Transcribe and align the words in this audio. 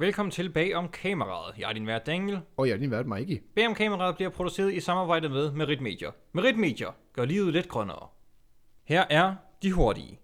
Velkommen 0.00 0.30
til 0.30 0.50
Bag 0.50 0.74
om 0.74 0.88
kameraet. 0.88 1.54
Jeg 1.58 1.68
er 1.68 1.72
din 1.72 1.86
vært 1.86 2.06
Daniel. 2.06 2.40
Og 2.56 2.68
jeg 2.68 2.74
er 2.74 2.78
din 2.78 2.90
vært 2.90 3.06
Mikey. 3.06 3.42
Bag 3.54 3.66
om 3.66 3.74
kameraet 3.74 4.16
bliver 4.16 4.30
produceret 4.30 4.74
i 4.74 4.80
samarbejde 4.80 5.28
med 5.28 5.52
Merit 5.52 5.80
Media. 5.80 6.08
Merit 6.32 6.56
Media 6.56 6.86
gør 7.12 7.24
livet 7.24 7.52
lidt 7.52 7.68
grønnere. 7.68 8.06
Her 8.84 9.04
er 9.10 9.34
de 9.62 9.72
hurtige. 9.72 10.18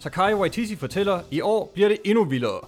Takai 0.00 0.34
Waititi 0.34 0.76
fortæller, 0.76 1.20
i 1.30 1.40
år 1.40 1.70
bliver 1.74 1.88
det 1.88 1.98
endnu 2.04 2.24
vildere. 2.24 2.60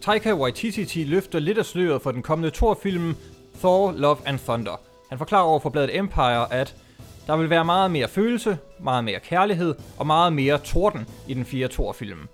Taika 0.00 0.34
Waititi 0.34 1.04
løfter 1.04 1.38
lidt 1.38 1.58
af 1.58 1.64
sløret 1.64 2.02
for 2.02 2.12
den 2.12 2.22
kommende 2.22 2.50
Thor-film 2.50 3.16
Thor, 3.58 3.92
Love 3.92 4.18
and 4.26 4.38
Thunder. 4.38 4.80
Han 5.08 5.18
forklarer 5.18 5.44
over 5.44 5.60
for 5.60 5.70
bladet 5.70 5.96
Empire, 5.96 6.52
at 6.52 6.81
der 7.26 7.36
vil 7.36 7.50
være 7.50 7.64
meget 7.64 7.90
mere 7.90 8.08
følelse, 8.08 8.58
meget 8.80 9.04
mere 9.04 9.20
kærlighed 9.20 9.74
og 9.98 10.06
meget 10.06 10.32
mere 10.32 10.58
torden 10.58 11.06
i 11.28 11.34
den 11.34 11.44
fjerde 11.44 11.72
Thor-film. 11.72 12.28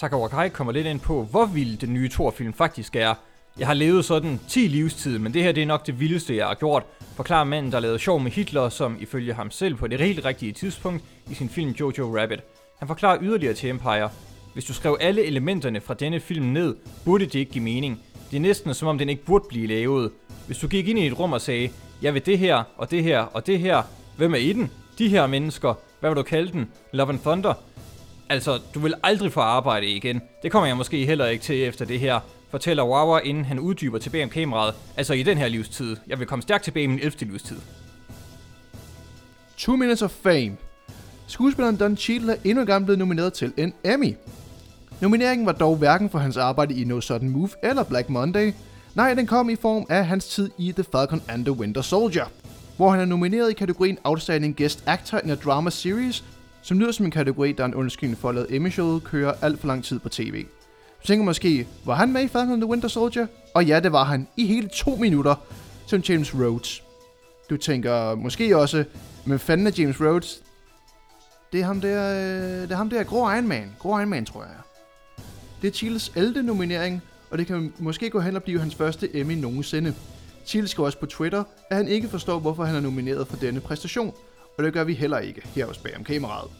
Taka 0.00 0.28
Kai 0.28 0.48
kommer 0.48 0.72
lidt 0.72 0.86
ind 0.86 1.00
på, 1.00 1.22
hvor 1.22 1.46
vild 1.46 1.78
den 1.78 1.94
nye 1.94 2.08
Thor-film 2.08 2.52
faktisk 2.52 2.96
er. 2.96 3.14
Jeg 3.58 3.66
har 3.66 3.74
levet 3.74 4.04
sådan 4.04 4.40
10 4.48 4.58
livstid, 4.58 5.18
men 5.18 5.34
det 5.34 5.42
her 5.42 5.52
det 5.52 5.62
er 5.62 5.66
nok 5.66 5.86
det 5.86 6.00
vildeste, 6.00 6.36
jeg 6.36 6.46
har 6.46 6.54
gjort, 6.54 6.82
forklarer 7.16 7.44
manden, 7.44 7.72
der 7.72 7.80
lavede 7.80 7.98
sjov 7.98 8.20
med 8.20 8.30
Hitler, 8.30 8.68
som 8.68 8.96
ifølge 9.00 9.34
ham 9.34 9.50
selv 9.50 9.74
på 9.74 9.86
det 9.86 10.00
helt 10.00 10.24
rigtige 10.24 10.52
tidspunkt 10.52 11.04
i 11.30 11.34
sin 11.34 11.48
film 11.48 11.70
Jojo 11.70 12.18
Rabbit. 12.20 12.40
Han 12.78 12.88
forklarer 12.88 13.18
yderligere 13.20 13.54
til 13.54 13.70
Empire, 13.70 14.10
hvis 14.52 14.64
du 14.64 14.74
skrev 14.74 14.96
alle 15.00 15.24
elementerne 15.24 15.80
fra 15.80 15.94
denne 15.94 16.20
film 16.20 16.46
ned, 16.46 16.76
burde 17.04 17.24
det 17.24 17.34
ikke 17.34 17.52
give 17.52 17.64
mening. 17.64 18.00
Det 18.30 18.36
er 18.36 18.40
næsten 18.40 18.74
som 18.74 18.88
om 18.88 18.98
den 18.98 19.08
ikke 19.08 19.24
burde 19.24 19.44
blive 19.48 19.66
lavet. 19.66 20.10
Hvis 20.46 20.58
du 20.58 20.68
gik 20.68 20.88
ind 20.88 20.98
i 20.98 21.06
et 21.06 21.18
rum 21.18 21.32
og 21.32 21.40
sagde, 21.40 21.70
jeg 22.02 22.14
vil 22.14 22.26
det 22.26 22.38
her, 22.38 22.62
og 22.76 22.90
det 22.90 23.02
her, 23.02 23.20
og 23.20 23.46
det 23.46 23.58
her, 23.58 23.82
hvem 24.16 24.34
er 24.34 24.38
i 24.38 24.52
den? 24.52 24.70
De 24.98 25.08
her 25.08 25.26
mennesker, 25.26 25.74
hvad 26.00 26.10
vil 26.10 26.16
du 26.16 26.22
kalde 26.22 26.52
den? 26.52 26.68
Love 26.92 27.08
and 27.08 27.18
Thunder? 27.18 27.54
Altså, 28.28 28.60
du 28.74 28.80
vil 28.80 28.94
aldrig 29.02 29.32
få 29.32 29.40
arbejde 29.40 29.86
igen. 29.86 30.20
Det 30.42 30.52
kommer 30.52 30.66
jeg 30.66 30.76
måske 30.76 31.06
heller 31.06 31.26
ikke 31.26 31.44
til 31.44 31.62
efter 31.62 31.84
det 31.84 32.00
her, 32.00 32.20
fortæller 32.50 32.84
Wawa, 32.84 33.18
inden 33.18 33.44
han 33.44 33.58
uddyber 33.58 33.98
til 33.98 34.10
BM-kameraet. 34.10 34.74
Altså 34.96 35.14
i 35.14 35.22
den 35.22 35.38
her 35.38 35.48
livstid. 35.48 35.96
Jeg 36.06 36.18
vil 36.18 36.26
komme 36.26 36.42
stærkt 36.42 36.64
tilbage 36.64 36.84
i 36.84 36.86
min 36.86 36.98
11. 36.98 37.12
livstid. 37.20 37.56
Two 39.56 39.76
Minutes 39.76 40.02
of 40.02 40.10
Fame. 40.10 40.56
Skuespilleren 41.26 41.76
Don 41.76 41.96
Cheadle 41.96 42.32
er 42.32 42.36
endnu 42.44 42.60
engang 42.60 42.84
blevet 42.84 42.98
nomineret 42.98 43.32
til 43.32 43.52
en 43.56 43.74
Emmy. 43.84 44.14
Nomineringen 45.00 45.46
var 45.46 45.52
dog 45.52 45.76
hverken 45.76 46.10
for 46.10 46.18
hans 46.18 46.36
arbejde 46.36 46.74
i 46.74 46.84
No 46.84 47.00
Sudden 47.00 47.28
Move 47.28 47.50
eller 47.62 47.82
Black 47.82 48.08
Monday. 48.08 48.52
Nej, 48.94 49.14
den 49.14 49.26
kom 49.26 49.50
i 49.50 49.56
form 49.56 49.86
af 49.88 50.06
hans 50.06 50.26
tid 50.26 50.50
i 50.58 50.72
The 50.72 50.84
Falcon 50.92 51.22
and 51.28 51.44
the 51.44 51.52
Winter 51.52 51.82
Soldier, 51.82 52.24
hvor 52.76 52.90
han 52.90 53.00
er 53.00 53.04
nomineret 53.04 53.50
i 53.50 53.54
kategorien 53.54 53.98
Outstanding 54.04 54.56
Guest 54.56 54.82
Actor 54.86 55.18
in 55.18 55.30
a 55.30 55.34
Drama 55.34 55.70
Series, 55.70 56.24
som 56.62 56.78
lyder 56.78 56.92
som 56.92 57.04
en 57.04 57.10
kategori, 57.10 57.52
der 57.52 57.62
er 57.62 57.68
en 57.68 57.74
undskyldning 57.74 58.18
for 58.18 58.28
at 58.28 58.34
lade 58.34 58.46
Emmy-showet 58.50 59.04
køre 59.04 59.34
alt 59.42 59.60
for 59.60 59.66
lang 59.66 59.84
tid 59.84 59.98
på 59.98 60.08
tv. 60.08 60.44
Du 61.02 61.06
tænker 61.06 61.24
måske, 61.24 61.66
var 61.84 61.94
han 61.94 62.12
med 62.12 62.22
i 62.22 62.28
Falcon 62.28 62.52
and 62.52 62.60
the 62.60 62.70
Winter 62.70 62.88
Soldier? 62.88 63.26
Og 63.54 63.64
ja, 63.64 63.80
det 63.80 63.92
var 63.92 64.04
han 64.04 64.28
i 64.36 64.46
hele 64.46 64.68
to 64.68 64.96
minutter, 64.96 65.34
som 65.86 66.00
James 66.00 66.34
Rhodes. 66.34 66.82
Du 67.50 67.56
tænker 67.56 68.14
måske 68.14 68.56
også, 68.56 68.84
men 69.24 69.38
fanden 69.38 69.66
er 69.66 69.70
James 69.78 70.00
Rhodes? 70.00 70.42
Det 71.52 71.60
er 71.60 71.64
ham 71.64 71.80
der, 71.80 72.10
øh, 72.10 72.62
det 72.62 72.72
er 72.72 72.76
ham 72.76 72.90
der 72.90 73.02
grå 73.02 73.30
Iron 73.30 73.48
Man. 73.48 73.70
Grå 73.78 73.98
Iron 73.98 74.08
Man, 74.08 74.24
tror 74.24 74.42
jeg. 74.42 74.56
Det 75.62 75.68
er 75.68 75.72
Chiles 75.72 76.12
11. 76.16 76.42
nominering, 76.42 77.02
og 77.30 77.38
det 77.38 77.46
kan 77.46 77.72
måske 77.78 78.10
gå 78.10 78.20
hen 78.20 78.36
og 78.36 78.42
blive 78.42 78.60
hans 78.60 78.74
første 78.74 79.16
Emmy 79.16 79.32
nogensinde. 79.32 79.94
Thiel 80.46 80.68
skriver 80.68 80.86
også 80.86 80.98
på 80.98 81.06
Twitter, 81.06 81.44
at 81.70 81.76
han 81.76 81.88
ikke 81.88 82.08
forstår, 82.08 82.38
hvorfor 82.38 82.64
han 82.64 82.76
er 82.76 82.80
nomineret 82.80 83.26
for 83.28 83.36
denne 83.36 83.60
præstation, 83.60 84.14
og 84.58 84.64
det 84.64 84.72
gør 84.72 84.84
vi 84.84 84.94
heller 84.94 85.18
ikke 85.18 85.42
her 85.44 85.66
hos 85.66 85.78
Bag 85.78 85.96
om 85.96 86.04
kameraet. 86.04 86.50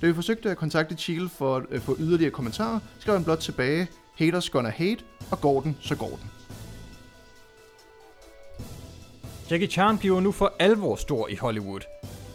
Da 0.00 0.06
vi 0.06 0.14
forsøgte 0.14 0.50
at 0.50 0.56
kontakte 0.56 0.94
Thiel 0.98 1.28
for 1.28 1.56
at 1.56 1.62
øh, 1.70 1.80
få 1.80 1.96
yderligere 1.98 2.30
kommentarer, 2.30 2.80
skrev 2.98 3.14
han 3.14 3.24
blot 3.24 3.38
tilbage, 3.38 3.88
haters 4.18 4.50
gonna 4.50 4.70
hate, 4.70 5.04
og 5.30 5.40
går 5.40 5.60
den, 5.60 5.76
så 5.80 5.96
går 5.96 6.08
den. 6.08 6.30
Jackie 9.50 9.68
Chan 9.68 9.98
bliver 9.98 10.20
nu 10.20 10.32
for 10.32 10.52
alvor 10.58 10.96
stor 10.96 11.28
i 11.28 11.34
Hollywood. 11.34 11.80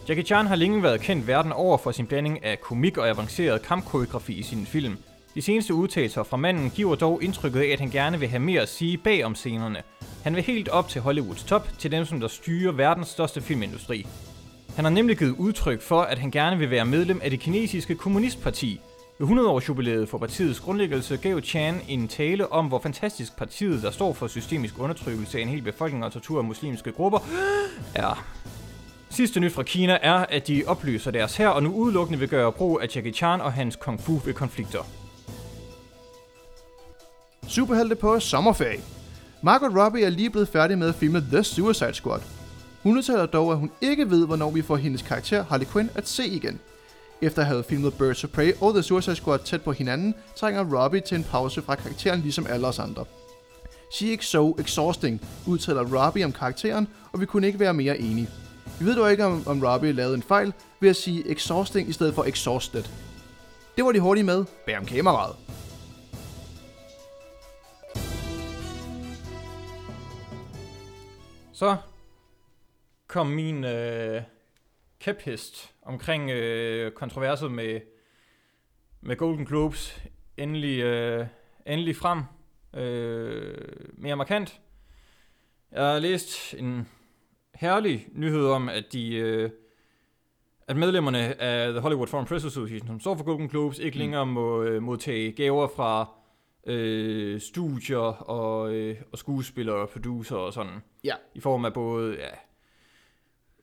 Jackie 0.08 0.24
Chan 0.24 0.46
har 0.46 0.56
længe 0.56 0.82
været 0.82 1.00
kendt 1.00 1.26
verden 1.26 1.52
over 1.52 1.78
for 1.78 1.92
sin 1.92 2.06
blanding 2.06 2.44
af 2.44 2.60
komik 2.60 2.98
og 2.98 3.08
avanceret 3.08 3.62
kampkoreografi 3.62 4.32
i 4.32 4.42
sine 4.42 4.66
film. 4.66 4.96
De 5.36 5.42
seneste 5.42 5.74
udtalelser 5.74 6.22
fra 6.22 6.36
manden 6.36 6.70
giver 6.70 6.94
dog 6.94 7.22
indtrykket 7.22 7.60
af, 7.60 7.66
at 7.66 7.80
han 7.80 7.90
gerne 7.90 8.20
vil 8.20 8.28
have 8.28 8.40
mere 8.40 8.60
at 8.60 8.68
sige 8.68 8.98
bag 8.98 9.24
om 9.24 9.34
scenerne. 9.34 9.82
Han 10.22 10.34
vil 10.34 10.42
helt 10.42 10.68
op 10.68 10.88
til 10.88 11.00
Hollywoods 11.00 11.44
top, 11.44 11.68
til 11.78 11.92
dem 11.92 12.04
som 12.04 12.20
der 12.20 12.28
styrer 12.28 12.72
verdens 12.72 13.08
største 13.08 13.40
filmindustri. 13.40 14.06
Han 14.76 14.84
har 14.84 14.92
nemlig 14.92 15.18
givet 15.18 15.36
udtryk 15.38 15.82
for, 15.82 16.00
at 16.02 16.18
han 16.18 16.30
gerne 16.30 16.58
vil 16.58 16.70
være 16.70 16.84
medlem 16.84 17.20
af 17.22 17.30
det 17.30 17.40
kinesiske 17.40 17.94
kommunistparti. 17.94 18.80
Ved 19.18 19.24
100 19.24 19.48
års 19.48 19.68
jubilæet 19.68 20.08
for 20.08 20.18
partiets 20.18 20.60
grundlæggelse 20.60 21.16
gav 21.16 21.40
Chan 21.40 21.80
en 21.88 22.08
tale 22.08 22.52
om, 22.52 22.66
hvor 22.66 22.78
fantastisk 22.78 23.36
partiet, 23.36 23.82
der 23.82 23.90
står 23.90 24.12
for 24.12 24.26
systemisk 24.26 24.78
undertrykkelse 24.78 25.38
af 25.38 25.42
en 25.42 25.48
hel 25.48 25.62
befolkning 25.62 26.04
og 26.04 26.12
tortur 26.12 26.38
af 26.38 26.44
muslimske 26.44 26.92
grupper, 26.92 27.18
er. 27.94 28.26
Sidste 29.10 29.40
nyt 29.40 29.52
fra 29.52 29.62
Kina 29.62 29.98
er, 30.02 30.14
at 30.28 30.48
de 30.48 30.64
opløser 30.66 31.10
deres 31.10 31.36
her 31.36 31.48
og 31.48 31.62
nu 31.62 31.72
udelukkende 31.72 32.18
vil 32.18 32.28
gøre 32.28 32.52
brug 32.52 32.80
af 32.82 32.96
Jackie 32.96 33.12
Chan 33.12 33.40
og 33.40 33.52
hans 33.52 33.76
kung 33.76 34.00
fu 34.00 34.16
ved 34.24 34.34
konflikter. 34.34 35.05
Superhelte 37.48 37.94
på 37.94 38.20
sommerferie. 38.20 38.80
Margot 39.42 39.76
Robbie 39.76 40.04
er 40.04 40.10
lige 40.10 40.30
blevet 40.30 40.48
færdig 40.48 40.78
med 40.78 40.88
at 40.88 40.94
filme 40.94 41.20
The 41.20 41.44
Suicide 41.44 41.94
Squad. 41.94 42.20
Hun 42.82 42.96
udtaler 42.96 43.26
dog, 43.26 43.52
at 43.52 43.58
hun 43.58 43.70
ikke 43.80 44.10
ved, 44.10 44.26
hvornår 44.26 44.50
vi 44.50 44.62
får 44.62 44.76
hendes 44.76 45.02
karakter 45.02 45.44
Harley 45.44 45.66
Quinn 45.66 45.90
at 45.94 46.08
se 46.08 46.26
igen. 46.26 46.60
Efter 47.22 47.42
at 47.42 47.48
have 47.48 47.64
filmet 47.64 47.94
Birds 47.94 48.24
of 48.24 48.30
Prey 48.30 48.52
og 48.60 48.72
The 48.72 48.82
Suicide 48.82 49.16
Squad 49.16 49.38
tæt 49.38 49.62
på 49.62 49.72
hinanden, 49.72 50.14
trænger 50.36 50.82
Robbie 50.82 51.00
til 51.00 51.16
en 51.16 51.24
pause 51.24 51.62
fra 51.62 51.74
karakteren 51.74 52.20
ligesom 52.20 52.46
alle 52.50 52.66
os 52.66 52.78
andre. 52.78 53.04
She 53.92 54.06
is 54.06 54.24
so 54.24 54.56
exhausting, 54.58 55.20
udtaler 55.46 56.04
Robbie 56.04 56.24
om 56.24 56.32
karakteren, 56.32 56.88
og 57.12 57.20
vi 57.20 57.26
kunne 57.26 57.46
ikke 57.46 57.60
være 57.60 57.74
mere 57.74 57.98
enige. 57.98 58.28
Vi 58.80 58.84
ved 58.84 58.96
dog 58.96 59.10
ikke, 59.10 59.24
om, 59.24 59.42
om 59.46 59.62
Robbie 59.62 59.92
lavede 59.92 60.14
en 60.14 60.22
fejl 60.22 60.52
ved 60.80 60.90
at 60.90 60.96
sige 60.96 61.30
exhausting 61.30 61.88
i 61.88 61.92
stedet 61.92 62.14
for 62.14 62.24
exhausted. 62.24 62.84
Det 63.76 63.84
var 63.84 63.92
de 63.92 64.00
hurtige 64.00 64.24
med 64.24 64.44
bag 64.66 64.78
om 64.78 64.86
kameraet. 64.86 65.45
Så 71.56 71.76
kom 73.06 73.26
min 73.26 73.64
øh, 73.64 74.22
kæphest 75.00 75.74
omkring 75.82 76.30
øh, 76.30 76.92
kontroverset 76.92 77.52
med, 77.52 77.80
med 79.00 79.16
Golden 79.16 79.46
Globes 79.46 80.02
endelig, 80.36 80.80
øh, 80.80 81.26
endelig 81.66 81.96
frem. 81.96 82.22
Øh, 82.74 83.54
mere 83.92 84.16
markant. 84.16 84.60
Jeg 85.72 85.84
har 85.84 85.98
læst 85.98 86.54
en 86.54 86.88
herlig 87.54 88.08
nyhed 88.12 88.46
om, 88.46 88.68
at 88.68 88.84
de... 88.92 89.14
Øh, 89.14 89.50
at 90.68 90.76
medlemmerne 90.76 91.40
af 91.40 91.72
The 91.72 91.80
Hollywood 91.80 92.06
Foreign 92.06 92.28
Press 92.28 92.44
Association, 92.44 92.86
som 92.86 93.00
står 93.00 93.16
for 93.16 93.24
Golden 93.24 93.48
Globes, 93.48 93.78
ikke 93.78 93.98
længere 93.98 94.26
må 94.26 94.62
øh, 94.62 94.82
modtage 94.82 95.32
gaver 95.32 95.68
fra 95.76 96.08
øh, 96.66 97.40
studier 97.40 98.30
og, 98.30 98.74
øh, 98.74 98.96
og 99.12 99.18
skuespillere 99.18 99.76
og 99.76 99.88
producer 99.88 100.36
og 100.36 100.52
sådan. 100.52 100.82
Ja. 101.04 101.14
I 101.34 101.40
form 101.40 101.64
af 101.64 101.72
både 101.72 102.14
ja, 102.14 102.28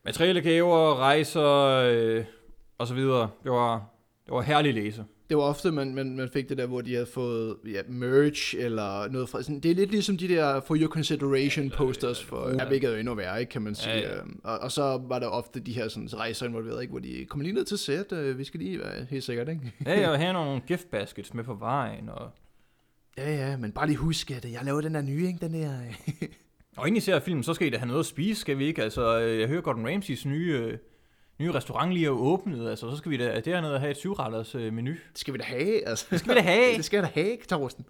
materielle 0.06 0.42
gaver, 0.42 0.96
rejser 0.96 1.48
øh, 1.92 2.26
og 2.78 2.88
så 2.88 2.94
videre. 2.94 3.30
Det 3.44 3.52
var, 3.52 3.76
det 4.26 4.34
var 4.34 4.42
herlig 4.42 4.74
læse. 4.74 5.06
Det 5.30 5.38
var 5.38 5.44
ofte, 5.44 5.72
man, 5.72 5.96
man, 5.96 6.16
man 6.16 6.30
fik 6.34 6.50
det 6.50 6.58
der, 6.58 6.66
hvor 6.66 6.82
de 6.82 6.94
havde 6.94 7.06
fået 7.06 7.58
ja, 7.66 7.82
merch 7.88 8.56
eller 8.58 9.08
noget 9.08 9.30
fra... 9.30 9.44
Sådan, 9.44 9.60
det 9.60 9.72
er 9.72 9.76
lidt 9.76 9.92
ligesom 9.92 10.18
de 10.18 10.28
der 10.28 10.62
for 10.62 10.76
your 10.76 10.88
consideration 10.88 11.70
posters, 11.70 12.24
for, 12.24 12.50
ja, 12.50 12.68
hvilket 12.68 12.94
er 12.94 12.98
endnu 12.98 13.16
værre, 13.16 13.40
ikke, 13.40 13.50
kan 13.50 13.62
man 13.62 13.76
sige. 13.76 13.96
Ja, 13.96 14.10
ja. 14.10 14.20
Øhm, 14.20 14.42
Og, 14.44 14.60
og, 14.60 14.72
så 14.72 15.02
var 15.08 15.20
der 15.20 15.28
ofte 15.28 15.60
de 15.60 15.74
her 15.74 15.88
sådan, 15.88 16.10
rejser 16.14 16.46
involveret, 16.46 16.82
ikke, 16.82 16.92
hvor 16.92 17.00
de 17.00 17.26
kommer 17.30 17.44
lige 17.44 17.56
ned 17.56 17.66
til 17.66 17.78
sæt, 17.78 18.12
øh, 18.12 18.38
vi 18.38 18.44
skal 18.44 18.60
lige 18.60 18.80
være 18.80 19.06
helt 19.10 19.24
sikkert, 19.24 19.50
ikke? 19.50 19.74
Ja, 19.86 20.00
jeg 20.00 20.12
vil 20.12 20.20
have 20.26 20.34
nogle 20.34 20.62
gift 20.68 20.92
baskets 20.92 21.34
med 21.34 21.44
på 21.44 21.54
vejen. 21.54 22.10
Og, 22.10 22.32
Ja, 23.18 23.36
ja, 23.36 23.58
men 23.58 23.72
bare 23.72 23.88
lige 23.88 23.98
husk, 23.98 24.32
at 24.32 24.46
jeg 24.46 24.62
laver 24.64 24.82
den 24.82 24.96
der 24.96 25.02
nye, 25.02 25.28
ikke? 25.28 25.40
Den 25.42 25.54
der... 25.54 25.70
og 26.78 26.88
inden 26.88 26.98
I 26.98 27.00
ser 27.00 27.20
filmen, 27.20 27.44
så 27.44 27.54
skal 27.54 27.68
I 27.68 27.70
da 27.70 27.78
have 27.78 27.88
noget 27.88 28.00
at 28.00 28.06
spise, 28.06 28.42
skal 28.42 28.58
vi 28.58 28.66
ikke? 28.66 28.84
Altså, 28.84 29.20
øh, 29.20 29.40
jeg 29.40 29.48
hører 29.48 29.62
Gordon 29.62 29.88
Ramsays 29.88 30.26
nye, 30.26 30.52
øh, 30.52 30.78
nye 31.40 31.52
restaurant 31.52 31.94
lige 31.94 32.06
er 32.06 32.10
åbnet. 32.10 32.70
Altså, 32.70 32.90
så 32.92 32.98
skal 32.98 33.12
vi 33.12 33.18
da 33.18 33.40
dernede 33.40 33.80
have 33.80 33.92
et 33.92 33.98
syvretters 33.98 34.56
øh, 34.56 34.74
menu. 34.74 34.92
det 34.92 35.00
skal 35.16 35.34
vi 35.34 35.38
da 35.38 35.44
have, 35.44 35.88
altså. 35.88 36.06
Det 36.10 36.20
skal 36.20 36.30
vi 36.30 36.40
da 36.40 36.42
have. 36.42 36.76
det 36.78 36.86
skal 36.86 37.02
vi 37.02 37.06
da 37.06 37.12
have, 37.22 37.38
Torsten. 37.50 37.86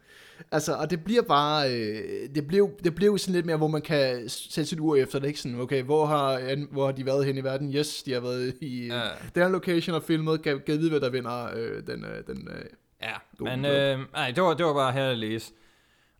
Altså, 0.51 0.73
og 0.73 0.89
det 0.89 1.03
bliver 1.03 1.21
bare... 1.21 1.73
Øh, 1.73 2.29
det, 2.35 2.47
blev, 2.47 2.71
det 2.83 2.95
blev 2.95 3.17
sådan 3.17 3.33
lidt 3.33 3.45
mere, 3.45 3.57
hvor 3.57 3.67
man 3.67 3.81
kan 3.81 4.29
sætte 4.29 4.69
sit 4.69 4.79
ur 4.79 4.95
efter 4.95 5.19
det, 5.19 5.27
ikke? 5.27 5.39
Sådan, 5.39 5.59
okay, 5.59 5.83
hvor 5.83 6.05
har, 6.05 6.55
hvor 6.71 6.85
har 6.85 6.91
de 6.91 7.05
været 7.05 7.25
hen 7.25 7.37
i 7.37 7.43
verden? 7.43 7.73
Yes, 7.73 8.03
de 8.03 8.13
har 8.13 8.19
været 8.19 8.53
i 8.61 8.87
ja. 8.87 9.01
den 9.35 9.43
her 9.43 9.49
location 9.49 9.95
og 9.95 10.03
filmet. 10.03 10.41
Kan, 10.41 10.61
kan 10.65 10.79
vide, 10.79 10.89
hvad 10.89 11.01
der 11.01 11.09
vinder 11.09 11.49
øh, 11.55 11.87
den... 11.87 12.05
Øh, 12.05 12.27
den 12.27 12.47
øh, 12.51 12.65
Ja, 13.03 13.13
Golden 13.38 13.61
men 13.61 13.71
øh, 13.71 14.00
nej, 14.11 14.31
det 14.31 14.44
var, 14.44 14.53
det 14.53 14.65
var 14.65 14.73
bare 14.73 14.91
her 14.91 15.09
at 15.09 15.17
læse. 15.17 15.53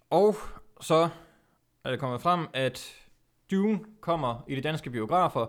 Og 0.09 0.35
så 0.81 1.09
er 1.83 1.91
det 1.91 2.00
kommet 2.00 2.21
frem, 2.21 2.47
at 2.53 2.95
Dune 3.51 3.80
kommer 4.01 4.45
i 4.47 4.56
de 4.56 4.62
danske 4.62 4.89
biografer 4.89 5.47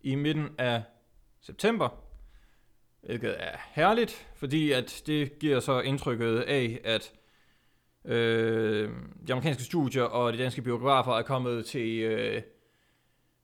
i 0.00 0.14
midten 0.14 0.48
af 0.58 0.82
september. 1.40 1.88
Hvilket 3.02 3.36
er 3.38 3.56
herligt, 3.72 4.28
fordi 4.34 4.72
at 4.72 5.02
det 5.06 5.38
giver 5.38 5.60
så 5.60 5.80
indtrykket 5.80 6.40
af, 6.40 6.80
at 6.84 7.12
øh, 8.04 8.90
de 9.26 9.32
amerikanske 9.32 9.62
studier 9.62 10.02
og 10.02 10.32
de 10.32 10.38
danske 10.38 10.62
biografer 10.62 11.12
er 11.12 11.22
kommet 11.22 11.66
til 11.66 11.98
øh, 11.98 12.42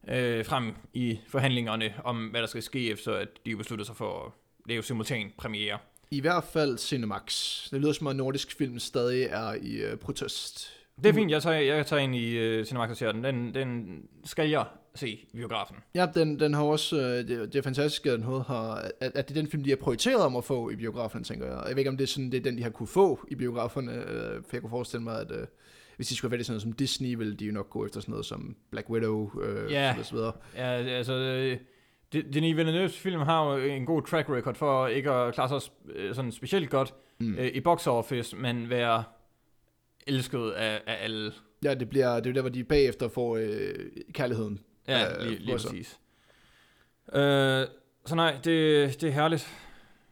øh, 0.09 0.45
frem 0.45 0.75
i 0.93 1.21
forhandlingerne 1.29 1.95
om, 2.05 2.27
hvad 2.27 2.41
der 2.41 2.47
skal 2.47 2.63
ske, 2.63 2.91
efter 2.91 3.15
at 3.15 3.29
de 3.47 3.57
beslutter 3.57 3.85
sig 3.85 3.97
for 3.97 4.27
at 4.27 4.33
lave 4.67 4.83
simultan 4.83 5.33
premiere. 5.39 5.79
I 6.11 6.21
hvert 6.21 6.45
fald 6.45 6.79
Cinemax. 6.79 7.61
Det 7.71 7.81
lyder 7.81 7.93
som 7.93 8.07
om, 8.07 8.11
at 8.11 8.17
nordisk 8.17 8.57
film 8.59 8.79
stadig 8.79 9.23
er 9.31 9.55
i 9.63 9.77
øh, 9.77 9.97
protest. 9.97 10.71
Det 10.97 11.07
er 11.07 11.13
fint, 11.13 11.31
jeg 11.31 11.43
tager, 11.43 11.57
jeg 11.57 11.87
tager 11.87 12.03
ind 12.03 12.15
i 12.17 12.59
uh, 12.61 12.65
Cinemax 12.65 12.91
og 12.91 12.97
ser 12.97 13.13
den. 13.13 13.25
den. 13.25 13.55
Den 13.55 14.03
skal 14.25 14.51
jeg 14.51 14.65
se 14.95 15.09
i 15.09 15.29
biografen. 15.37 15.77
Ja, 15.95 16.07
den, 16.15 16.41
den 16.41 16.55
har 16.55 16.63
også, 16.63 16.97
øh, 16.97 17.29
det, 17.29 17.53
det 17.53 17.55
er 17.57 17.63
fantastisk, 17.63 18.07
at 18.07 18.13
den 18.13 18.23
har, 18.23 18.75
at, 19.01 19.13
at 19.15 19.29
det 19.29 19.37
er 19.37 19.41
den 19.43 19.51
film, 19.51 19.63
de 19.65 19.71
har 19.71 19.77
prioriteret 19.77 20.23
om 20.23 20.37
at 20.37 20.45
få 20.45 20.71
i 20.71 20.77
biografen, 20.77 21.25
tænker 21.25 21.47
jeg. 21.47 21.63
Jeg 21.67 21.71
ved 21.71 21.79
ikke, 21.79 21.91
om 21.91 21.97
det 21.97 22.05
er 22.05 22.09
sådan, 22.09 22.33
det 22.33 22.39
er 22.39 22.43
den, 22.43 22.57
de 22.59 22.63
har 22.63 22.71
kunne 22.71 22.87
få 22.87 23.27
i 23.29 23.35
biograferne, 23.35 23.93
øh, 23.93 24.35
for 24.43 24.49
jeg 24.53 24.61
kunne 24.61 24.71
forestille 24.71 25.03
mig, 25.03 25.21
at 25.21 25.31
øh, 25.33 25.47
hvis 25.97 26.09
de 26.09 26.17
skulle 26.17 26.31
have 26.31 26.39
været 26.39 26.47
sådan 26.47 26.53
noget 26.55 26.63
som 26.63 26.73
Disney, 26.73 27.15
ville 27.15 27.37
de 27.37 27.45
jo 27.45 27.53
nok 27.53 27.71
gå 27.71 27.87
efter 27.87 28.01
sådan 28.01 28.13
noget 28.13 28.27
som 28.27 28.57
Black 28.71 28.91
Widow, 28.91 29.41
øh, 29.43 29.73
Ja. 29.73 29.95
og 29.99 30.05
så 30.07 30.15
videre. 30.15 30.33
Ja, 30.57 30.67
altså... 30.73 31.13
Øh, 31.15 31.57
Denis 32.13 32.57
Villeneuve's 32.57 32.97
film 32.99 33.21
har 33.21 33.53
jo 33.55 33.65
en 33.65 33.87
god 33.87 34.03
track 34.03 34.29
record 34.29 34.55
for 34.55 34.87
ikke 34.87 35.11
at 35.11 35.35
klare 35.35 35.61
sig 35.61 35.73
øh, 35.95 36.15
sådan 36.15 36.33
specielt 36.33 36.71
godt 36.71 36.95
Mm. 37.23 37.35
øh, 37.39 37.47
i 37.47 37.61
box 37.61 37.87
office, 37.87 38.37
men 38.37 38.71
være 38.71 39.05
elsket 40.07 40.51
af, 40.51 40.81
af 40.87 40.97
alle. 41.05 41.33
Ja, 41.65 41.75
det 41.75 41.89
bliver, 41.89 42.21
det 42.21 42.31
er 42.31 42.35
der, 42.35 42.41
hvor 42.41 42.51
de 42.51 42.65
bagefter 42.65 43.09
får 43.09 43.37
øh, 43.37 43.75
kærligheden. 44.13 44.61
Ja, 44.89 45.19
Øh, 45.21 45.27
lige, 45.27 45.39
lige 45.39 45.53
præcis. 45.53 45.99
Øh, 47.15 47.67
så 48.07 48.15
nej, 48.15 48.33
det, 48.45 49.01
det 49.01 49.03
er 49.09 49.11
herligt. 49.11 49.49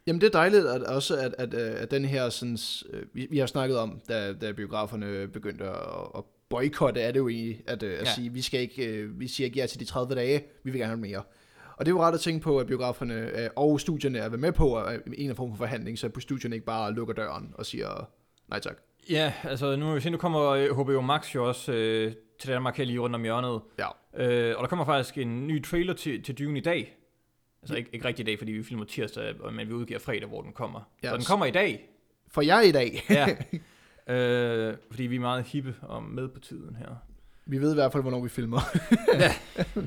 Jamen 0.07 0.21
det 0.21 0.27
er 0.27 0.31
dejligt 0.31 0.65
at 0.65 0.83
også, 0.83 1.17
at, 1.17 1.35
at, 1.37 1.53
øh, 1.53 1.81
at 1.81 1.91
den 1.91 2.05
her, 2.05 2.29
sådan, 2.29 2.57
øh, 2.89 3.03
vi, 3.13 3.27
vi 3.31 3.37
har 3.37 3.45
snakket 3.45 3.77
om, 3.77 4.01
da, 4.09 4.33
da 4.33 4.51
biograferne 4.51 5.27
begyndte 5.27 5.63
at, 5.65 5.75
at 6.17 6.23
boykotte, 6.49 7.01
er 7.01 7.11
det 7.11 7.19
jo 7.19 7.29
egentlig, 7.29 7.61
at, 7.67 7.83
at 7.83 7.99
Ja. 7.99 8.13
sige, 8.13 8.33
vi 8.33 8.41
skal 8.41 8.59
ikke, 8.59 9.07
vi 9.17 9.27
siger 9.27 9.45
ikke 9.45 9.59
ja 9.59 9.65
til 9.65 9.79
de 9.79 9.85
30 9.85 10.15
dage, 10.15 10.43
vi 10.63 10.71
vil 10.71 10.79
gerne 10.79 10.89
have 10.89 10.99
mere. 11.01 11.23
Og 11.79 11.85
det 11.85 11.91
er 11.91 11.95
jo 11.95 12.01
ret 12.01 12.13
at 12.13 12.19
tænke 12.19 12.43
på, 12.43 12.57
at 12.59 12.67
biograferne 12.67 13.13
øh, 13.13 13.49
og 13.55 13.79
studierne 13.79 14.17
er 14.19 14.29
med 14.29 14.51
på 14.51 14.77
at, 14.79 15.01
en 15.05 15.13
eller 15.17 15.35
form 15.35 15.49
for 15.51 15.57
forhandling, 15.57 15.99
så 15.99 16.09
studierne 16.19 16.55
ikke 16.55 16.65
bare 16.65 16.93
lukker 16.93 17.13
døren 17.13 17.51
og 17.53 17.65
siger 17.65 18.09
nej 18.49 18.59
tak. 18.59 18.77
Ja, 19.09 19.33
altså 19.43 19.75
nu 19.75 19.85
må 19.85 19.93
vi 19.93 20.01
se, 20.01 20.09
nu 20.09 20.17
kommer 20.17 20.41
øh, 20.45 20.69
HBO 20.79 21.01
Max 21.01 21.35
jo 21.35 21.47
også 21.47 21.73
øh, 21.73 22.13
til 22.39 22.49
Danmark 22.49 22.77
her 22.77 22.85
lige 22.85 22.99
rundt 22.99 23.15
om 23.15 23.23
hjørnet. 23.23 23.61
Ja. 23.79 23.87
Øh, 24.17 24.55
og 24.57 24.61
der 24.61 24.67
kommer 24.67 24.85
faktisk 24.85 25.17
en 25.17 25.47
ny 25.47 25.63
trailer 25.63 25.93
til, 25.93 26.23
til 26.23 26.35
Dune 26.39 26.57
i 26.57 26.61
dag. 26.61 26.95
Altså 27.61 27.75
ikke, 27.75 27.89
ikke 27.93 28.07
rigtig 28.07 28.23
i 28.23 28.25
dag, 28.25 28.37
fordi 28.37 28.51
vi 28.51 28.63
filmer 28.63 28.85
tirsdag, 28.85 29.33
men 29.53 29.67
vi 29.67 29.73
udgiver 29.73 29.99
fredag, 29.99 30.27
hvor 30.29 30.41
den 30.41 30.51
kommer. 30.53 30.79
Ja, 31.03 31.09
så 31.09 31.17
den 31.17 31.25
kommer 31.25 31.45
i 31.45 31.51
dag. 31.51 31.89
For 32.27 32.41
jeg 32.41 32.65
i 32.67 32.71
dag, 32.71 33.03
Ja. 33.09 33.27
øh, 34.15 34.77
fordi 34.91 35.03
vi 35.03 35.15
er 35.15 35.19
meget 35.19 35.43
hippe 35.43 35.75
og 35.81 36.03
med 36.03 36.27
på 36.27 36.39
tiden 36.39 36.75
her. 36.75 36.95
vi 37.45 37.57
ved 37.61 37.71
i 37.71 37.75
hvert 37.75 37.91
fald, 37.91 38.03
hvornår 38.03 38.21
vi 38.21 38.29
filmer. 38.29 38.59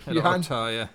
Eller 0.09 0.21
har 0.23 0.35
en- 0.35 0.39
optager, 0.39 0.69
ja. 0.69 0.87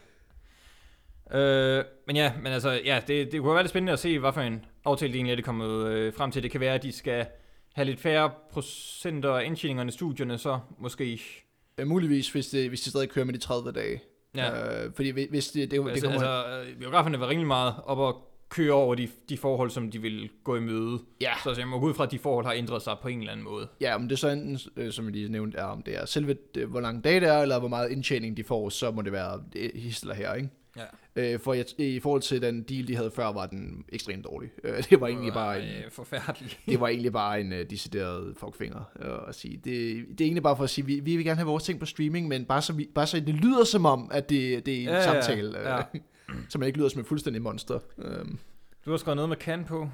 Øh, 1.33 1.83
men 2.07 2.15
ja, 2.15 2.31
men 2.43 2.51
altså, 2.53 2.71
ja, 2.85 3.01
det, 3.07 3.31
det 3.31 3.41
kunne 3.41 3.53
være 3.53 3.63
lidt 3.63 3.69
spændende 3.69 3.93
at 3.93 3.99
se, 3.99 4.19
hvad 4.19 4.33
for 4.33 4.41
en 4.41 4.65
aftale 4.85 5.13
de 5.13 5.17
egentlig 5.17 5.31
er 5.31 5.35
det 5.35 5.45
kommet 5.45 5.87
øh, 5.87 6.13
frem 6.13 6.31
til. 6.31 6.43
Det 6.43 6.51
kan 6.51 6.61
være, 6.61 6.73
at 6.75 6.83
de 6.83 6.91
skal 6.91 7.25
have 7.73 7.85
lidt 7.85 7.99
færre 7.99 8.31
procenter 8.51 9.31
af 9.33 9.45
indtjeningerne 9.45 9.87
i 9.89 9.91
studierne, 9.91 10.37
så 10.37 10.59
måske. 10.79 11.21
Ja, 11.79 11.85
muligvis, 11.85 12.31
hvis 12.31 12.47
det, 12.47 12.69
hvis 12.69 12.81
de 12.81 12.89
stadig 12.89 13.09
kører 13.09 13.25
med 13.25 13.33
de 13.33 13.39
30 13.39 13.71
dage. 13.71 14.01
Ja, 14.35 14.83
Øh, 14.85 14.91
fordi 14.95 15.09
hvis- 15.29 15.47
det, 15.51 15.71
det, 15.71 15.81
det 15.83 15.89
altså, 15.89 16.05
kommer... 16.07 16.27
altså, 16.27 16.69
øh, 16.71 16.77
biograferne 16.79 17.19
var 17.19 17.29
rimelig 17.29 17.47
meget 17.47 17.73
op 17.85 17.97
og 17.97 18.23
køre 18.49 18.71
over 18.73 18.95
de, 18.95 19.09
de 19.29 19.37
forhold, 19.37 19.69
som 19.69 19.91
de 19.91 20.01
vil 20.01 20.29
gå 20.43 20.55
i 20.55 20.59
møde. 20.59 20.99
ja, 21.21 21.31
Så 21.43 21.49
altså, 21.49 21.61
jeg 21.61 21.67
må 21.67 21.79
gå 21.79 21.85
ud 21.87 21.93
fra, 21.93 22.03
at 22.03 22.11
de 22.11 22.19
forhold 22.19 22.45
har 22.45 22.53
ændret 22.53 22.81
sig 22.81 22.95
på 23.01 23.07
en 23.07 23.19
eller 23.19 23.31
anden 23.31 23.43
måde. 23.43 23.67
Ja, 23.81 23.97
men 23.97 24.09
det 24.09 24.15
er 24.15 24.17
så 24.17 24.29
enten, 24.29 24.59
øh, 24.77 24.91
som 24.91 25.05
jeg 25.05 25.13
lige 25.13 25.29
nævnte, 25.31 25.57
er, 25.57 25.63
om 25.63 25.81
det 25.83 25.95
er 25.97 26.05
selve, 26.05 26.37
det, 26.55 26.67
hvor 26.67 26.79
lang 26.81 27.03
dag 27.03 27.21
det 27.21 27.29
er, 27.29 27.37
eller 27.41 27.59
hvor 27.59 27.67
meget 27.67 27.91
indtjening 27.91 28.37
de 28.37 28.43
får, 28.43 28.69
så 28.69 28.91
må 28.91 29.01
det 29.01 29.11
være 29.11 29.43
det 29.53 29.71
hisler 29.75 30.13
her, 30.13 30.33
ikke? 30.33 30.49
Ja. 30.77 31.33
Øh, 31.33 31.39
for 31.39 31.53
jeg, 31.53 31.65
i 31.79 31.99
forhold 31.99 32.21
til 32.21 32.41
den 32.41 32.63
deal, 32.63 32.87
de 32.87 32.95
havde 32.95 33.11
før, 33.11 33.31
var 33.33 33.45
den 33.47 33.85
ekstremt 33.89 34.23
dårlig. 34.25 34.49
Øh, 34.63 34.83
det 34.89 35.01
var 35.01 35.07
egentlig 35.07 35.33
bare 35.33 35.61
en, 35.63 35.69
Øh, 35.85 35.91
forfærdelig. 35.91 36.57
det 36.65 36.79
var 36.79 36.87
egentlig 36.87 37.13
bare 37.13 37.41
en 37.41 37.53
uh, 37.53 37.59
decideret 37.69 38.33
fuckfinger 38.37 38.91
øh, 38.99 39.29
at 39.29 39.35
sige. 39.35 39.53
Det, 39.57 39.63
det 40.11 40.21
er 40.21 40.25
egentlig 40.25 40.43
bare 40.43 40.57
for 40.57 40.63
at 40.63 40.69
sige, 40.69 40.85
vi, 40.85 40.99
vi 40.99 41.15
vil 41.15 41.25
gerne 41.25 41.37
have 41.37 41.47
vores 41.47 41.63
ting 41.63 41.79
på 41.79 41.85
streaming, 41.85 42.27
men 42.27 42.45
bare 42.45 42.61
så, 42.61 42.73
vi, 42.73 42.89
bare 42.95 43.07
så 43.07 43.19
det 43.19 43.35
lyder 43.35 43.63
som 43.63 43.85
om, 43.85 44.09
at 44.13 44.29
det, 44.29 44.65
det 44.65 44.73
er 44.73 44.77
en 44.77 44.83
Ja, 44.83 44.91
ja, 44.91 44.97
ja, 44.97 45.21
samtale, 45.21 45.59
ja. 45.59 45.77
øh, 45.77 45.83
så 46.49 46.57
man 46.57 46.67
ikke 46.67 46.77
lyder 46.79 46.89
som 46.89 47.01
et 47.01 47.07
fuldstændig 47.07 47.41
monster. 47.41 47.79
Um, 47.97 48.39
Du 48.85 48.89
har 48.91 48.97
skrevet 48.97 49.15
noget 49.15 49.29
med 49.29 49.37
Cannes 49.37 49.67
på. 49.67 49.89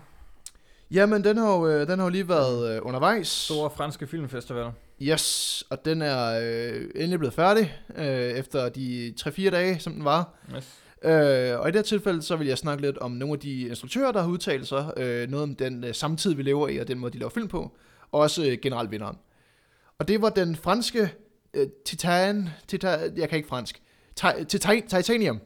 Jamen, 0.91 1.23
den 1.23 1.37
har 1.37 1.53
jo, 1.57 1.67
øh, 1.67 1.87
den 1.87 1.99
har 1.99 2.05
jo 2.05 2.09
lige 2.09 2.29
været 2.29 2.75
øh, 2.75 2.79
undervejs. 2.83 3.27
Store 3.27 3.69
franske 3.69 4.07
filmfestival. 4.07 4.71
Yes, 5.01 5.63
og 5.69 5.85
den 5.85 6.01
er 6.01 6.39
øh, 6.43 6.81
endelig 6.95 7.19
blevet 7.19 7.33
færdig, 7.33 7.77
øh, 7.95 8.05
efter 8.05 8.69
de 8.69 9.13
3-4 9.21 9.49
dage, 9.49 9.79
som 9.79 9.93
den 9.93 10.05
var. 10.05 10.35
Yes. 10.55 10.79
Øh, 11.03 11.59
og 11.59 11.67
i 11.69 11.71
det 11.71 11.75
her 11.75 11.81
tilfælde, 11.81 12.21
så 12.21 12.35
vil 12.35 12.47
jeg 12.47 12.57
snakke 12.57 12.81
lidt 12.81 12.97
om 12.97 13.11
nogle 13.11 13.33
af 13.33 13.39
de 13.39 13.61
instruktører, 13.61 14.11
der 14.11 14.21
har 14.21 14.29
udtalt 14.29 14.67
sig, 14.67 14.93
øh, 14.97 15.29
noget 15.29 15.43
om 15.43 15.55
den 15.55 15.83
øh, 15.83 15.93
samtid, 15.95 16.33
vi 16.33 16.43
lever 16.43 16.67
i, 16.67 16.77
og 16.77 16.87
den 16.87 16.99
måde, 16.99 17.13
de 17.13 17.17
laver 17.19 17.29
film 17.29 17.47
på, 17.47 17.71
og 18.11 18.19
også 18.19 18.45
øh, 18.45 18.57
generelt 18.61 18.91
vinderen. 18.91 19.17
Og 19.99 20.07
det 20.07 20.21
var 20.21 20.29
den 20.29 20.55
franske 20.55 21.13
øh, 21.53 21.67
Titan, 21.85 22.49
Titan, 22.67 23.17
jeg 23.17 23.29
kan 23.29 23.37
ikke 23.37 23.49
fransk, 23.49 23.81
Ti- 24.15 24.43
Titan, 24.47 24.87
Titanium 24.87 25.39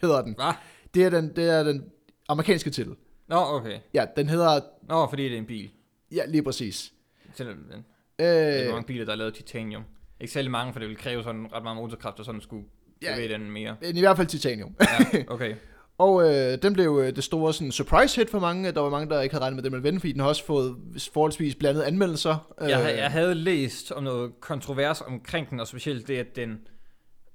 hedder 0.00 0.22
den. 0.22 0.34
Hvad? 0.34 0.52
Det 0.94 1.04
er 1.04 1.10
den, 1.10 1.36
det 1.36 1.50
er 1.50 1.62
den 1.62 1.84
amerikanske 2.28 2.70
titel. 2.70 2.94
Nå, 3.30 3.36
okay. 3.36 3.78
Ja, 3.94 4.04
den 4.16 4.28
hedder, 4.28 4.60
Nå, 4.88 5.06
fordi 5.08 5.24
det 5.24 5.32
er 5.34 5.38
en 5.38 5.46
bil. 5.46 5.70
ja, 6.12 6.26
lige 6.26 6.42
præcis. 6.42 6.92
Selvom 7.34 7.56
den, 7.56 7.84
øh, 8.18 8.26
der 8.26 8.32
er 8.32 8.64
Øh, 8.66 8.72
mange 8.72 8.86
biler, 8.86 9.04
der 9.04 9.12
er 9.12 9.16
lavet 9.16 9.34
titanium. 9.34 9.82
Ikke 10.20 10.32
særlig 10.32 10.50
mange, 10.50 10.72
for 10.72 10.80
det 10.80 10.88
vil 10.88 10.96
kræve 10.96 11.22
sådan 11.22 11.46
ret 11.52 11.62
meget 11.62 11.76
motorkraft, 11.76 12.18
og 12.18 12.24
sådan 12.24 12.40
skulle 12.40 12.64
Ja. 13.02 13.14
bevæge 13.14 13.28
den 13.34 13.50
mere. 13.50 13.76
men 13.80 13.96
i 13.96 14.00
hvert 14.00 14.16
fald 14.16 14.26
Titanium. 14.26 14.74
Ja, 14.80 15.22
okay. 15.34 15.54
Og 15.98 16.22
øh, 16.34 16.58
den 16.62 16.72
blev 16.72 17.00
øh, 17.04 17.16
det 17.16 17.24
store 17.24 17.54
sådan, 17.54 17.72
surprise 17.72 18.20
hit 18.20 18.30
for 18.30 18.38
mange. 18.38 18.72
Der 18.72 18.80
var 18.80 18.90
mange, 18.90 19.10
der 19.10 19.20
ikke 19.20 19.34
havde 19.34 19.42
regnet 19.44 19.56
med, 19.56 19.60
at 19.60 19.64
den 19.64 19.72
ville 19.72 19.82
vinde, 19.82 20.00
fordi 20.00 20.12
den 20.12 20.20
har 20.20 20.28
også 20.28 20.44
fået 20.44 20.76
forholdsvis 21.12 21.54
blandede 21.54 21.86
anmeldelser. 21.86 22.52
Jeg, 22.60 22.70
Øh, 22.70 22.84
ha- 22.84 22.96
jeg 22.96 23.10
havde 23.10 23.34
læst 23.34 23.92
om 23.92 24.02
noget 24.02 24.32
kontrovers 24.40 25.00
omkring 25.00 25.50
den, 25.50 25.60
og 25.60 25.66
specielt 25.66 26.08
det, 26.08 26.18
at 26.18 26.36
den 26.36 26.58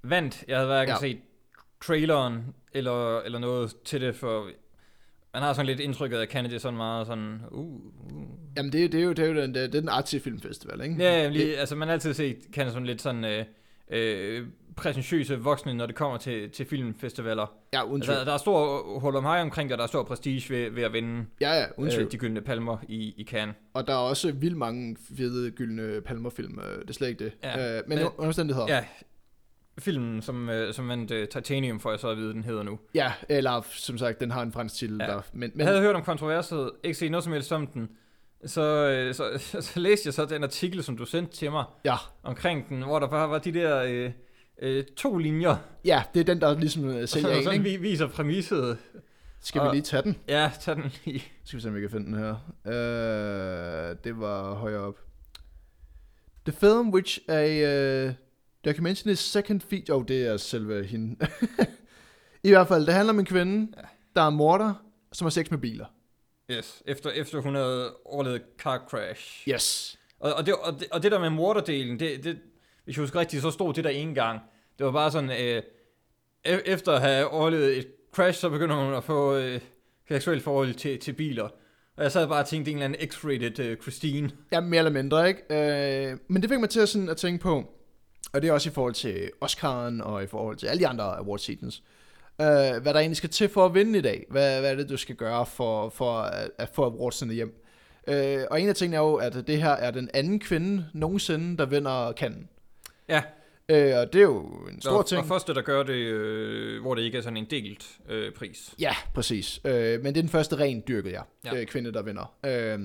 vandt. 0.02 0.44
Jeg 0.48 0.56
havde 0.56 0.66
hverken 0.66 0.94
ja. 0.94 1.00
set 1.00 1.18
traileren 1.82 2.42
eller, 2.72 3.20
eller 3.20 3.38
noget 3.38 3.74
til 3.84 4.00
det, 4.00 4.16
for 4.16 4.48
man 5.36 5.42
har 5.42 5.52
sådan 5.52 5.66
lidt 5.66 5.80
indtrykket 5.80 6.16
af, 6.18 6.44
er 6.54 6.58
sådan 6.58 6.76
meget 6.76 7.06
sådan, 7.06 7.40
uh, 7.50 7.58
uh. 7.66 8.22
Jamen, 8.56 8.72
det, 8.72 8.92
det, 8.92 9.00
er 9.00 9.04
jo, 9.04 9.12
det 9.12 9.18
er 9.24 9.28
jo 9.28 9.40
den, 9.42 9.54
det 9.54 9.62
er 9.64 9.68
den 9.68 9.88
artsy 9.88 10.16
filmfestival, 10.16 10.80
ikke? 10.80 10.96
Ja, 10.98 11.28
lige, 11.28 11.56
altså 11.56 11.76
man 11.76 11.88
har 11.88 11.92
altid 11.92 12.14
set 12.14 12.36
Canada 12.52 12.70
sådan 12.72 12.86
lidt 12.86 13.02
sådan 13.02 13.24
øh, 13.24 13.44
øh, 13.90 14.46
præsentiøse 14.76 15.38
voksne, 15.40 15.74
når 15.74 15.86
det 15.86 15.94
kommer 15.94 16.18
til, 16.18 16.50
til 16.50 16.66
filmfestivaler. 16.66 17.52
Ja, 17.72 17.82
uden 17.82 18.02
tvivl. 18.02 18.12
Altså, 18.16 18.24
der 18.24 18.32
er 18.32 18.38
stor 18.38 18.98
hold 19.00 19.16
om 19.16 19.24
hej 19.24 19.40
omkring 19.40 19.68
det, 19.68 19.74
og 19.74 19.78
der 19.78 19.84
er 19.84 19.88
stor 19.88 20.02
prestige 20.02 20.54
ved, 20.54 20.70
ved 20.70 20.82
at 20.82 20.92
vinde 20.92 21.24
Ja, 21.40 21.52
ja, 21.60 21.64
uden 21.78 21.90
tvivl. 21.90 22.04
øh, 22.06 22.12
de 22.12 22.16
gyldne 22.18 22.40
palmer 22.40 22.76
i, 22.88 23.14
i 23.16 23.24
Cannes. 23.24 23.54
Og 23.74 23.86
der 23.86 23.92
er 23.92 23.96
også 23.98 24.32
vildt 24.32 24.56
mange 24.56 24.96
fede 25.16 25.50
gyldne 25.50 26.00
palmerfilm. 26.00 26.58
øh, 26.58 26.80
Det 26.82 26.90
er 26.90 26.94
slet 26.94 27.08
ikke 27.08 27.24
det. 27.24 27.32
Ja, 27.44 27.76
Øh, 27.78 27.82
men 27.88 27.98
men- 27.98 28.06
under 28.06 28.26
omstændigheder. 28.26 28.66
Ja, 28.74 28.84
filmen, 29.78 30.22
som, 30.22 30.48
øh, 30.48 30.74
som 30.74 30.88
vandt 30.88 31.10
øh, 31.10 31.28
Titanium, 31.28 31.80
får 31.80 31.90
jeg 31.90 32.00
så 32.00 32.08
at 32.08 32.16
vide, 32.16 32.32
den 32.32 32.44
hedder 32.44 32.62
nu. 32.62 32.78
ja, 32.94 33.12
eller 33.28 33.66
som 33.70 33.98
sagt, 33.98 34.20
den 34.20 34.30
har 34.30 34.42
en 34.42 34.52
fransk 34.52 34.74
titel. 34.74 34.96
Ja. 35.00 35.06
Der, 35.06 35.20
men, 35.32 35.50
Men... 35.54 35.58
Jeg 35.60 35.66
havde 35.66 35.80
hørt 35.80 35.96
om 35.96 36.02
kontroverset, 36.02 36.70
ikke 36.84 36.98
set 36.98 37.10
noget 37.10 37.24
som 37.24 37.32
helst 37.32 37.52
om 37.52 37.66
den. 37.66 37.88
Så, 38.46 38.62
øh, 38.62 39.14
så, 39.14 39.30
så, 39.38 39.60
så 39.72 39.80
læste 39.80 40.06
jeg 40.06 40.14
så 40.14 40.24
den 40.24 40.42
artikel, 40.42 40.82
som 40.82 40.96
du 40.96 41.04
sendte 41.04 41.36
til 41.36 41.50
mig 41.50 41.64
ja, 41.84 41.96
omkring 42.22 42.68
den, 42.68 42.82
hvor 42.82 42.98
der 42.98 43.06
bare 43.06 43.30
var 43.30 43.38
de 43.38 43.52
der 43.52 43.82
øh, 43.82 44.10
øh, 44.62 44.84
to 44.96 45.18
linjer, 45.18 45.56
ja, 45.84 46.02
det 46.14 46.20
er 46.20 46.24
den, 46.24 46.40
der 46.40 46.58
ligesom 46.58 46.82
som 46.82 47.06
sælger 47.06 47.36
en, 47.36 47.44
sådan 47.44 47.66
ikke? 47.66 47.70
vi, 47.80 47.88
viser 47.88 48.06
præmisset. 48.06 48.78
Skal 49.40 49.62
vi 49.62 49.68
lige 49.72 49.82
tage 49.82 50.02
den? 50.02 50.16
Ja, 50.28 50.50
tag 50.60 50.76
den 50.76 50.92
lige. 51.04 51.24
Skal 51.44 51.56
vi 51.56 51.62
se, 51.62 51.68
om 51.68 51.74
vi 51.74 51.80
kan 51.80 51.90
finde 51.90 52.06
den 52.06 52.14
her. 52.14 52.32
Uh, 52.64 53.96
det 54.04 54.20
var 54.20 54.54
højere 54.54 54.80
op. 54.80 54.98
The 56.44 56.52
film 56.52 56.90
which 56.90 57.20
a 57.28 58.06
uh, 58.06 58.14
documentary 58.66 59.10
is 59.12 59.18
second 59.18 59.60
feature... 59.60 59.96
Oh, 59.96 60.04
det 60.08 60.26
er 60.26 60.36
selve 60.36 60.84
hende. 60.86 61.16
I 62.44 62.48
hvert 62.48 62.68
fald, 62.68 62.86
det 62.86 62.94
handler 62.94 63.12
om 63.12 63.18
en 63.18 63.24
kvinde, 63.26 63.72
Ja. 63.76 63.82
der 64.14 64.22
er 64.22 64.30
morder, 64.30 64.74
som 65.12 65.24
har 65.24 65.30
sex 65.30 65.50
med 65.50 65.58
biler. 65.58 65.86
Yes, 66.50 66.82
efter, 66.86 67.10
efter 67.10 67.40
hun 67.40 67.54
havde 67.54 67.94
overlevet 68.04 68.42
car 68.58 68.84
crash. 68.90 69.48
Yes. 69.48 69.98
Og, 70.20 70.32
og, 70.32 70.46
det, 70.46 70.54
og, 70.54 70.72
det, 70.80 70.88
og 70.92 71.02
det 71.02 71.12
der 71.12 71.18
med 71.18 71.30
morderdelen, 71.30 72.00
det, 72.00 72.24
det, 72.24 72.38
hvis 72.84 72.96
jeg 72.96 73.02
husker 73.02 73.20
rigtigt, 73.20 73.42
så 73.42 73.50
stod 73.50 73.74
det 73.74 73.84
der 73.84 73.90
en 73.90 74.14
gang. 74.14 74.40
Det 74.78 74.86
var 74.86 74.92
bare 74.92 75.10
sådan, 75.10 75.30
øh, 75.30 75.62
e- 76.48 76.62
efter 76.72 76.92
at 76.92 77.00
have 77.00 77.28
overlevet 77.28 77.78
et 77.78 77.86
crash, 78.14 78.40
så 78.40 78.48
begynder 78.50 78.84
hun 78.84 78.94
at 78.94 79.04
få 79.04 79.36
øh, 79.36 79.60
seksuelt 80.08 80.42
forhold 80.42 80.74
til, 80.74 80.98
til 80.98 81.12
biler. 81.12 81.48
Og 81.96 82.02
jeg 82.02 82.12
sad 82.12 82.28
bare 82.28 82.40
og 82.42 82.46
tænkte, 82.46 82.70
det 82.70 82.76
er 82.80 82.86
en 82.86 82.92
eller 82.92 82.98
anden 82.98 83.10
X-rated 83.52 83.62
øh, 83.62 83.76
Christine. 83.76 84.30
Ja, 84.52 84.60
mere 84.60 84.78
eller 84.78 84.90
mindre, 84.90 85.28
ikke? 85.28 85.42
Uh, 86.12 86.18
men 86.28 86.42
det 86.42 86.50
fik 86.50 86.60
mig 86.60 86.70
til 86.70 86.80
at, 86.80 86.88
sådan, 86.88 87.08
at 87.08 87.16
tænke 87.16 87.42
på, 87.42 87.72
og 88.32 88.42
det 88.42 88.48
er 88.48 88.52
også 88.52 88.70
i 88.70 88.72
forhold 88.72 88.94
til 88.94 89.30
Oscar'en 89.44 90.02
og 90.02 90.22
i 90.22 90.26
forhold 90.26 90.56
til 90.56 90.66
alle 90.66 90.80
de 90.80 90.86
andre 90.86 91.18
award 91.18 91.38
seasons, 91.38 91.82
Uh, 92.38 92.44
hvad 92.46 92.94
der 92.94 92.94
egentlig 92.94 93.16
skal 93.16 93.30
til 93.30 93.48
for 93.48 93.64
at 93.66 93.74
vinde 93.74 93.98
i 93.98 94.02
dag. 94.02 94.26
Hvad, 94.30 94.60
hvad 94.60 94.70
er 94.70 94.74
det, 94.74 94.88
du 94.88 94.96
skal 94.96 95.14
gøre 95.14 95.46
for, 95.46 95.88
for 95.88 96.12
at, 96.18 96.50
at 96.58 96.68
få 96.68 96.84
awardsene 96.84 97.34
hjem. 97.34 97.62
Uh, 98.08 98.14
og 98.50 98.60
en 98.60 98.68
af 98.68 98.74
tingene 98.74 98.96
er 98.96 99.00
jo, 99.00 99.14
at 99.14 99.46
det 99.46 99.62
her 99.62 99.70
er 99.70 99.90
den 99.90 100.10
anden 100.14 100.40
kvinde 100.40 100.86
nogensinde, 100.94 101.56
der 101.56 101.66
vinder 101.66 102.12
kanden. 102.12 102.48
Ja, 103.08 103.22
Uh, 103.72 103.76
og 103.76 104.12
det 104.12 104.14
er 104.14 104.22
jo 104.22 104.42
en 104.70 104.80
stor 104.80 104.90
og, 104.90 105.06
ting. 105.06 105.20
og 105.20 105.26
første, 105.26 105.54
der 105.54 105.62
gør 105.62 105.82
det, 105.82 105.94
øh, 105.94 106.80
hvor 106.80 106.94
det 106.94 107.02
ikke 107.02 107.18
er 107.18 107.22
sådan 107.22 107.36
en 107.36 107.46
delt 107.50 107.86
øh, 108.08 108.32
pris. 108.32 108.74
Ja, 108.80 108.94
præcis. 109.14 109.60
Øh, 109.64 109.72
men 109.72 110.06
det 110.06 110.16
er 110.16 110.22
den 110.22 110.28
første 110.28 110.56
rent 110.56 110.88
dyrket, 110.88 111.12
ja. 111.12 111.22
Ja. 111.44 111.54
ja. 111.54 111.60
Øh, 111.60 111.66
kvinde, 111.66 111.92
der 111.92 112.02
vinder. 112.02 112.34
Øh, 112.46 112.78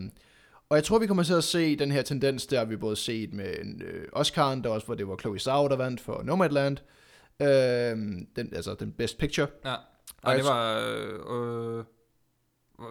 og 0.71 0.75
jeg 0.75 0.83
tror, 0.83 0.99
vi 0.99 1.07
kommer 1.07 1.23
til 1.23 1.33
at 1.33 1.43
se 1.43 1.75
den 1.75 1.91
her 1.91 2.01
tendens, 2.01 2.47
der 2.47 2.65
vi 2.65 2.75
både 2.75 2.95
set 2.95 3.33
med 3.33 3.55
øh, 3.83 4.03
Oscar'en, 4.15 4.61
der 4.63 4.69
også, 4.69 4.85
hvor 4.85 4.95
det 4.95 5.07
var 5.07 5.17
Chloe 5.17 5.39
Zhao, 5.39 5.67
der 5.67 5.75
vandt 5.75 6.01
for 6.01 6.21
Nomadland. 6.23 6.77
Øh, 7.41 7.47
den, 8.35 8.53
altså 8.55 8.75
den 8.79 8.91
best 8.91 9.17
picture. 9.17 9.47
Ja, 9.65 9.75
Og 10.23 10.35
det 10.35 10.43
var... 10.43 10.79
Øh, 10.79 11.79
øh, 11.79 11.83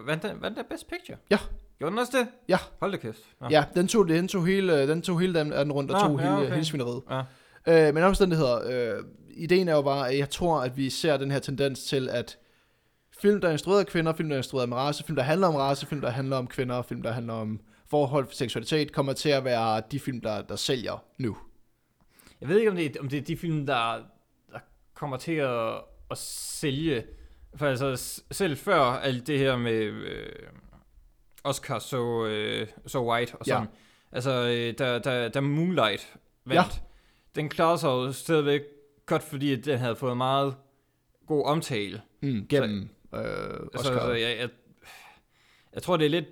vandt 0.07 0.23
den, 0.23 0.41
vandt 0.41 0.57
den 0.57 0.65
Best 0.69 0.87
Picture? 0.87 1.17
Ja. 1.31 1.37
Gjorde 1.77 1.91
den 1.91 1.99
også 1.99 2.17
det? 2.17 2.27
Ja. 2.47 2.57
Hold 2.79 2.91
da 2.91 2.97
kæft. 2.97 3.19
Ja, 3.41 3.47
ja 3.49 3.63
den, 3.75 3.87
tog, 3.87 4.07
den 4.07 4.27
tog 4.27 4.45
hele, 4.45 4.87
den 4.87 5.01
tog 5.01 5.19
hele 5.19 5.39
den, 5.39 5.51
den 5.51 5.71
rundt 5.71 5.91
og 5.91 6.01
Nå, 6.01 6.07
tog 6.07 6.19
ja, 6.19 6.29
hele, 6.29 6.45
okay. 6.45 6.53
hele 6.53 6.65
svineriet. 6.65 7.01
Ja. 7.67 7.87
Øh, 7.87 7.93
men 7.93 8.03
omstændigheder, 8.03 8.95
øh, 8.97 9.03
ideen 9.29 9.67
er 9.67 9.73
jo 9.73 9.81
bare, 9.81 10.09
at 10.09 10.17
jeg 10.17 10.29
tror, 10.29 10.61
at 10.61 10.77
vi 10.77 10.89
ser 10.89 11.17
den 11.17 11.31
her 11.31 11.39
tendens 11.39 11.83
til, 11.83 12.09
at 12.09 12.37
film, 13.21 13.41
der 13.41 13.47
er 13.47 13.51
instrueret 13.51 13.79
af 13.79 13.87
kvinder, 13.87 14.13
film, 14.13 14.29
der 14.29 14.35
er 14.35 14.39
instrueret 14.39 14.69
med 14.69 14.77
race, 14.77 15.03
film, 15.03 15.15
der 15.15 15.23
handler 15.23 15.47
om 15.47 15.55
race, 15.55 15.85
film, 15.85 16.01
der 16.01 16.09
handler 16.09 16.37
om 16.37 16.47
kvinder, 16.47 16.81
film, 16.81 17.01
der 17.01 17.11
handler 17.11 17.33
om 17.33 17.59
forhold, 17.91 18.27
seksualitet, 18.31 18.91
kommer 18.91 19.13
til 19.13 19.29
at 19.29 19.43
være 19.43 19.81
de 19.91 19.99
film, 19.99 20.21
der, 20.21 20.41
der 20.41 20.55
sælger 20.55 21.03
nu. 21.17 21.37
Jeg 22.41 22.49
ved 22.49 22.57
ikke, 22.59 22.69
om 22.71 22.75
det, 22.77 22.95
er, 22.95 22.99
om 22.99 23.09
det 23.09 23.17
er 23.17 23.21
de 23.21 23.37
film, 23.37 23.65
der, 23.65 24.01
der 24.51 24.59
kommer 24.93 25.17
til 25.17 25.31
at, 25.31 25.73
at 26.11 26.17
sælge. 26.17 27.03
For 27.55 27.65
altså, 27.67 28.21
selv 28.31 28.57
før 28.57 28.79
alt 28.81 29.27
det 29.27 29.39
her 29.39 29.57
med 29.57 29.73
øh, 29.83 30.29
Oscar 31.43 31.79
så, 31.79 32.25
øh, 32.25 32.67
så 32.87 32.99
White 33.03 33.35
og 33.35 33.47
Ja. 33.47 33.53
sådan. 33.53 33.67
Altså, 34.11 34.31
øh, 34.31 34.73
da, 34.79 34.99
da, 34.99 35.29
da 35.29 35.39
Moonlight 35.41 36.13
vandt, 36.45 36.73
ja. 36.75 36.79
den 37.35 37.49
klarede 37.49 37.77
sig 37.77 37.87
jo 37.87 38.11
stadigvæk 38.11 38.61
godt, 39.05 39.23
fordi 39.23 39.55
den 39.55 39.79
havde 39.79 39.95
fået 39.95 40.17
meget 40.17 40.55
god 41.27 41.45
omtale. 41.45 42.01
Mm, 42.21 42.47
gennem 42.47 42.89
øh, 43.13 43.19
Altså, 43.19 43.67
Oscar. 43.73 43.91
altså 43.93 44.11
jeg, 44.11 44.37
jeg, 44.39 44.49
jeg 45.73 45.83
tror, 45.83 45.97
det 45.97 46.05
er 46.05 46.09
lidt... 46.09 46.25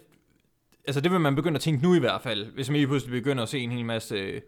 Altså, 0.87 1.01
det 1.01 1.11
vil 1.11 1.19
man 1.19 1.35
begynde 1.35 1.55
at 1.55 1.61
tænke 1.61 1.83
nu 1.83 1.95
i 1.95 1.99
hvert 1.99 2.21
fald, 2.21 2.45
hvis 2.45 2.69
man 2.69 2.75
lige 2.75 2.87
pludselig 2.87 3.11
begynder 3.11 3.43
at 3.43 3.49
se 3.49 3.59
en 3.59 3.71
hel 3.71 3.85
masse 3.85 4.41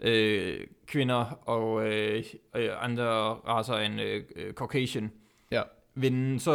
øh, 0.00 0.66
kvinder 0.86 1.24
og 1.48 1.86
øh, 1.88 2.24
øh, 2.56 2.70
andre 2.84 3.04
racer 3.34 3.74
end 3.74 4.00
øh, 4.00 4.22
øh, 4.36 4.52
Caucasian 4.52 5.12
Ja. 5.50 5.62
vinde. 5.94 6.40
Så, 6.40 6.52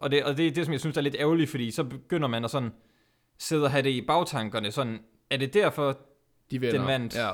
og, 0.00 0.10
det, 0.10 0.24
og 0.24 0.36
det 0.36 0.46
er 0.46 0.50
det, 0.50 0.64
som 0.64 0.72
jeg 0.72 0.80
synes 0.80 0.96
er 0.96 1.00
lidt 1.00 1.16
ærgerligt, 1.18 1.50
fordi 1.50 1.70
så 1.70 1.84
begynder 1.84 2.28
man 2.28 2.44
at 2.44 2.50
sådan 2.50 2.72
sidde 3.38 3.64
og 3.64 3.70
have 3.70 3.82
det 3.82 3.90
i 3.90 4.00
bagtankerne. 4.06 4.70
Sådan, 4.70 4.98
er 5.30 5.36
det 5.36 5.54
derfor, 5.54 5.98
de 6.50 6.60
vinder. 6.60 6.78
den 6.78 6.86
vandt. 6.86 7.16
Ja. 7.16 7.30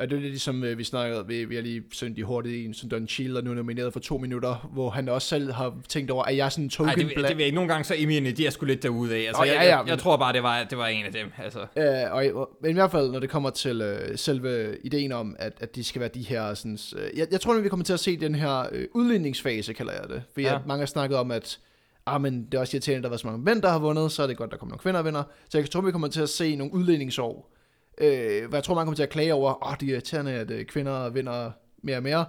Og 0.00 0.10
det 0.10 0.16
er 0.16 0.20
lidt 0.20 0.30
ligesom, 0.32 0.64
øh, 0.64 0.78
vi 0.78 0.84
snakkede, 0.84 1.26
vi, 1.26 1.44
vi 1.44 1.54
har 1.54 1.62
lige 1.62 1.82
sendt 1.92 2.16
de 2.16 2.24
hurtigt 2.24 2.66
en, 2.66 2.74
som 2.74 2.88
Don 2.90 3.08
Cheadle 3.08 3.38
er 3.38 3.42
nu 3.42 3.54
nomineret 3.54 3.92
for 3.92 4.00
to 4.00 4.18
minutter, 4.18 4.70
hvor 4.72 4.90
han 4.90 5.08
også 5.08 5.28
selv 5.28 5.52
har 5.52 5.74
tænkt 5.88 6.10
over, 6.10 6.24
at 6.24 6.36
jeg 6.36 6.44
er 6.44 6.48
sådan 6.48 6.64
en 6.64 6.70
token 6.70 6.86
Nej, 6.88 6.94
det, 6.94 7.04
bla- 7.04 7.28
det 7.28 7.36
vil 7.36 7.38
jeg 7.38 7.46
ikke. 7.46 7.54
Nogle 7.54 7.68
gange 7.72 7.84
så 7.84 7.94
Emilie, 7.98 8.32
de 8.32 8.46
er 8.46 8.50
sgu 8.50 8.66
lidt 8.66 8.82
derude 8.82 9.14
af. 9.14 9.18
Altså, 9.26 9.42
Nå, 9.42 9.44
ja, 9.46 9.52
jeg, 9.52 9.62
ja, 9.62 9.68
jeg, 9.68 9.86
jeg, 9.86 9.92
men- 9.92 9.98
tror 9.98 10.16
bare, 10.16 10.32
det 10.32 10.42
var, 10.42 10.64
det 10.64 10.78
var 10.78 10.86
en 10.86 11.04
af 11.04 11.12
dem. 11.12 11.26
Altså. 11.38 11.60
Øh, 11.76 12.34
og, 12.36 12.48
men 12.62 12.70
i 12.70 12.74
hvert 12.74 12.90
fald, 12.90 13.10
når 13.10 13.18
det 13.20 13.30
kommer 13.30 13.50
til 13.50 13.80
øh, 13.80 14.18
selve 14.18 14.76
ideen 14.84 15.12
om, 15.12 15.36
at, 15.38 15.52
at 15.60 15.76
de 15.76 15.84
skal 15.84 16.00
være 16.00 16.10
de 16.14 16.22
her... 16.22 16.54
Sådan, 16.54 16.78
øh, 16.96 17.18
jeg, 17.18 17.26
jeg 17.30 17.40
tror, 17.40 17.54
at 17.54 17.64
vi 17.64 17.68
kommer 17.68 17.84
til 17.84 17.92
at 17.92 18.00
se 18.00 18.16
den 18.16 18.34
her 18.34 18.64
øh, 18.72 18.86
udligningsfase, 18.94 19.72
kalder 19.72 19.92
jeg 19.92 20.04
det. 20.08 20.22
For 20.34 20.40
Ja. 20.40 20.58
mange 20.66 20.80
har 20.80 20.86
snakket 20.86 21.18
om, 21.18 21.30
at 21.30 21.58
ah, 22.06 22.20
men 22.20 22.44
det 22.44 22.54
er 22.54 22.58
også 22.60 22.76
irriterende, 22.76 22.98
at 22.98 23.02
der 23.02 23.08
været 23.08 23.20
så 23.20 23.26
mange 23.26 23.42
mænd, 23.44 23.62
der 23.62 23.68
har 23.68 23.78
vundet, 23.78 24.12
så 24.12 24.22
er 24.22 24.26
det 24.26 24.36
godt, 24.36 24.50
der 24.50 24.56
kommer 24.56 24.70
nogle 24.70 24.82
kvinder 24.82 24.98
og 25.00 25.04
vinder. 25.06 25.22
Så 25.48 25.58
jeg 25.58 25.70
tror, 25.70 25.80
vi 25.80 25.90
kommer 25.90 26.08
til 26.08 26.20
at 26.22 26.28
se 26.28 26.56
nogle 26.56 26.74
udligningsår. 26.74 27.52
Øh, 28.00 28.48
hvor 28.48 28.56
jeg 28.56 28.64
tror, 28.64 28.74
man 28.74 28.84
kommer 28.84 28.96
til 28.96 29.02
at 29.02 29.10
klage 29.10 29.34
over, 29.34 29.64
åh, 29.66 29.70
oh, 29.72 29.76
det 29.80 29.88
er 29.88 29.92
irriterende, 29.92 30.32
at 30.32 30.50
øh, 30.50 30.64
kvinder 30.64 31.08
vinder 31.10 31.50
mere 31.82 31.96
og 31.96 32.02
mere. 32.02 32.24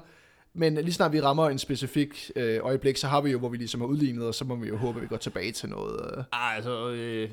Men 0.53 0.75
lige 0.75 0.93
snart 0.93 1.13
vi 1.13 1.21
rammer 1.21 1.49
en 1.49 1.57
specifik 1.59 2.31
øh, 2.35 2.59
øjeblik, 2.61 2.97
så 2.97 3.07
har 3.07 3.21
vi 3.21 3.31
jo, 3.31 3.39
hvor 3.39 3.49
vi 3.49 3.57
ligesom 3.57 3.81
har 3.81 3.87
udlignet, 3.87 4.27
og 4.27 4.35
så 4.35 4.45
må 4.45 4.55
vi 4.55 4.67
jo 4.67 4.77
håbe, 4.77 4.97
at 4.99 5.01
vi 5.03 5.07
går 5.07 5.17
tilbage 5.17 5.51
til 5.51 5.69
noget... 5.69 6.17
Øh. 6.17 6.23
Ah, 6.31 6.55
altså, 6.55 6.89
øh, 6.91 7.29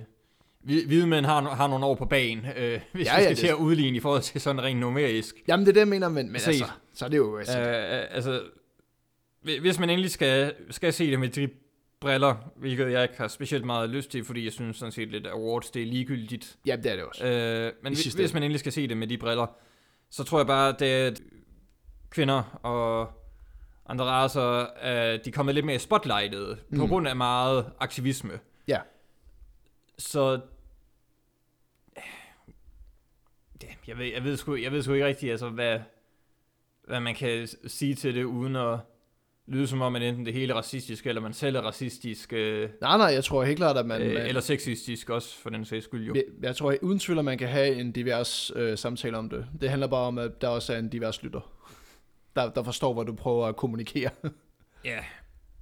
hvid- 0.65 0.87
hvide 0.87 1.07
mænd 1.07 1.27
har, 1.27 1.41
har 1.55 1.67
nogle 1.69 1.87
år 1.87 1.95
på 1.95 2.05
bagen, 2.05 2.39
øh, 2.57 2.81
hvis 2.93 3.07
Ja, 3.07 3.13
ja, 3.13 3.19
vi 3.19 3.23
ja, 3.23 3.23
skal 3.23 3.29
det- 3.29 3.39
til 3.39 3.47
at 3.47 3.55
udligne 3.55 3.97
i 3.97 4.01
forhold 4.01 4.23
til 4.23 4.41
sådan 4.41 4.63
rent 4.63 4.81
numerisk. 4.81 5.35
Jamen, 5.49 5.67
det 5.67 5.71
er 5.71 5.75
det, 5.75 5.81
jeg 5.81 5.89
mener, 5.89 6.09
men, 6.09 6.27
men 6.27 6.35
altså, 6.35 6.65
så 6.95 7.05
er 7.05 7.09
det 7.09 7.17
jo... 7.17 7.37
Altså, 7.39 7.59
Øh, 7.61 8.05
altså, 8.11 8.41
hvi- 9.43 9.61
hvis 9.61 9.79
man 9.79 9.91
endelig 9.91 10.11
skal, 10.11 10.53
skal 10.71 10.93
se 10.93 11.11
det 11.11 11.21
med 11.21 11.29
de 11.29 11.49
briller, 12.01 12.53
hvilket 12.57 12.93
jeg 12.93 13.03
ikke 13.03 13.15
har 13.19 13.29
specielt 13.29 13.65
meget 13.65 13.91
lyst 13.91 14.11
til, 14.11 14.25
fordi 14.25 14.45
jeg 14.45 14.53
synes 14.53 14.77
sådan 14.77 14.93
set 14.93 15.09
lidt, 15.09 15.27
at 15.27 15.33
awards 15.33 15.71
det 15.71 15.83
er 15.83 15.87
ligegyldigt. 15.87 16.59
Jamen, 16.67 16.85
det 16.85 16.93
er 16.93 16.97
det 16.97 17.05
også. 17.05 17.27
Øh, 17.27 17.73
men 17.83 17.95
hvis, 17.95 18.15
hvis 18.15 18.35
man 18.35 18.43
endelig 18.43 18.61
skal 18.61 18.73
se 18.73 18.89
det 18.89 18.97
med 18.97 19.07
de 19.07 19.19
briller, 19.19 19.47
så 20.11 20.25
tror 20.25 20.39
jeg 20.39 20.47
bare, 20.47 20.75
det 20.79 20.93
er, 20.93 21.07
at 21.07 21.21
kvinder 22.11 22.59
og 22.63 23.13
andre 23.87 24.05
racer, 24.05 24.67
øh, 24.85 25.19
de 25.25 25.33
kommer 25.33 25.53
lidt 25.53 25.67
mere 25.67 25.79
spotlightet, 25.79 26.59
mm. 26.69 26.79
på 26.79 26.87
grund 26.87 27.09
af 27.09 27.17
meget 27.17 27.71
aktivisme. 27.81 28.41
Ja. 28.69 28.81
Så 29.99 30.41
Ja, 33.63 33.69
jeg 33.87 33.99
ved, 33.99 34.07
jeg 34.07 34.25
ved, 34.25 34.37
sgu, 34.37 34.57
jeg 34.57 34.73
ved 34.73 34.83
sgu 34.83 34.93
ikke 34.93 35.07
rigtigt, 35.07 35.31
altså, 35.31 35.49
hvad, 35.49 35.81
hvad 36.85 37.01
man 37.01 37.15
kan 37.15 37.49
sige 37.67 37.95
til 37.95 38.15
det, 38.15 38.25
uden 38.25 38.57
at 38.57 38.79
lyde 39.49 39.67
som 39.67 39.83
om, 39.83 39.97
at 39.97 40.03
enten 40.03 40.27
det 40.27 40.35
hele 40.35 40.53
er 40.53 40.57
racistisk, 40.57 41.07
eller 41.07 41.21
man 41.21 41.33
selv 41.33 41.57
er 41.57 41.61
racistisk, 41.61 42.33
øh, 42.33 42.71
Nej, 42.81 42.97
nej, 42.97 43.07
jeg 43.07 43.25
tror 43.25 43.45
helt 43.45 43.57
klart, 43.57 43.77
at 43.77 43.87
man... 43.87 44.03
øh, 44.03 44.15
man 44.15 44.27
eller 44.27 44.41
sexistisk 44.41 45.11
også, 45.11 45.39
for 45.39 45.51
den 45.51 45.65
sags 45.65 45.85
skyld 45.85 46.07
jo. 46.07 46.15
jeg, 46.15 46.25
jeg 46.43 46.57
tror 46.57 46.75
uden 46.83 46.99
tvivl, 46.99 47.19
at 47.19 47.25
man 47.25 47.39
kan 47.39 47.49
have 47.49 47.75
en 47.75 47.93
divers 47.93 48.53
øh, 48.57 48.79
samtale 48.79 49.19
om 49.19 49.31
det. 49.31 49.47
Det 49.61 49.71
handler 49.71 49.87
bare 49.87 50.07
om, 50.07 50.19
at 50.19 50.41
der 50.41 50.49
også 50.49 50.75
er 50.75 50.79
en 50.79 50.89
divers 50.89 51.23
lytter, 51.23 51.53
der, 52.37 52.51
der 52.51 52.63
forstår, 52.63 52.95
hvad 52.95 53.05
du 53.05 53.15
prøver 53.15 53.47
at 53.47 53.57
kommunikere. 53.57 54.11
Ja, 54.85 55.05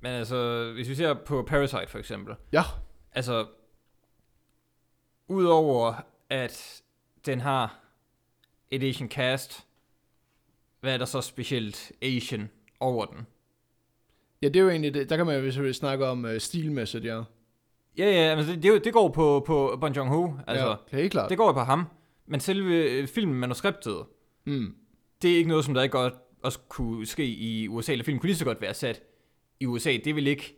men 0.01 0.13
altså, 0.13 0.71
hvis 0.75 0.89
vi 0.89 0.95
ser 0.95 1.15
på 1.15 1.43
Parasite 1.43 1.87
for 1.89 1.99
eksempel, 1.99 2.35
ja, 2.53 2.63
altså, 3.13 3.47
udover 5.29 5.95
at 6.31 6.83
den 7.27 7.41
har 7.41 7.79
et 8.71 8.83
Asian 8.83 9.09
cast, 9.09 9.67
hvad 10.81 10.95
er 10.95 10.99
der 10.99 11.05
så 11.05 11.21
specielt 11.21 11.93
Asian 12.03 12.51
over 12.81 13.05
den? 13.05 13.27
Ja, 14.43 14.49
det 14.49 14.57
er 14.57 14.61
jo 14.61 14.71
egentlig 14.71 14.95
det. 14.95 15.11
Der 15.11 15.17
kan 15.17 15.27
man 15.27 15.45
jo 15.45 15.73
snakke 15.73 16.07
om 16.07 16.25
øh, 16.25 16.41
stilmæssigt, 16.41 17.05
ja. 17.05 17.23
Ja, 17.99 18.05
ja, 18.11 18.37
altså 18.37 18.57
det, 18.63 18.85
det, 18.85 18.93
går 18.93 19.09
på, 19.09 19.45
på 19.47 19.79
Bon 19.81 19.93
Joon-ho, 19.97 20.31
altså, 20.47 20.67
ja, 20.69 20.75
det 20.91 20.99
helt 21.01 21.13
klart. 21.13 21.31
det 21.31 21.39
går 21.39 21.47
jo 21.47 21.53
på 21.53 21.61
ham, 21.61 21.85
men 22.27 22.41
selve 22.41 22.75
øh, 22.91 23.07
filmen, 23.07 23.37
manuskriptet, 23.41 23.97
Mm. 24.49 24.75
det 25.23 25.33
er 25.33 25.37
ikke 25.37 25.49
noget, 25.49 25.65
som 25.65 25.75
der 25.75 25.83
ikke 25.83 25.93
godt 25.99 26.15
også 26.43 26.59
kunne 26.69 27.07
ske 27.07 27.27
i 27.27 27.69
USA, 27.69 27.93
eller 27.93 28.05
film 28.05 28.19
kunne 28.19 28.29
lige 28.29 28.37
så 28.37 28.45
godt 28.45 28.61
være 28.61 28.75
sat 28.75 29.03
i 29.61 29.67
USA, 29.67 29.97
det 30.05 30.17
vil 30.17 30.27
ikke 30.27 30.57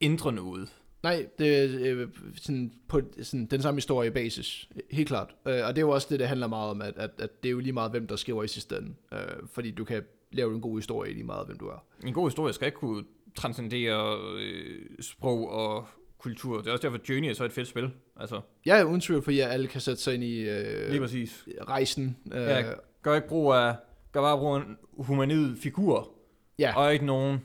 ændre 0.00 0.32
noget. 0.32 0.68
Nej, 1.02 1.26
det 1.38 1.56
er 1.58 1.92
øh, 1.92 2.08
sådan 2.36 2.72
på 2.88 3.00
sådan, 3.22 3.46
den 3.46 3.62
samme 3.62 3.76
historie 3.78 4.10
basis, 4.10 4.68
helt 4.90 5.08
klart. 5.08 5.34
Øh, 5.48 5.54
og 5.66 5.76
det 5.76 5.78
er 5.78 5.86
jo 5.86 5.90
også 5.90 6.06
det, 6.10 6.20
det 6.20 6.28
handler 6.28 6.46
meget 6.46 6.70
om, 6.70 6.82
at, 6.82 6.94
at, 6.96 7.10
at 7.18 7.42
det 7.42 7.48
er 7.48 7.52
jo 7.52 7.58
lige 7.58 7.72
meget, 7.72 7.90
hvem 7.90 8.06
der 8.06 8.16
skriver 8.16 8.42
i 8.42 8.48
sidste 8.48 8.76
ende. 8.76 8.94
Øh, 9.12 9.18
fordi 9.52 9.70
du 9.70 9.84
kan 9.84 10.02
lave 10.32 10.54
en 10.54 10.60
god 10.60 10.78
historie 10.78 11.12
lige 11.12 11.24
meget, 11.24 11.46
hvem 11.46 11.58
du 11.58 11.66
er. 11.66 11.84
En 12.06 12.12
god 12.12 12.28
historie 12.28 12.52
skal 12.52 12.66
ikke 12.66 12.78
kunne 12.78 13.04
transcendere 13.34 14.18
øh, 14.38 14.80
sprog 15.00 15.50
og 15.50 15.86
kultur. 16.18 16.58
Det 16.58 16.66
er 16.66 16.72
også 16.72 16.82
derfor, 16.88 16.98
Journey 17.08 17.28
er 17.28 17.34
så 17.34 17.44
et 17.44 17.52
fedt 17.52 17.68
spil. 17.68 17.90
Altså, 18.20 18.40
Ja, 18.66 18.82
uden 18.82 19.00
tvivl, 19.00 19.22
fordi 19.22 19.40
alle 19.40 19.66
kan 19.68 19.80
sætte 19.80 20.02
sig 20.02 20.14
ind 20.14 20.24
i 20.24 20.40
øh, 20.48 20.90
lige 20.90 21.00
præcis. 21.00 21.48
rejsen. 21.68 22.16
Øh, 22.32 22.40
Ja. 22.42 22.62
Gør 23.02 23.14
ikke 23.14 23.28
brug 23.28 23.52
af, 23.52 23.74
gør 24.12 24.20
bare 24.20 24.38
brug 24.38 24.54
af 24.56 24.60
en 24.60 24.76
humanid 24.98 25.56
figur, 25.56 26.10
ja. 26.58 26.76
og 26.76 26.92
ikke 26.92 27.06
nogen, 27.06 27.38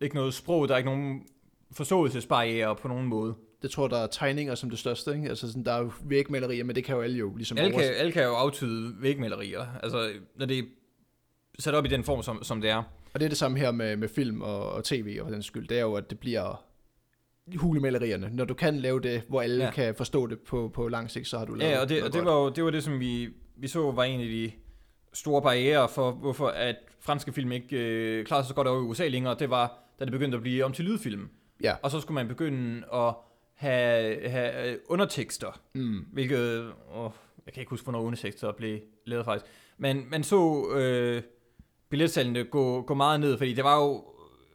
ikke 0.00 0.14
noget 0.14 0.34
sprog, 0.34 0.68
der 0.68 0.74
er 0.74 0.78
ikke 0.78 0.90
nogen 0.90 1.22
forståelsesbarriere 1.72 2.76
på 2.76 2.88
nogen 2.88 3.06
måde. 3.06 3.34
Det 3.62 3.70
tror 3.70 3.88
der 3.88 3.96
er 3.98 4.06
tegninger 4.06 4.54
som 4.54 4.70
det 4.70 4.78
største, 4.78 5.14
ikke? 5.14 5.28
Altså 5.28 5.48
sådan, 5.48 5.64
der 5.64 5.72
er 5.72 5.78
jo 5.78 5.92
vægmalerier, 6.04 6.64
men 6.64 6.76
det 6.76 6.84
kan 6.84 6.96
jo 6.96 7.02
alle 7.02 7.18
jo 7.18 7.36
ligesom 7.36 7.58
Alle 7.58 7.72
kan, 7.72 7.82
alle 7.96 8.12
kan 8.12 8.22
jo 8.24 8.30
aftyde 8.34 8.94
vægmalerier, 9.00 9.66
altså 9.82 10.10
når 10.36 10.46
det 10.46 10.58
er 10.58 10.62
sat 11.58 11.74
op 11.74 11.84
i 11.84 11.88
den 11.88 12.04
form, 12.04 12.22
som, 12.22 12.42
som 12.44 12.60
det 12.60 12.70
er. 12.70 12.82
Og 13.14 13.20
det 13.20 13.22
er 13.24 13.28
det 13.28 13.38
samme 13.38 13.58
her 13.58 13.70
med, 13.70 13.96
med 13.96 14.08
film 14.08 14.42
og, 14.42 14.72
og 14.72 14.84
tv 14.84 15.18
og 15.22 15.32
den 15.32 15.42
skyld. 15.42 15.68
Det 15.68 15.76
er 15.78 15.82
jo, 15.82 15.94
at 15.94 16.10
det 16.10 16.18
bliver 16.18 16.64
hulemalerierne. 17.56 18.30
Når 18.32 18.44
du 18.44 18.54
kan 18.54 18.76
lave 18.76 19.00
det, 19.00 19.22
hvor 19.28 19.42
alle 19.42 19.64
Ja. 19.64 19.70
kan 19.70 19.94
forstå 19.94 20.26
det 20.26 20.40
på, 20.40 20.70
på 20.74 20.88
lang 20.88 21.10
sigt, 21.10 21.28
så 21.28 21.38
har 21.38 21.44
du 21.44 21.54
lavet 21.54 21.72
Ja, 21.72 21.80
og 21.80 21.88
det, 21.88 22.02
og 22.02 22.12
det, 22.12 22.24
var 22.24 22.32
jo, 22.32 22.48
det 22.50 22.64
var 22.64 22.70
det, 22.70 22.84
som 22.84 23.00
vi, 23.00 23.28
vi 23.56 23.68
så 23.68 23.90
var 23.92 24.04
en 24.04 24.20
af 24.20 24.26
de 24.26 24.52
store 25.12 25.42
barriere 25.42 25.88
for, 25.88 26.10
hvorfor 26.10 26.48
at 26.48 26.76
franske 27.00 27.32
film 27.32 27.52
ikke 27.52 27.76
øh, 27.76 28.24
klarede 28.26 28.44
sig 28.44 28.48
så 28.48 28.54
godt 28.54 28.68
over 28.68 28.78
i 28.80 28.84
USA 28.84 29.08
længere. 29.08 29.36
Det 29.38 29.50
var, 29.50 29.78
da 30.00 30.04
det 30.04 30.12
begyndte 30.12 30.36
at 30.36 30.42
blive 30.42 30.64
om 30.64 30.72
til 30.72 30.84
lydfilm. 30.84 31.28
Ja. 31.62 31.74
Og 31.82 31.90
så 31.90 32.00
skulle 32.00 32.14
man 32.14 32.28
begynde 32.28 32.82
at 32.94 33.14
have, 33.54 34.28
have 34.28 34.70
øh, 34.72 34.76
undertekster, 34.88 35.60
Mm. 35.74 36.06
hvilket... 36.12 36.72
Åh, 36.94 37.10
jeg 37.46 37.54
kan 37.54 37.60
ikke 37.60 37.70
huske, 37.70 37.84
hvornår 37.84 38.00
undertekster 38.00 38.52
blev 38.52 38.78
lavet 39.04 39.24
faktisk. 39.24 39.52
Men 39.78 40.06
man 40.10 40.22
så 40.24 40.70
øh, 40.76 41.22
billetsallene 41.88 42.44
gå, 42.44 42.82
gå 42.82 42.94
meget 42.94 43.20
ned, 43.20 43.38
fordi 43.38 43.54
det 43.54 43.64
var 43.64 43.76
jo 43.82 44.04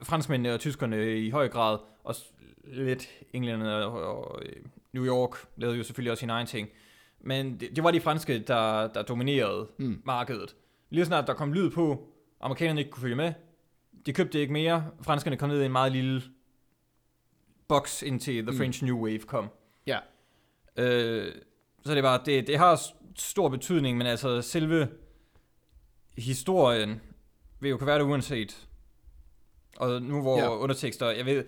franskmændene 0.03 0.53
og 0.53 0.59
tyskerne 0.59 1.17
i 1.19 1.29
høj 1.29 1.47
grad, 1.49 1.77
og 2.03 2.15
lidt 2.63 3.09
englænderne 3.33 3.85
og, 3.85 4.15
og 4.17 4.41
øh, 4.45 4.55
New 4.93 5.05
York 5.05 5.35
lavede 5.57 5.77
jo 5.77 5.83
selvfølgelig 5.83 6.11
også 6.11 6.19
sin 6.19 6.29
egen 6.29 6.47
ting. 6.47 6.69
Men 7.19 7.59
det, 7.59 7.75
det 7.75 7.83
var 7.83 7.91
de 7.91 8.01
franske, 8.01 8.39
der, 8.39 8.87
der 8.87 9.01
dominerede 9.01 9.67
Mm. 9.77 10.01
markedet. 10.05 10.55
Lige 10.89 11.05
snart 11.05 11.27
der 11.27 11.33
kom 11.33 11.53
lyd 11.53 11.69
på, 11.69 12.07
amerikanerne 12.41 12.79
ikke 12.81 12.91
kunne 12.91 13.01
følge 13.01 13.15
med, 13.15 13.33
de 14.05 14.13
købte 14.13 14.39
ikke 14.39 14.53
mere, 14.53 14.85
franskerne 15.01 15.37
kom 15.37 15.49
ned 15.49 15.61
i 15.61 15.65
en 15.65 15.71
meget 15.71 15.91
lille 15.91 16.21
boks, 17.67 18.01
indtil 18.03 18.43
The 18.43 18.51
Mm. 18.51 18.57
French 18.57 18.83
New 18.83 18.97
Wave 19.05 19.19
kom. 19.19 19.47
Ja. 19.87 19.99
Øh, 20.77 21.35
så 21.85 21.95
det 21.95 22.03
bare, 22.03 22.21
det, 22.25 22.47
det 22.47 22.57
har 22.57 22.81
stor 23.15 23.49
betydning, 23.49 23.97
men 23.97 24.07
altså 24.07 24.41
selve 24.41 24.87
historien 26.17 27.01
vil 27.61 27.69
jo 27.69 27.77
kunne 27.77 27.87
være 27.87 27.99
det 27.99 28.03
uanset. 28.05 28.67
Og 29.77 30.01
nu 30.01 30.21
hvor 30.21 30.37
Ja. 30.37 30.57
undertekster, 30.57 31.09
jeg 31.09 31.25
ved, 31.25 31.43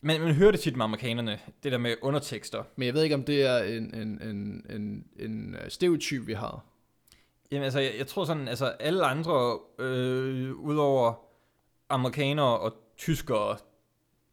men 0.00 0.20
man 0.20 0.34
hører 0.34 0.50
det 0.50 0.60
tit 0.60 0.76
med 0.76 0.84
amerikanerne, 0.84 1.38
det 1.62 1.72
der 1.72 1.78
med 1.78 1.96
undertekster. 2.02 2.64
Men 2.76 2.86
jeg 2.86 2.94
ved 2.94 3.02
ikke, 3.02 3.14
om 3.14 3.24
det 3.24 3.42
er 3.42 3.58
en, 3.58 3.94
en, 3.94 4.22
en, 4.22 4.66
en, 4.70 5.04
en 5.16 5.54
øh, 5.54 5.70
stereotyp, 5.70 6.26
vi 6.26 6.32
har. 6.32 6.64
Jamen 7.50 7.64
altså, 7.64 7.80
jeg, 7.80 7.94
jeg 7.98 8.06
tror 8.06 8.24
sådan, 8.24 8.48
altså 8.48 8.66
alle 8.66 9.04
andre, 9.06 9.58
øh, 9.78 10.54
udover 10.54 11.14
amerikanere 11.88 12.58
og 12.58 12.74
tyskere, 12.98 13.56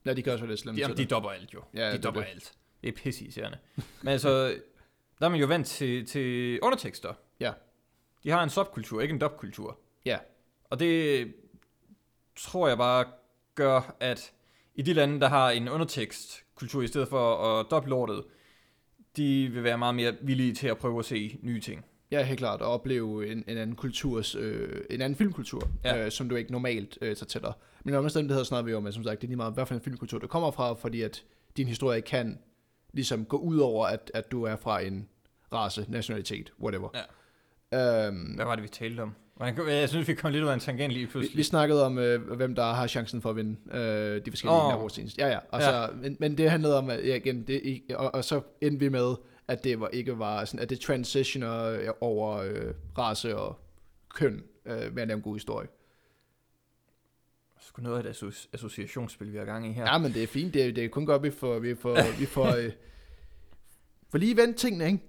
Ja, 0.06 0.14
de 0.14 0.24
også 0.34 0.46
være 0.46 0.50
lidt 0.52 0.60
de, 0.90 0.96
til 0.96 0.98
de 0.98 1.06
dopper 1.06 1.30
alt 1.30 1.54
jo. 1.54 1.62
Ja, 1.74 1.92
det 1.92 1.98
de 1.98 2.04
dopper 2.04 2.22
det. 2.22 2.30
alt. 2.30 2.54
Det 2.82 2.88
er 2.88 2.92
pisseirriterende. 3.04 3.58
Men 4.02 4.08
altså, 4.08 4.30
der 5.20 5.26
er 5.26 5.30
man 5.30 5.40
jo 5.40 5.48
vant 5.48 5.68
til, 5.68 6.06
til 6.06 6.60
undertekster. 6.62 7.14
Ja. 7.40 7.54
De 8.24 8.30
har 8.30 8.44
en 8.44 8.50
subkultur, 8.50 9.02
ikke 9.02 9.14
en 9.14 9.22
dopkultur. 9.22 9.80
Ja. 10.06 10.18
Og 10.72 10.80
det 10.80 11.28
tror 12.36 12.68
jeg 12.68 12.78
bare 12.78 13.06
gør, 13.56 13.96
at 14.00 14.32
i 14.76 14.82
de 14.82 14.94
lande, 14.94 15.20
der 15.20 15.28
har 15.30 15.50
en 15.50 15.70
undertekstkultur 15.70 16.82
i 16.82 16.88
stedet 16.88 17.08
for 17.08 17.38
at 17.38 17.66
doppe 17.72 17.90
lortet, 17.90 18.24
de 19.18 19.48
vil 19.48 19.64
være 19.64 19.78
meget 19.78 19.96
mere 19.96 20.16
villige 20.22 20.54
til 20.54 20.68
at 20.68 20.78
prøve 20.78 21.00
at 21.00 21.06
se 21.06 21.40
nye 21.42 21.60
ting. 21.62 21.86
Ja, 22.12 22.24
helt 22.24 22.40
klart. 22.40 22.62
At 22.62 22.68
opleve 22.68 23.32
en, 23.32 23.44
en 23.48 23.58
anden 23.58 23.76
kulturs, 23.76 24.36
øh, 24.36 24.84
en 24.90 25.02
anden 25.02 25.18
filmkultur, 25.18 25.70
ja. 25.84 26.06
Øh, 26.06 26.12
som 26.12 26.30
du 26.30 26.36
ikke 26.36 26.52
normalt 26.52 26.98
øh, 27.02 27.16
tager 27.16 27.26
til 27.26 27.42
dig. 27.42 27.54
Men 27.84 27.94
om 27.96 28.04
omstændigheder 28.04 28.44
snakker 28.44 28.66
vi 28.66 28.74
om, 28.74 28.86
at 28.88 28.94
som 28.94 29.04
sagt, 29.04 29.22
det 29.22 29.28
er 29.28 29.30
lige 29.30 29.38
meget, 29.38 29.54
hvad 29.54 29.66
for 29.66 29.76
en 29.76 29.82
filmkultur 29.82 30.20
du 30.20 30.28
kommer 30.28 30.52
fra, 30.52 30.74
fordi 30.74 31.02
at 31.02 31.24
din 31.58 31.68
historie 31.68 32.02
kan 32.02 32.40
ligesom 32.94 33.26
gå 33.26 33.38
ud 33.38 33.58
over, 33.58 33.86
at, 33.86 34.12
at 34.14 34.32
du 34.32 34.44
er 34.44 34.56
fra 34.56 34.82
en 34.82 35.10
race, 35.54 35.86
nationalitet, 35.88 36.54
whatever. 36.62 36.90
Ja. 37.72 38.08
Øhm, 38.08 38.34
Hvad 38.36 38.46
var 38.46 38.56
det, 38.56 38.64
vi 38.64 38.68
talte 38.70 39.02
om? 39.02 39.16
Kan- 39.42 39.68
Jeg 39.68 39.90
synes, 39.90 40.08
vi 40.08 40.14
kom 40.14 40.32
lidt 40.32 40.44
ud 40.44 40.50
af 40.50 40.54
en 40.54 40.60
tangent 40.60 40.94
lige 40.94 41.06
vi, 41.06 41.12
pludselig. 41.12 41.38
vi 41.38 41.44
snakkede 41.44 41.86
om, 41.86 41.98
øh, 41.98 42.32
hvem 42.32 42.56
der 42.56 42.64
har 42.74 42.88
chancen 42.88 43.22
for 43.22 43.30
at 43.30 43.36
vinde 43.36 43.58
øh, 43.78 44.26
de 44.26 44.32
forskellige 44.32 44.56
oh. 44.76 44.90
Ja, 45.18 45.28
ja. 45.28 45.40
Og 45.52 45.62
så, 45.62 45.90
men, 46.02 46.18
men 46.20 46.38
det 46.38 46.50
handlede 46.52 46.78
om, 46.78 46.90
at, 46.90 47.08
ja, 47.08 47.16
igen, 47.16 47.44
det, 47.48 47.82
og, 47.96 48.16
og 48.16 48.24
så 48.24 48.42
endte 48.62 48.80
vi 48.80 48.90
med, 48.90 49.16
at 49.48 49.64
det 49.64 49.80
var 49.80 49.88
ikke 49.88 50.20
var 50.20 50.46
sådan, 50.46 50.60
at 50.60 50.70
det 50.70 50.80
transitioner 50.80 51.64
øh, 51.66 51.88
over 52.02 52.38
øh, 52.38 52.74
race 52.98 53.38
og 53.38 53.60
køn 54.16 54.44
øh, 54.66 54.96
ved 54.96 55.02
at 55.02 55.08
lave 55.08 55.16
en 55.18 55.22
god 55.24 55.36
historie. 55.36 55.68
Sgu 57.60 57.82
noget 57.82 58.06
af 58.06 58.10
et 58.10 58.14
associ- 58.16 58.48
associationsspil, 58.54 59.34
vi 59.34 59.38
har 59.38 59.46
gang 59.46 59.68
i 59.70 59.72
her. 59.72 59.84
Ja, 59.84 59.98
men 59.98 60.14
det 60.14 60.24
er 60.24 60.28
fint. 60.28 60.54
Det 60.54 60.66
er, 60.68 60.72
det 60.72 60.86
er 60.86 60.90
kun 60.90 61.06
godt, 61.06 61.24
vi 61.24 61.32
får, 61.32 61.60
vi 61.60 61.76
får, 61.76 62.20
vi 62.20 62.26
får, 62.26 62.56
øh, 62.66 62.72
får 64.10 64.18
lige 64.18 64.38
vendt 64.38 64.58
tingene, 64.58 64.86
ikke? 64.86 65.00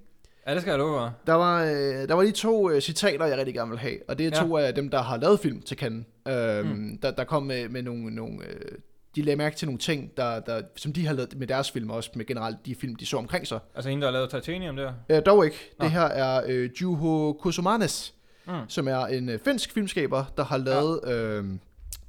Ja, 0.47 0.53
det 0.55 0.61
skal 0.61 0.71
jeg 0.71 0.79
love 0.79 0.99
for. 0.99 1.15
Der 1.27 1.33
var, 1.33 1.63
øh, 1.65 2.09
der 2.09 2.15
var 2.15 2.23
lige 2.23 2.33
to 2.33 2.71
øh, 2.71 2.81
citater, 2.81 3.27
jeg 3.27 3.39
rigtig 3.39 3.55
gerne 3.55 3.71
vil 3.71 3.79
have, 3.79 3.99
og 4.09 4.19
det 4.19 4.27
er 4.27 4.31
Ja. 4.41 4.47
to 4.47 4.57
af 4.57 4.75
dem, 4.75 4.89
der 4.91 5.03
har 5.03 5.17
lavet 5.17 5.41
film 5.41 5.63
til 5.63 5.77
Cannes. 5.79 6.05
Øhm, 6.29 6.67
mm. 6.69 6.99
Der, 7.03 7.11
der 7.11 7.25
kom 7.25 7.43
med, 7.43 7.69
med 7.69 7.83
nogle, 7.83 8.15
nogle 8.15 8.39
øh, 8.47 8.79
de 9.17 9.23
lagde 9.23 9.37
mærke 9.37 9.57
til 9.57 9.69
nogle 9.69 9.79
ting, 9.79 10.17
der, 10.17 10.41
der, 10.41 10.63
som 10.77 10.93
de 10.93 11.07
har 11.07 11.15
lavet 11.15 11.39
med 11.39 11.47
deres 11.47 11.71
film, 11.71 11.91
og 11.91 11.97
også 11.97 12.11
med 12.15 12.25
generelt 12.27 12.67
de 12.67 12.75
film, 12.75 12.97
de 12.97 13.07
så 13.07 13.17
omkring 13.17 13.47
sig. 13.47 13.59
Altså 13.75 13.89
hende, 13.91 14.03
der 14.03 14.09
har 14.09 14.13
lavet 14.13 14.31
Titanium 14.31 14.77
der. 14.77 14.93
Øh, 15.09 15.23
dog 15.27 15.45
ikke. 15.45 15.71
Nå. 15.79 15.85
Det 15.85 15.93
her 15.93 16.01
er 16.03 16.43
øh, 16.47 16.71
Juho 16.83 17.33
Kosumanes, 17.33 18.15
Mm. 18.47 18.53
som 18.69 18.89
er 18.89 19.07
en 19.07 19.29
øh, 19.29 19.39
finsk 19.45 19.73
filmskaber, 19.73 20.25
der 20.37 20.45
har 20.45 20.57
lavet 20.57 21.01
ja. 21.07 21.13
øh, 21.13 21.45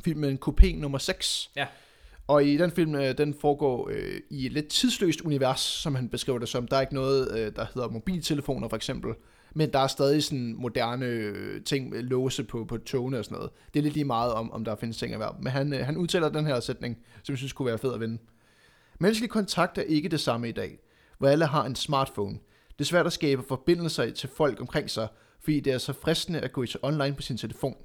filmen 0.06 0.40
Coupé 0.48 0.76
nummer 0.76 0.98
6. 0.98 1.50
Ja. 1.56 1.66
Og 2.28 2.46
i 2.46 2.58
den 2.58 2.72
film, 2.72 2.96
øh, 2.96 3.18
den 3.18 3.34
foregår 3.42 3.90
øh, 3.90 4.20
i 4.30 4.46
et 4.46 4.52
lidt 4.52 4.68
tidsløst 4.68 5.22
univers, 5.22 5.60
som 5.60 5.96
han 5.96 6.10
beskriver 6.10 6.40
det 6.40 6.50
som. 6.50 6.68
Der 6.68 6.78
er 6.78 6.82
ikke 6.82 6.94
noget, 6.94 7.32
øh, 7.32 7.52
der 7.56 7.66
hedder 7.74 7.90
mobiltelefoner 7.90 8.68
for 8.68 8.76
eksempel. 8.76 9.14
Men 9.56 9.74
der 9.74 9.80
er 9.80 9.88
stadig 9.88 10.24
sådan 10.24 10.56
moderne 10.58 11.06
øh, 11.06 11.64
ting, 11.64 11.94
øh, 11.94 12.04
låse 12.04 12.44
på, 12.44 12.66
på 12.66 12.78
togene 12.78 13.20
og 13.20 13.26
sådan 13.26 13.36
noget. 13.36 13.52
Det 13.74 13.80
er 13.80 13.84
lidt 13.84 13.94
lige 13.94 14.06
meget 14.06 14.34
om, 14.34 14.52
om 14.52 14.66
der 14.66 14.76
findes 14.76 14.98
ting 14.98 15.14
at 15.14 15.20
være. 15.20 15.36
Men 15.40 15.52
han, 15.52 15.74
øh, 15.74 15.86
han 15.86 15.98
udtaler 15.98 16.30
den 16.30 16.46
her 16.46 16.60
sætning, 16.60 16.98
som 17.24 17.34
jeg 17.34 17.38
synes 17.38 17.54
kunne 17.54 17.66
være 17.66 17.78
fed 17.78 17.94
at 17.94 18.00
vinde. 18.00 18.18
Menneskelig 19.00 19.30
kontakt 19.30 19.78
er 19.78 19.82
ikke 19.82 20.10
det 20.10 20.20
samme 20.20 20.50
i 20.50 20.52
dag, 20.52 20.80
hvor 21.18 21.28
alle 21.28 21.46
har 21.46 21.66
en 21.66 21.76
smartphone. 21.76 22.38
Det 22.70 22.82
er 22.82 22.86
svært 22.86 23.06
at 23.06 23.14
skabe 23.14 23.44
forbindelser 23.48 24.12
til 24.12 24.30
folk 24.30 24.62
omkring 24.62 24.90
sig, 24.90 25.08
fordi 25.40 25.60
det 25.60 25.74
er 25.74 25.78
så 25.78 25.94
fristende 25.94 26.40
at 26.40 26.52
gå 26.52 26.66
til 26.66 26.80
online 26.84 27.16
på 27.16 27.22
sin 27.22 27.38
telefon. 27.38 27.76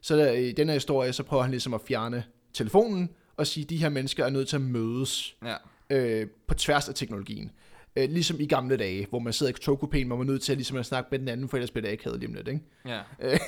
Så 0.00 0.16
der, 0.16 0.32
i 0.32 0.52
denne 0.52 0.72
historie, 0.72 1.12
så 1.12 1.22
prøver 1.22 1.42
han 1.42 1.50
ligesom 1.50 1.74
at 1.74 1.80
fjerne 1.88 2.24
telefonen, 2.52 3.10
og 3.40 3.46
sige, 3.46 3.64
at 3.64 3.70
de 3.70 3.76
her 3.76 3.88
mennesker 3.88 4.24
er 4.24 4.30
nødt 4.30 4.48
til 4.48 4.56
at 4.56 4.62
mødes 4.62 5.36
Ja. 5.44 5.54
øh, 5.90 6.26
på 6.46 6.54
tværs 6.54 6.88
af 6.88 6.94
teknologien. 6.94 7.50
Øh, 7.96 8.10
ligesom 8.10 8.40
i 8.40 8.46
gamle 8.46 8.76
dage, 8.76 9.06
hvor 9.10 9.18
man 9.18 9.32
sidder 9.32 9.52
i 9.52 9.54
togkupéen, 9.54 10.06
hvor 10.06 10.16
man 10.16 10.28
er 10.28 10.32
nødt 10.32 10.42
til 10.42 10.52
at, 10.52 10.58
ligesom 10.58 10.76
at 10.76 10.86
snakke 10.86 11.08
med 11.10 11.18
den 11.18 11.28
anden, 11.28 11.48
for 11.48 11.56
ellers 11.56 11.70
bliver 11.70 11.86
det 11.86 11.92
akavet 11.92 12.18
lige 12.20 12.28
om 12.28 12.34
lidt, 12.34 12.48
ikke? 12.48 12.60
Ja. 12.86 13.00
Øh, 13.20 13.38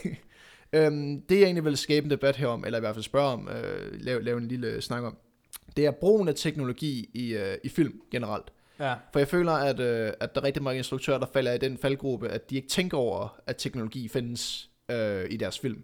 øhm, 0.86 1.20
det 1.28 1.36
jeg 1.36 1.44
egentlig 1.44 1.64
vil 1.64 1.76
skabe 1.76 2.04
en 2.04 2.10
debat 2.10 2.36
herom, 2.36 2.64
eller 2.64 2.78
i 2.78 2.80
hvert 2.80 2.94
fald 2.94 3.02
spørge 3.04 3.28
om, 3.32 3.48
øh, 3.48 4.00
lave, 4.00 4.22
lave 4.22 4.38
en 4.38 4.48
lille 4.48 4.82
snak 4.82 5.02
om, 5.02 5.16
det 5.76 5.86
er 5.86 5.90
brugen 5.90 6.28
af 6.28 6.34
teknologi 6.34 7.10
i, 7.14 7.34
øh, 7.34 7.54
i 7.64 7.68
film 7.68 8.00
generelt. 8.10 8.52
Ja. 8.80 8.94
For 9.12 9.18
jeg 9.18 9.28
føler, 9.28 9.52
at, 9.52 9.80
øh, 9.80 10.12
at 10.20 10.34
der 10.34 10.40
er 10.40 10.44
rigtig 10.44 10.62
mange 10.62 10.78
instruktører, 10.78 11.18
der 11.18 11.26
falder 11.32 11.52
i 11.52 11.58
den 11.58 11.78
faldgruppe, 11.78 12.28
at 12.28 12.50
de 12.50 12.56
ikke 12.56 12.68
tænker 12.68 12.98
over, 12.98 13.38
at 13.46 13.56
teknologi 13.56 14.08
findes 14.08 14.70
øh, 14.90 15.24
i 15.30 15.36
deres 15.36 15.58
film. 15.58 15.82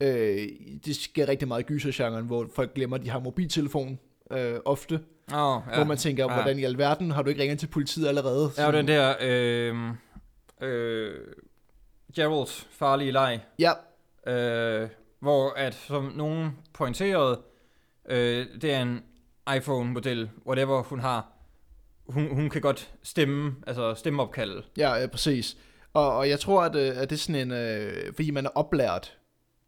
Øh, 0.00 0.48
det 0.84 0.96
sker 0.96 1.28
rigtig 1.28 1.48
meget 1.48 1.60
i 1.62 1.64
gysergenren, 1.66 2.26
hvor 2.26 2.46
folk 2.54 2.74
glemmer, 2.74 2.96
at 2.96 3.02
de 3.04 3.10
har 3.10 3.18
mobiltelefon 3.20 3.98
øh, 4.30 4.54
ofte. 4.64 4.94
Åh, 4.94 5.00
Ja. 5.30 5.54
ja. 5.54 5.60
Hvor 5.74 5.84
man 5.84 5.96
tænker, 5.96 6.24
Ja. 6.24 6.34
hvordan 6.34 6.58
i 6.58 6.64
alverden 6.64 7.10
har 7.10 7.22
du 7.22 7.28
ikke 7.28 7.42
ringet 7.42 7.58
til 7.58 7.66
politiet 7.66 8.08
allerede? 8.08 8.50
Ja, 8.58 8.66
og 8.66 8.72
den 8.72 8.88
der, 8.88 9.14
øh, 9.20 9.74
øh, 10.68 11.14
Geralds 12.16 12.66
farlige 12.70 13.12
leg, 13.12 13.40
Ja, 13.58 13.72
øh, 14.32 14.88
hvor 15.20 15.50
at, 15.56 15.74
som 15.74 16.12
nogen 16.16 16.50
pointerede, 16.72 17.40
øh, 18.08 18.46
det 18.62 18.72
er 18.72 18.82
en 18.82 19.02
iPhone-model, 19.56 20.30
whatever 20.46 20.82
hun 20.82 21.00
har, 21.00 21.32
hun, 22.08 22.34
hun 22.34 22.50
kan 22.50 22.60
godt 22.62 22.90
stemme, 23.02 23.54
altså 23.66 23.94
stemmeopkalde. 23.94 24.62
ja, 24.76 25.02
øh, 25.02 25.08
præcis. 25.08 25.56
Og, 25.92 26.16
og 26.16 26.28
jeg 26.28 26.40
tror, 26.40 26.62
at, 26.62 26.74
øh, 26.76 27.02
at 27.02 27.10
det 27.10 27.16
er 27.16 27.20
sådan 27.20 27.40
en, 27.40 27.52
øh, 27.52 28.12
fordi 28.14 28.30
man 28.30 28.46
er 28.46 28.50
oplært 28.54 29.15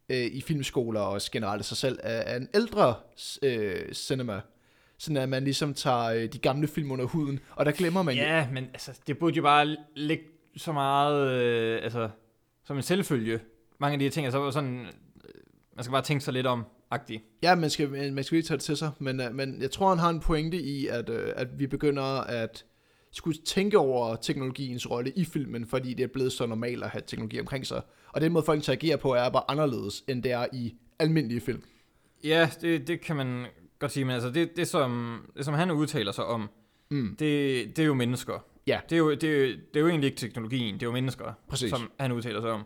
øh, 0.08 0.16
i 0.26 0.40
filmskoler 0.40 1.00
og 1.00 1.08
også 1.10 1.30
generelt 1.32 1.64
sig 1.64 1.76
selv, 1.76 1.98
af, 2.02 2.32
af 2.34 2.36
en 2.36 2.48
ældre 2.54 2.94
øh, 3.42 3.92
cinema. 3.92 4.40
Sådan 4.98 5.16
at 5.16 5.28
man 5.28 5.44
ligesom 5.44 5.74
tager 5.74 6.04
øh, 6.04 6.32
de 6.32 6.38
gamle 6.38 6.68
film 6.68 6.90
under 6.90 7.04
huden, 7.04 7.40
og 7.56 7.66
der 7.66 7.72
glemmer 7.72 8.02
man 8.02 8.14
jo- 8.14 8.22
Ja, 8.22 8.48
men 8.52 8.64
altså, 8.64 8.98
det 9.06 9.18
burde 9.18 9.36
jo 9.36 9.42
bare 9.42 9.76
ligge 9.96 10.24
så 10.56 10.72
meget, 10.72 11.30
øh, 11.42 11.80
altså, 11.82 12.08
som 12.64 12.76
en 12.76 12.82
selvfølge. 12.82 13.40
Mange 13.80 13.92
af 13.92 13.98
de 13.98 14.04
her 14.04 14.10
ting, 14.10 14.26
altså 14.26 14.50
sådan, 14.50 14.80
øh, 14.80 15.32
man 15.76 15.84
skal 15.84 15.92
bare 15.92 16.02
tænke 16.02 16.24
sig 16.24 16.32
lidt 16.34 16.46
om, 16.46 16.64
agtigt. 16.90 17.22
Ja, 17.42 17.54
man 17.54 17.70
skal, 17.70 17.90
man 18.12 18.24
skal 18.24 18.36
lige 18.36 18.42
tage 18.46 18.56
det 18.56 18.64
til 18.64 18.76
sig, 18.76 18.90
men, 18.98 19.20
øh, 19.20 19.34
men 19.34 19.62
jeg 19.62 19.70
tror, 19.70 19.88
han 19.88 19.98
har 19.98 20.10
en 20.10 20.20
pointe 20.20 20.56
i, 20.56 20.86
at, 20.86 21.08
øh, 21.08 21.32
at 21.36 21.58
vi 21.58 21.66
begynder 21.66 22.02
at 22.20 22.64
skulle 23.12 23.38
tænke 23.38 23.78
over 23.78 24.16
teknologiens 24.16 24.90
rolle 24.90 25.10
i 25.16 25.24
filmen, 25.24 25.66
fordi 25.66 25.94
det 25.94 26.02
er 26.02 26.08
blevet 26.08 26.32
så 26.32 26.46
normalt 26.46 26.84
at 26.84 26.90
have 26.90 27.02
teknologi 27.06 27.40
omkring 27.40 27.66
sig. 27.66 27.82
Og 28.12 28.20
den 28.20 28.32
måde, 28.32 28.44
folk 28.44 28.56
interagerer 28.58 28.96
på, 28.96 29.14
er 29.14 29.28
bare 29.28 29.50
anderledes, 29.50 30.04
end 30.08 30.22
det 30.22 30.32
er 30.32 30.46
i 30.52 30.74
almindelige 30.98 31.40
film. 31.40 31.62
Ja, 32.24 32.50
det, 32.60 32.86
det 32.88 33.00
kan 33.00 33.16
man 33.16 33.46
godt 33.78 33.92
sige, 33.92 34.04
men 34.04 34.14
altså, 34.14 34.30
det, 34.30 34.56
det, 34.56 34.68
som, 34.68 35.20
det 35.36 35.44
som 35.44 35.54
han 35.54 35.70
udtaler 35.70 36.12
sig 36.12 36.24
om, 36.24 36.48
Mm. 36.90 37.16
det, 37.18 37.76
det 37.76 37.82
er 37.82 37.86
jo 37.86 37.94
mennesker. 37.94 38.44
Ja. 38.66 38.80
Det 38.90 38.96
er 38.96 38.98
jo, 38.98 39.10
det, 39.10 39.24
er 39.24 39.46
det 39.46 39.76
er 39.76 39.80
jo 39.80 39.88
egentlig 39.88 40.06
ikke 40.08 40.18
teknologien, 40.18 40.74
det 40.74 40.82
er 40.82 40.86
jo 40.86 40.92
mennesker, 40.92 41.32
Præcis. 41.48 41.70
som 41.70 41.90
han 42.00 42.12
udtaler 42.12 42.40
sig 42.40 42.50
om. 42.50 42.62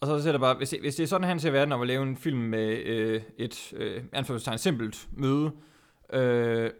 Og 0.00 0.06
så 0.22 0.28
er 0.28 0.32
det 0.32 0.40
bare, 0.40 0.54
hvis 0.54 0.70
det, 0.70 0.80
hvis 0.80 0.96
det 0.96 1.02
er 1.02 1.06
sådan, 1.06 1.28
han 1.28 1.40
ser 1.40 1.50
verden 1.50 1.72
om 1.72 1.80
at 1.80 1.86
lave 1.86 2.02
en 2.02 2.16
film 2.16 2.38
med 2.38 2.68
øh, 2.78 3.22
et, 3.38 3.72
øh, 3.76 4.02
anførselstegn, 4.12 4.58
simpelt 4.58 5.08
møde 5.16 5.50
øh, 6.12 6.70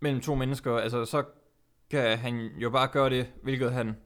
mellem 0.00 0.20
to 0.20 0.34
mennesker, 0.34 0.76
altså 0.76 1.04
så 1.04 1.24
kan 1.90 2.18
han 2.18 2.50
jo 2.58 2.70
bare 2.70 2.88
gøre 2.88 3.10
det, 3.10 3.26
hvilket 3.42 3.72
han 3.72 3.96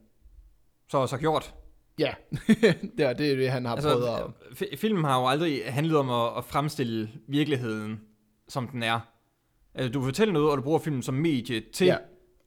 så 0.88 0.98
også 0.98 1.16
har 1.16 1.20
gjort. 1.20 1.54
Ja, 1.98 2.14
det 2.96 3.00
er 3.06 3.12
det, 3.12 3.32
er 3.32 3.36
det 3.36 3.50
han 3.50 3.64
har 3.64 3.74
Altså, 3.74 3.90
prøvet 3.92 4.06
at... 4.08 4.56
fi- 4.56 4.76
filmen 4.76 5.04
har 5.04 5.20
jo 5.20 5.26
aldrig 5.26 5.62
handlet 5.72 5.96
om 5.96 6.10
at, 6.10 6.38
at 6.38 6.44
fremstille 6.44 7.10
virkeligheden, 7.28 8.00
som 8.48 8.68
den 8.68 8.82
er. 8.82 9.00
Altså, 9.74 9.92
du 9.92 10.02
fortæller 10.04 10.32
noget, 10.32 10.50
og 10.50 10.56
du 10.56 10.62
bruger 10.62 10.78
filmen 10.78 11.02
som 11.02 11.14
medie 11.14 11.62
til 11.72 11.86
Ja. 11.86 11.96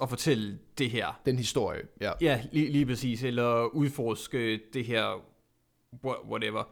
at 0.01 0.09
fortælle 0.09 0.59
det 0.77 0.89
her. 0.89 1.21
Den 1.25 1.37
historie, 1.37 1.81
ja. 2.01 2.11
Ja, 2.21 2.41
lige, 2.51 2.71
lige 2.71 2.85
præcis. 2.85 3.23
Eller 3.23 3.65
udforske 3.65 4.59
det 4.73 4.85
her, 4.85 5.13
wha- 6.05 6.29
whatever. 6.31 6.63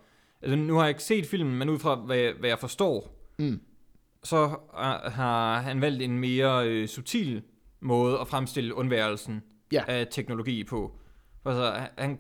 Altså, 0.41 0.55
nu 0.55 0.73
har 0.75 0.81
jeg 0.81 0.89
ikke 0.89 1.03
set 1.03 1.25
filmen, 1.25 1.55
men 1.55 1.69
ud 1.69 1.79
fra, 1.79 1.95
hvad, 1.95 2.17
jeg- 2.17 2.33
hvad 2.39 2.49
jeg 2.49 2.59
forstår, 2.59 3.19
Mm. 3.39 3.61
så 4.23 4.45
uh, 4.45 5.11
har 5.13 5.59
han 5.61 5.81
valgt 5.81 6.01
en 6.01 6.19
mere 6.19 6.67
øh, 6.67 6.87
subtil 6.87 7.43
måde 7.83 8.19
at 8.19 8.27
fremstille 8.27 8.75
undværelsen 8.75 9.43
Ja. 9.71 9.83
af 9.87 10.07
teknologi 10.11 10.63
på. 10.63 10.91
Altså, 11.45 11.87
han- 11.97 12.19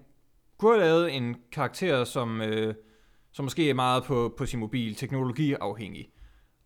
kunne 0.57 0.71
have 0.79 0.85
lavet 0.89 1.15
en 1.15 1.35
karakter, 1.51 2.03
som, 2.03 2.41
øh, 2.41 2.75
som 3.31 3.45
måske 3.45 3.69
er 3.69 3.73
meget 3.73 4.03
på, 4.03 4.33
på 4.37 4.45
sin 4.45 4.59
mobil, 4.59 4.95
teknologiafhængig. 4.95 6.09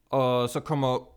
Og 0.09 0.49
så 0.49 0.59
kommer 0.59 1.09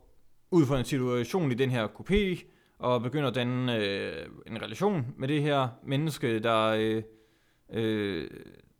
ud 0.51 0.65
fra 0.65 0.79
en 0.79 0.85
situation 0.85 1.51
i 1.51 1.55
den 1.55 1.69
her 1.69 1.87
kopé, 1.87 2.45
og 2.79 3.01
begynder 3.01 3.27
at 3.27 3.35
danne 3.35 3.75
øh, 3.77 4.25
en 4.47 4.61
relation 4.61 5.05
med 5.17 5.27
det 5.27 5.41
her 5.41 5.67
menneske, 5.83 6.39
der, 6.39 6.65
øh, 6.67 7.03
øh, 7.73 8.29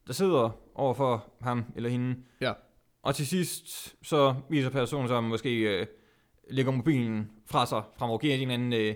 der 0.08 0.14
sidder 0.14 0.50
overfor 0.76 1.34
ham 1.42 1.64
eller 1.76 1.90
hende. 1.90 2.16
Ja. 2.42 2.54
Og 3.04 3.16
til 3.16 3.28
sidst, 3.28 3.96
så 4.08 4.36
viser 4.50 4.70
personen 4.70 5.08
sig 5.08 5.24
måske 5.24 5.80
øh, 5.80 5.86
lægger 6.52 6.72
mobilen 6.72 7.30
fra 7.46 7.66
sig, 7.66 7.82
fremover 7.98 8.18
giver 8.18 8.36
en 8.36 8.42
eller 8.42 8.54
anden 8.54 8.74
øh, 8.74 8.96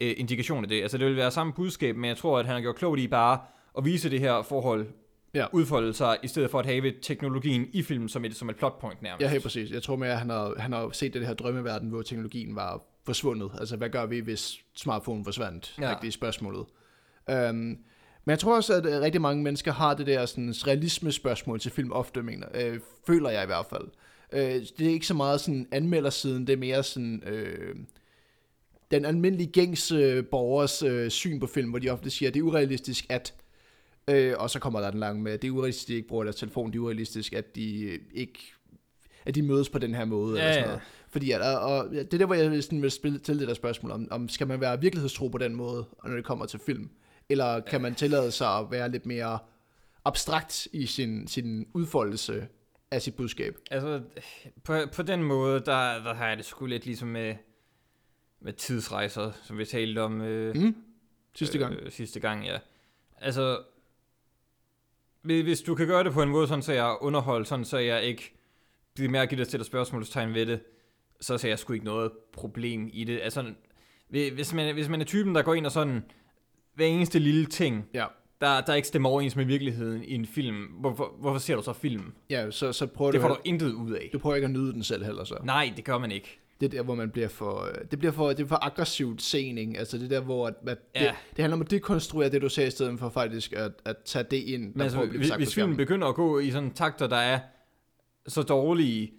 øh, 0.00 0.14
indikation 0.16 0.64
af 0.64 0.68
det. 0.68 0.82
Altså 0.82 0.98
det 0.98 1.06
vil 1.06 1.16
være 1.16 1.30
samme 1.30 1.52
budskab, 1.52 1.96
men 1.96 2.08
jeg 2.08 2.16
tror, 2.16 2.38
at 2.38 2.46
han 2.46 2.54
har 2.54 2.60
gjort 2.60 2.76
klogt 2.76 3.00
i 3.00 3.06
bare 3.08 3.38
at 3.78 3.84
vise 3.84 4.10
det 4.10 4.20
her 4.20 4.42
forhold 4.42 4.86
Ja. 5.34 5.46
udfolde 5.52 5.92
sig, 5.92 6.16
i 6.22 6.28
stedet 6.28 6.50
for 6.50 6.58
at 6.58 6.66
have 6.66 6.92
teknologien 7.02 7.66
i 7.72 7.82
filmen 7.82 8.08
som 8.08 8.24
et, 8.24 8.36
som 8.36 8.50
et 8.50 8.56
plotpoint 8.56 9.02
nærmest. 9.02 9.22
Ja, 9.22 9.28
helt 9.28 9.42
præcis. 9.42 9.70
Jeg 9.70 9.82
tror 9.82 9.96
mere, 9.96 10.12
at 10.12 10.18
han 10.18 10.30
har, 10.30 10.54
han 10.58 10.72
har 10.72 10.90
set 10.92 11.14
det 11.14 11.26
her 11.26 11.34
drømmeverden, 11.34 11.88
hvor 11.88 12.02
teknologien 12.02 12.56
var 12.56 12.82
forsvundet. 13.06 13.50
Altså, 13.60 13.76
hvad 13.76 13.88
gør 13.88 14.06
vi, 14.06 14.18
hvis 14.18 14.58
smartphonen 14.74 15.24
forsvandt? 15.24 15.74
Ja. 15.80 15.94
Det 16.02 16.08
er 16.08 16.12
spørgsmålet. 16.12 16.66
Um, 17.32 17.36
men 18.24 18.30
jeg 18.30 18.38
tror 18.38 18.56
også, 18.56 18.74
at 18.74 18.86
øh, 18.86 19.00
rigtig 19.00 19.20
mange 19.20 19.42
mennesker 19.42 19.72
har 19.72 19.94
det 19.94 20.06
der 20.06 20.26
sådan, 20.26 20.54
realisme-spørgsmål 20.66 21.60
til 21.60 21.70
film 21.70 21.92
ofte, 21.92 22.22
mener, 22.22 22.46
øh, 22.54 22.80
føler 23.06 23.30
jeg 23.30 23.42
i 23.42 23.46
hvert 23.46 23.66
fald. 23.70 23.88
Øh, 24.32 24.62
det 24.78 24.86
er 24.86 24.90
ikke 24.90 25.06
så 25.06 25.14
meget 25.14 25.40
sådan 25.40 25.68
anmeldersiden, 25.72 26.46
det 26.46 26.52
er 26.52 26.56
mere 26.56 26.82
sådan... 26.82 27.22
Øh, 27.26 27.76
den 28.90 29.04
almindelige 29.04 29.52
gængs 29.52 29.92
øh, 29.92 30.24
borgers 30.26 30.82
øh, 30.82 31.10
syn 31.10 31.40
på 31.40 31.46
film, 31.46 31.70
hvor 31.70 31.78
de 31.78 31.90
ofte 31.90 32.10
siger, 32.10 32.30
at 32.30 32.34
det 32.34 32.40
er 32.40 32.44
urealistisk, 32.44 33.06
at 33.08 33.34
Øh, 34.08 34.34
og 34.38 34.50
så 34.50 34.58
kommer 34.58 34.80
der 34.80 34.90
den 34.90 35.00
lange 35.00 35.22
med, 35.22 35.32
at 35.32 35.42
det 35.42 35.48
er 35.48 35.52
urealistisk, 35.52 35.84
at 35.84 35.88
de 35.88 35.94
ikke 35.94 36.08
bruger 36.08 36.24
deres 36.24 36.36
telefon, 36.36 36.70
det 36.72 36.78
er 36.78 36.82
urealistisk, 36.82 37.32
at 37.32 37.56
de 37.56 37.82
øh, 37.82 37.98
ikke 38.14 38.38
at 39.24 39.34
de 39.34 39.42
mødes 39.42 39.68
på 39.68 39.78
den 39.78 39.94
her 39.94 40.04
måde, 40.04 40.38
Ja, 40.38 40.42
eller 40.42 40.52
sådan 40.52 40.64
ja. 40.64 40.66
noget. 40.66 40.82
Fordi 41.08 41.30
at, 41.30 41.40
og, 41.42 41.58
og 41.58 41.90
det 41.90 42.14
er 42.14 42.18
der, 42.18 42.26
hvor 42.26 42.34
jeg 42.34 42.62
sådan 42.62 42.82
vil 42.82 42.90
spille 42.90 43.18
til 43.18 43.38
det 43.38 43.48
der 43.48 43.54
spørgsmål, 43.54 43.92
om, 43.92 44.08
om 44.10 44.28
skal 44.28 44.46
man 44.46 44.60
være 44.60 44.80
virkelighedstro 44.80 45.28
på 45.28 45.38
den 45.38 45.54
måde, 45.54 45.84
når 46.04 46.14
det 46.14 46.24
kommer 46.24 46.46
til 46.46 46.60
film? 46.66 46.90
Eller 47.28 47.60
kan 47.60 47.80
man 47.80 47.94
tillade 47.94 48.30
sig 48.30 48.58
at 48.58 48.70
være 48.70 48.90
lidt 48.90 49.06
mere 49.06 49.38
abstrakt 50.04 50.68
i 50.72 50.86
sin, 50.86 51.28
sin 51.28 51.66
udfoldelse 51.74 52.46
af 52.90 53.02
sit 53.02 53.14
budskab? 53.14 53.56
Altså, 53.70 54.02
på, 54.64 54.74
på 54.94 55.02
den 55.02 55.22
måde, 55.22 55.60
der, 55.60 56.02
der 56.02 56.14
har 56.14 56.28
jeg 56.28 56.36
det 56.36 56.44
sgu 56.44 56.66
lidt 56.66 56.86
ligesom 56.86 57.08
med, 57.08 57.34
med 58.40 58.52
tidsrejser, 58.52 59.32
som 59.42 59.58
vi 59.58 59.64
talte 59.64 60.02
om 60.02 60.20
øh, 60.20 60.56
Mm? 60.56 60.76
Sidste 61.34 61.58
gang. 61.58 61.74
Øh, 61.74 61.90
sidste 61.92 62.20
gang, 62.20 62.46
ja. 62.46 62.58
Altså, 63.16 63.62
hvis 65.22 65.42
hvis 65.42 65.60
du 65.60 65.74
kan 65.74 65.86
gøre 65.86 66.04
det 66.04 66.12
på 66.12 66.22
en 66.22 66.28
måde, 66.28 66.48
sådan 66.48 66.62
så 66.62 66.72
jeg 66.72 66.96
underholder, 67.00 67.44
sådan 67.44 67.64
så 67.64 67.78
jeg 67.78 68.02
ikke 68.02 68.34
bliver 68.94 69.10
mærke, 69.10 69.32
at 69.32 69.38
der 69.38 69.44
stiller 69.44 69.64
spørgsmålstegn 69.64 70.34
ved 70.34 70.46
det, 70.46 70.60
så 71.20 71.38
ser 71.38 71.48
jeg 71.48 71.58
sgu 71.58 71.72
ikke 71.72 71.84
noget 71.84 72.12
problem 72.32 72.88
i 72.92 73.04
det. 73.04 73.20
Altså, 73.22 73.54
hvis 74.08 74.54
man, 74.54 74.74
hvis 74.74 74.88
man 74.88 75.00
er 75.00 75.04
typen, 75.04 75.34
der 75.34 75.42
går 75.42 75.54
ind 75.54 75.66
og 75.66 75.72
sådan, 75.72 76.04
hver 76.74 76.86
eneste 76.86 77.18
lille 77.18 77.46
ting, 77.46 77.88
Ja. 77.94 78.06
Der, 78.40 78.60
der 78.60 78.74
ikke 78.74 78.88
stemmer 78.88 79.08
overens 79.08 79.36
med 79.36 79.44
virkeligheden 79.44 80.04
i 80.04 80.14
en 80.14 80.26
film, 80.26 80.56
hvorfor, 80.80 81.14
hvorfor 81.20 81.38
ser 81.38 81.56
du 81.56 81.62
så 81.62 81.72
film? 81.72 82.12
Ja, 82.30 82.50
så, 82.50 82.72
så 82.72 82.86
prøver 82.86 83.10
Det 83.12 83.20
du, 83.20 83.26
får 83.26 83.34
du 83.34 83.40
intet 83.44 83.72
ud 83.72 83.92
af. 83.92 84.10
du 84.12 84.18
prøver 84.18 84.36
ikke 84.36 84.44
at 84.44 84.50
nyde 84.50 84.72
den 84.72 84.82
selv 84.82 85.04
heller 85.04 85.24
så. 85.24 85.36
Nej, 85.44 85.72
det 85.76 85.84
gør 85.84 85.98
man 85.98 86.12
ikke. 86.12 86.38
Det 86.60 86.66
er 86.66 86.70
der, 86.70 86.82
hvor 86.82 86.94
man 86.94 87.10
bliver 87.10 87.28
for, 87.28 87.64
øh, 87.68 87.74
det 87.90 87.98
bliver 87.98 88.12
for, 88.12 88.28
det 88.28 88.40
er 88.40 88.46
for 88.46 88.64
aggressivt 88.64 89.22
sening. 89.22 89.78
Altså 89.78 89.98
det 89.98 90.04
er 90.04 90.08
der, 90.08 90.20
hvor 90.20 90.46
at, 90.46 90.54
at 90.66 90.78
det, 90.94 91.00
Ja. 91.00 91.14
det, 91.36 91.38
handler 91.42 91.56
om 91.56 91.60
at 91.60 91.70
dekonstruere 91.70 92.30
det, 92.30 92.42
du 92.42 92.48
ser, 92.48 92.66
i 92.66 92.70
stedet 92.70 92.98
for 92.98 93.08
faktisk 93.08 93.52
at, 93.52 93.72
at 93.84 93.96
tage 94.04 94.24
det 94.30 94.36
ind, 94.36 94.62
der 94.62 94.70
Men 94.74 94.80
altså, 94.82 95.02
at 95.02 95.08
blive 95.08 95.26
sagt 95.26 95.38
hvis 95.40 95.54
filmen 95.54 95.76
begynder 95.76 96.08
at 96.08 96.14
gå 96.14 96.38
i 96.38 96.50
sådan 96.50 96.70
takter, 96.70 97.06
der 97.06 97.16
er 97.16 97.38
så 98.26 98.42
dårlige, 98.42 99.12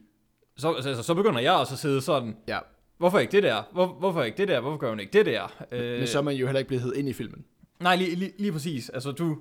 så, 0.58 0.74
altså, 0.74 1.04
så 1.04 1.14
begynder 1.14 1.40
jeg 1.40 1.54
også 1.54 1.74
at 1.74 1.80
sidde 1.80 2.02
sådan, 2.02 2.36
Ja, 2.48 2.60
hvorfor 2.98 3.20
ikke 3.20 3.32
det 3.32 3.44
der? 3.44 3.64
Hvor, 3.74 3.88
hvorfor 3.88 4.24
ikke 4.24 4.38
det 4.38 4.48
der? 4.48 4.60
Hvorfor 4.60 4.78
gør 4.78 4.90
hun 4.90 5.00
ikke 5.00 5.14
det 5.14 5.26
der? 5.26 5.64
Øh, 5.72 6.00
men 6.00 6.08
så 6.08 6.18
er 6.18 6.24
man 6.24 6.36
jo 6.36 6.46
heller 6.46 6.60
ikke 6.60 6.68
blevet 6.68 6.84
hed 6.84 6.96
ind 6.96 7.10
i 7.10 7.14
filmen. 7.14 7.46
Nej, 7.82 7.96
lige, 7.96 8.15
lige, 8.15 8.34
lige 8.39 8.52
præcis. 8.52 8.89
Altså, 8.89 9.12
du, 9.12 9.38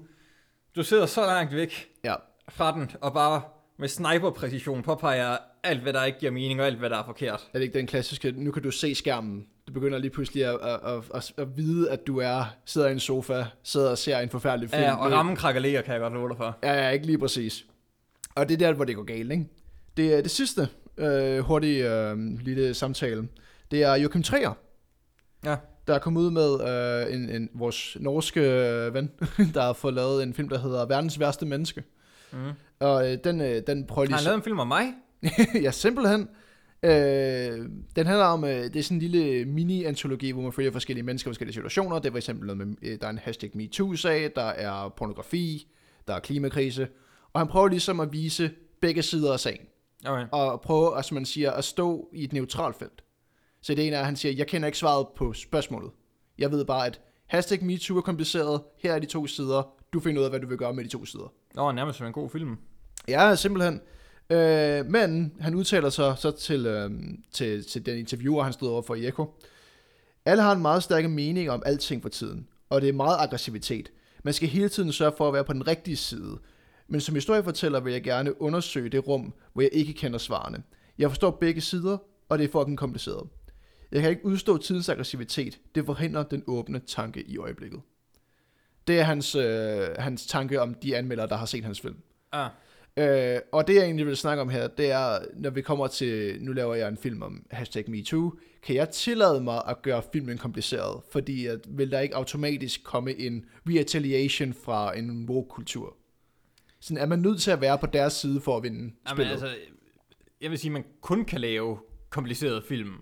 du 0.76 0.82
sidder 0.82 1.06
så 1.06 1.20
langt 1.26 1.54
væk 1.54 1.88
Ja, 2.04 2.14
fra 2.48 2.72
den, 2.72 2.90
og 3.00 3.12
bare 3.12 3.42
med 3.78 3.88
sniperpræcision 3.88 4.82
påpeger 4.82 5.36
alt, 5.62 5.80
hvad 5.82 5.92
der 5.92 6.04
ikke 6.04 6.18
giver 6.18 6.32
mening, 6.32 6.60
og 6.60 6.66
alt, 6.66 6.78
hvad 6.78 6.90
der 6.90 6.96
er 6.98 7.04
forkert. 7.04 7.48
er 7.54 7.58
det 7.58 7.62
ikke 7.64 7.78
den 7.78 7.86
klassiske, 7.86 8.32
nu 8.36 8.50
kan 8.50 8.62
du 8.62 8.70
se 8.70 8.94
skærmen. 8.94 9.46
Du 9.68 9.72
begynder 9.72 9.98
lige 9.98 10.10
pludselig 10.10 10.44
at, 10.44 10.54
at, 10.62 10.80
at, 10.84 11.02
at, 11.14 11.32
at 11.36 11.56
vide, 11.56 11.90
at 11.90 12.06
du 12.06 12.18
er, 12.18 12.44
sidder 12.64 12.88
i 12.88 12.92
en 12.92 13.00
sofa, 13.00 13.44
sidder 13.62 13.90
og 13.90 13.98
ser 13.98 14.18
en 14.18 14.28
forfærdelig 14.30 14.70
film. 14.70 14.82
Ja, 14.82 14.94
og 14.94 15.12
rammen 15.12 15.36
krakkelerer, 15.36 15.82
kan 15.82 15.92
jeg 15.92 16.00
godt 16.00 16.12
love 16.12 16.28
dig 16.28 16.36
for. 16.36 16.58
Ja, 16.62 16.72
ja, 16.72 16.90
ikke 16.90 17.06
lige 17.06 17.18
præcis. 17.18 17.64
Og 18.34 18.48
det 18.48 18.54
er 18.54 18.58
der, 18.66 18.72
hvor 18.72 18.84
det 18.84 18.96
går 18.96 19.02
galt, 19.02 19.32
ikke? 19.32 19.46
Det, 19.96 20.24
det 20.24 20.30
sidste 20.30 20.68
øh, 20.96 21.38
hurtige 21.38 21.90
øh, 21.94 22.18
lille 22.40 22.74
samtale, 22.74 23.28
det 23.70 23.82
er 23.82 23.94
Joachim 23.94 24.22
Trier, 24.22 24.52
Ja. 25.44 25.56
Der 25.86 25.94
er 25.94 25.98
kommet 25.98 26.20
ud 26.20 26.30
med 26.30 26.68
øh, 26.68 27.14
en, 27.14 27.30
en, 27.30 27.48
vores 27.54 27.96
norske 28.00 28.40
øh, 28.40 28.94
ven, 28.94 29.10
der 29.54 29.62
har 29.62 29.72
fået 29.72 29.94
lavet 29.94 30.22
en 30.22 30.34
film, 30.34 30.48
der 30.48 30.58
hedder 30.58 30.86
Verdens 30.86 31.20
værste 31.20 31.46
menneske. 31.46 31.84
Mm. 32.32 32.38
Og 32.80 33.12
øh, 33.12 33.18
den, 33.24 33.40
øh, 33.40 33.62
den 33.66 33.86
prøver 33.86 34.06
Har 34.06 34.06
lige... 34.06 34.16
han 34.16 34.24
lavet 34.24 34.36
en 34.36 34.42
film 34.42 34.58
om 34.58 34.68
mig? 34.68 34.94
ja, 35.64 35.70
simpelthen. 35.70 36.28
Øh, 36.82 37.68
den 37.96 38.06
handler 38.06 38.24
om, 38.24 38.44
øh, 38.44 38.50
det 38.50 38.76
er 38.76 38.82
sådan 38.82 38.96
en 38.96 39.02
lille 39.02 39.44
mini-antologi, 39.44 40.30
hvor 40.30 40.42
man 40.42 40.52
følger 40.52 40.72
forskellige 40.72 41.04
mennesker 41.04 41.28
i 41.28 41.32
forskellige 41.32 41.54
situationer. 41.54 41.98
Det 41.98 42.06
er 42.06 42.12
for 42.12 42.18
eksempel 42.18 42.46
noget 42.46 42.68
med, 42.68 42.76
øh, 42.82 42.98
der 43.00 43.06
er 43.06 43.10
en 43.10 43.18
hashtag 43.18 43.50
MeToo-sag, 43.54 44.32
der 44.36 44.42
er 44.42 44.88
pornografi, 44.88 45.66
der 46.08 46.14
er 46.14 46.20
klimakrise. 46.20 46.88
Og 47.32 47.40
han 47.40 47.48
prøver 47.48 47.68
ligesom 47.68 48.00
at 48.00 48.12
vise 48.12 48.50
begge 48.80 49.02
sider 49.02 49.32
af 49.32 49.40
sagen. 49.40 49.60
Okay. 50.06 50.26
Og 50.32 50.60
prøve, 50.60 50.96
altså 50.96 51.14
man 51.14 51.24
siger, 51.24 51.50
at 51.50 51.64
stå 51.64 52.08
i 52.12 52.24
et 52.24 52.32
neutralt 52.32 52.76
felt. 52.76 53.04
Så 53.62 53.74
det 53.74 53.86
ene 53.86 53.96
er, 53.96 54.00
at 54.00 54.06
han 54.06 54.16
siger, 54.16 54.32
jeg 54.32 54.46
kender 54.46 54.66
ikke 54.66 54.78
svaret 54.78 55.06
på 55.16 55.32
spørgsmålet. 55.32 55.90
Jeg 56.38 56.50
ved 56.50 56.64
bare, 56.64 56.86
at 56.86 57.00
hashtag 57.26 57.64
MeToo 57.64 57.96
er 57.96 58.00
kompliceret. 58.00 58.60
Her 58.78 58.94
er 58.94 58.98
de 58.98 59.06
to 59.06 59.26
sider. 59.26 59.62
Du 59.92 60.00
finder 60.00 60.20
ud 60.20 60.24
af, 60.24 60.30
hvad 60.30 60.40
du 60.40 60.48
vil 60.48 60.58
gøre 60.58 60.74
med 60.74 60.84
de 60.84 60.88
to 60.88 61.04
sider. 61.04 61.32
Nå, 61.54 61.72
nærmest 61.72 61.98
som 61.98 62.06
en 62.06 62.12
god 62.12 62.30
film. 62.30 62.56
Ja, 63.08 63.34
simpelthen. 63.34 63.80
Øh, 64.30 64.86
men 64.86 65.32
han 65.40 65.54
udtaler 65.54 65.88
sig 65.88 66.14
så 66.18 66.30
til, 66.30 66.66
øh, 66.66 66.90
til, 67.32 67.64
til 67.64 67.86
den 67.86 67.98
interviewer, 67.98 68.42
han 68.42 68.52
stod 68.52 68.68
over 68.68 68.82
for 68.82 68.94
i 68.94 69.06
Eko. 69.06 69.34
Alle 70.24 70.42
har 70.42 70.52
en 70.52 70.62
meget 70.62 70.82
stærk 70.82 71.10
mening 71.10 71.50
om 71.50 71.62
alting 71.66 72.02
for 72.02 72.08
tiden, 72.08 72.46
og 72.70 72.80
det 72.80 72.88
er 72.88 72.92
meget 72.92 73.16
aggressivitet. 73.20 73.92
Man 74.24 74.34
skal 74.34 74.48
hele 74.48 74.68
tiden 74.68 74.92
sørge 74.92 75.12
for 75.16 75.28
at 75.28 75.34
være 75.34 75.44
på 75.44 75.52
den 75.52 75.66
rigtige 75.66 75.96
side. 75.96 76.38
Men 76.88 77.00
som 77.00 77.14
historiefortæller 77.14 77.80
vil 77.80 77.92
jeg 77.92 78.02
gerne 78.02 78.42
undersøge 78.42 78.88
det 78.88 79.08
rum, 79.08 79.32
hvor 79.52 79.62
jeg 79.62 79.70
ikke 79.72 79.92
kender 79.92 80.18
svarene. 80.18 80.62
Jeg 80.98 81.10
forstår 81.10 81.30
begge 81.30 81.60
sider, 81.60 81.98
og 82.28 82.38
det 82.38 82.44
er 82.44 82.52
fucking 82.52 82.78
kompliceret. 82.78 83.28
Jeg 83.92 84.00
kan 84.00 84.10
ikke 84.10 84.24
udstå 84.24 84.56
tidens 84.56 84.88
aggressivitet. 84.88 85.60
Det 85.74 85.86
forhindrer 85.86 86.22
den 86.22 86.42
åbne 86.46 86.78
tanke 86.78 87.22
i 87.22 87.38
øjeblikket. 87.38 87.80
Det 88.86 88.98
er 88.98 89.02
hans, 89.02 89.34
øh, 89.34 89.88
hans 89.98 90.26
tanke 90.26 90.60
om 90.60 90.74
de 90.74 90.96
anmeldere, 90.96 91.28
der 91.28 91.36
har 91.36 91.46
set 91.46 91.64
hans 91.64 91.80
film. 91.80 91.96
Ah. 92.32 92.50
Øh, 92.96 93.40
og 93.52 93.66
det 93.66 93.74
jeg 93.74 93.84
egentlig 93.84 94.06
vil 94.06 94.16
snakke 94.16 94.40
om 94.40 94.48
her, 94.48 94.68
det 94.68 94.90
er, 94.90 95.18
når 95.36 95.50
vi 95.50 95.62
kommer 95.62 95.86
til, 95.86 96.42
nu 96.42 96.52
laver 96.52 96.74
jeg 96.74 96.88
en 96.88 96.96
film 96.96 97.22
om 97.22 97.46
hashtag 97.50 97.90
MeToo, 97.90 98.32
kan 98.62 98.76
jeg 98.76 98.90
tillade 98.90 99.40
mig 99.40 99.62
at 99.68 99.82
gøre 99.82 100.02
filmen 100.12 100.38
kompliceret, 100.38 101.02
fordi 101.12 101.46
at, 101.46 101.58
vil 101.68 101.90
der 101.90 102.00
ikke 102.00 102.16
automatisk 102.16 102.84
komme 102.84 103.20
en 103.20 103.44
retaliation 103.68 104.54
fra 104.54 104.98
en 104.98 105.28
woke-kultur? 105.28 105.96
Sådan 106.80 107.02
er 107.02 107.06
man 107.06 107.18
nødt 107.18 107.40
til 107.40 107.50
at 107.50 107.60
være 107.60 107.78
på 107.78 107.86
deres 107.86 108.12
side 108.12 108.40
for 108.40 108.56
at 108.56 108.62
vinde 108.62 108.78
Jamen, 108.78 108.94
spillet. 109.06 109.32
altså, 109.32 109.48
jeg 110.40 110.50
vil 110.50 110.58
sige, 110.58 110.68
at 110.68 110.72
man 110.72 110.84
kun 111.00 111.24
kan 111.24 111.40
lave 111.40 111.78
komplicerede 112.10 112.62
film 112.68 112.94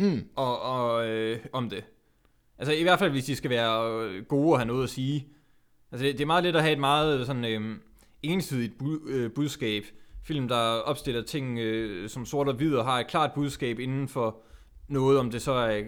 mm, 0.00 0.24
og, 0.36 0.62
og, 0.62 1.08
øh, 1.08 1.38
om 1.52 1.70
det. 1.70 1.84
Altså 2.58 2.72
i 2.72 2.82
hvert 2.82 2.98
fald, 2.98 3.10
hvis 3.10 3.24
de 3.24 3.36
skal 3.36 3.50
være 3.50 4.02
øh, 4.04 4.24
gode 4.24 4.52
og 4.52 4.58
have 4.58 4.66
noget 4.66 4.84
at 4.84 4.90
sige. 4.90 5.28
Altså 5.92 6.06
det, 6.06 6.14
det 6.14 6.20
er 6.20 6.26
meget 6.26 6.44
let 6.44 6.56
at 6.56 6.62
have 6.62 6.72
et 6.72 6.78
meget 6.78 7.26
sådan 7.26 7.44
øh, 7.44 7.76
ensidigt 8.22 8.78
bud, 8.78 9.00
øh, 9.08 9.32
budskab. 9.32 9.84
Film, 10.24 10.48
der 10.48 10.56
opstiller 10.56 11.22
ting 11.22 11.58
øh, 11.58 12.08
som 12.08 12.26
sort 12.26 12.48
og 12.48 12.54
hvid 12.54 12.74
og 12.74 12.84
har 12.84 13.00
et 13.00 13.06
klart 13.06 13.32
budskab 13.32 13.78
inden 13.78 14.08
for 14.08 14.42
noget, 14.88 15.18
om 15.18 15.30
det 15.30 15.42
så 15.42 15.52
er 15.52 15.78
øh, 15.78 15.84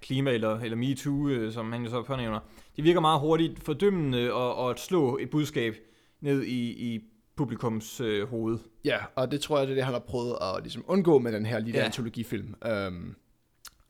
klima 0.00 0.30
eller, 0.30 0.60
eller 0.60 0.76
MeToo, 0.76 1.28
øh, 1.28 1.52
som 1.52 1.72
han 1.72 1.82
jo 1.82 1.90
så 1.90 2.02
pånævner. 2.02 2.40
Det 2.76 2.84
virker 2.84 3.00
meget 3.00 3.20
hurtigt 3.20 3.64
fordømmende 3.64 4.32
og, 4.32 4.54
og 4.54 4.70
at 4.70 4.80
slå 4.80 5.18
et 5.18 5.30
budskab 5.30 5.76
ned 6.20 6.42
i, 6.42 6.94
i 6.94 7.00
publikums 7.36 8.00
øh, 8.00 8.28
hoved. 8.28 8.58
ja, 8.84 8.98
og 9.14 9.30
det 9.30 9.40
tror 9.40 9.58
jeg, 9.58 9.66
det 9.66 9.72
er 9.72 9.74
det, 9.74 9.84
han 9.84 9.92
har 9.92 10.00
prøvet 10.00 10.36
at 10.40 10.62
ligesom, 10.62 10.84
undgå 10.86 11.18
med 11.18 11.32
den 11.32 11.46
her 11.46 11.58
lille 11.58 11.78
ja. 11.78 11.84
antologifilm. 11.84 12.54
Um, 12.88 13.16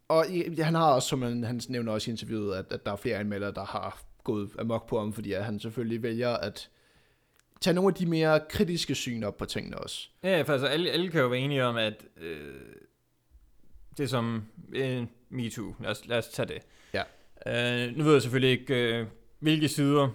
og 0.08 0.24
han 0.58 0.74
har 0.74 0.92
også, 0.92 1.08
som 1.08 1.22
han, 1.22 1.44
han 1.44 1.60
nævner 1.68 1.92
også 1.92 2.10
i 2.10 2.12
interviewet, 2.12 2.54
at, 2.54 2.64
at 2.70 2.86
der 2.86 2.92
er 2.92 2.96
flere 2.96 3.16
anmeldere, 3.16 3.52
der 3.52 3.64
har 3.64 4.02
gået 4.24 4.50
amok 4.58 4.88
på 4.88 4.98
ham, 4.98 5.12
fordi 5.12 5.32
at 5.32 5.44
han 5.44 5.60
selvfølgelig 5.60 6.02
vælger 6.02 6.36
at 6.36 6.68
tage 7.60 7.74
nogle 7.74 7.88
af 7.88 7.94
de 7.94 8.06
mere 8.06 8.40
kritiske 8.48 8.94
syn 8.94 9.22
op 9.22 9.36
på 9.36 9.44
tingene 9.44 9.78
også. 9.78 10.08
Ja, 10.22 10.42
for 10.42 10.52
altså 10.52 10.66
alle, 10.66 10.90
alle 10.90 11.10
kan 11.10 11.20
jo 11.20 11.28
være 11.28 11.40
enige 11.40 11.64
om, 11.64 11.76
at 11.76 12.04
øh, 12.16 12.54
det 13.98 14.10
som 14.10 14.42
øh, 14.74 15.06
MeToo. 15.30 15.74
Lad 15.80 15.90
os, 15.90 16.06
lad 16.06 16.18
os 16.18 16.28
tage 16.28 16.48
det. 16.48 16.62
Ja. 16.94 17.02
Øh, 17.86 17.96
nu 17.96 18.04
ved 18.04 18.12
jeg 18.12 18.22
selvfølgelig 18.22 18.60
ikke, 18.60 18.98
øh, 18.98 19.06
hvilke 19.38 19.68
sider 19.68 20.08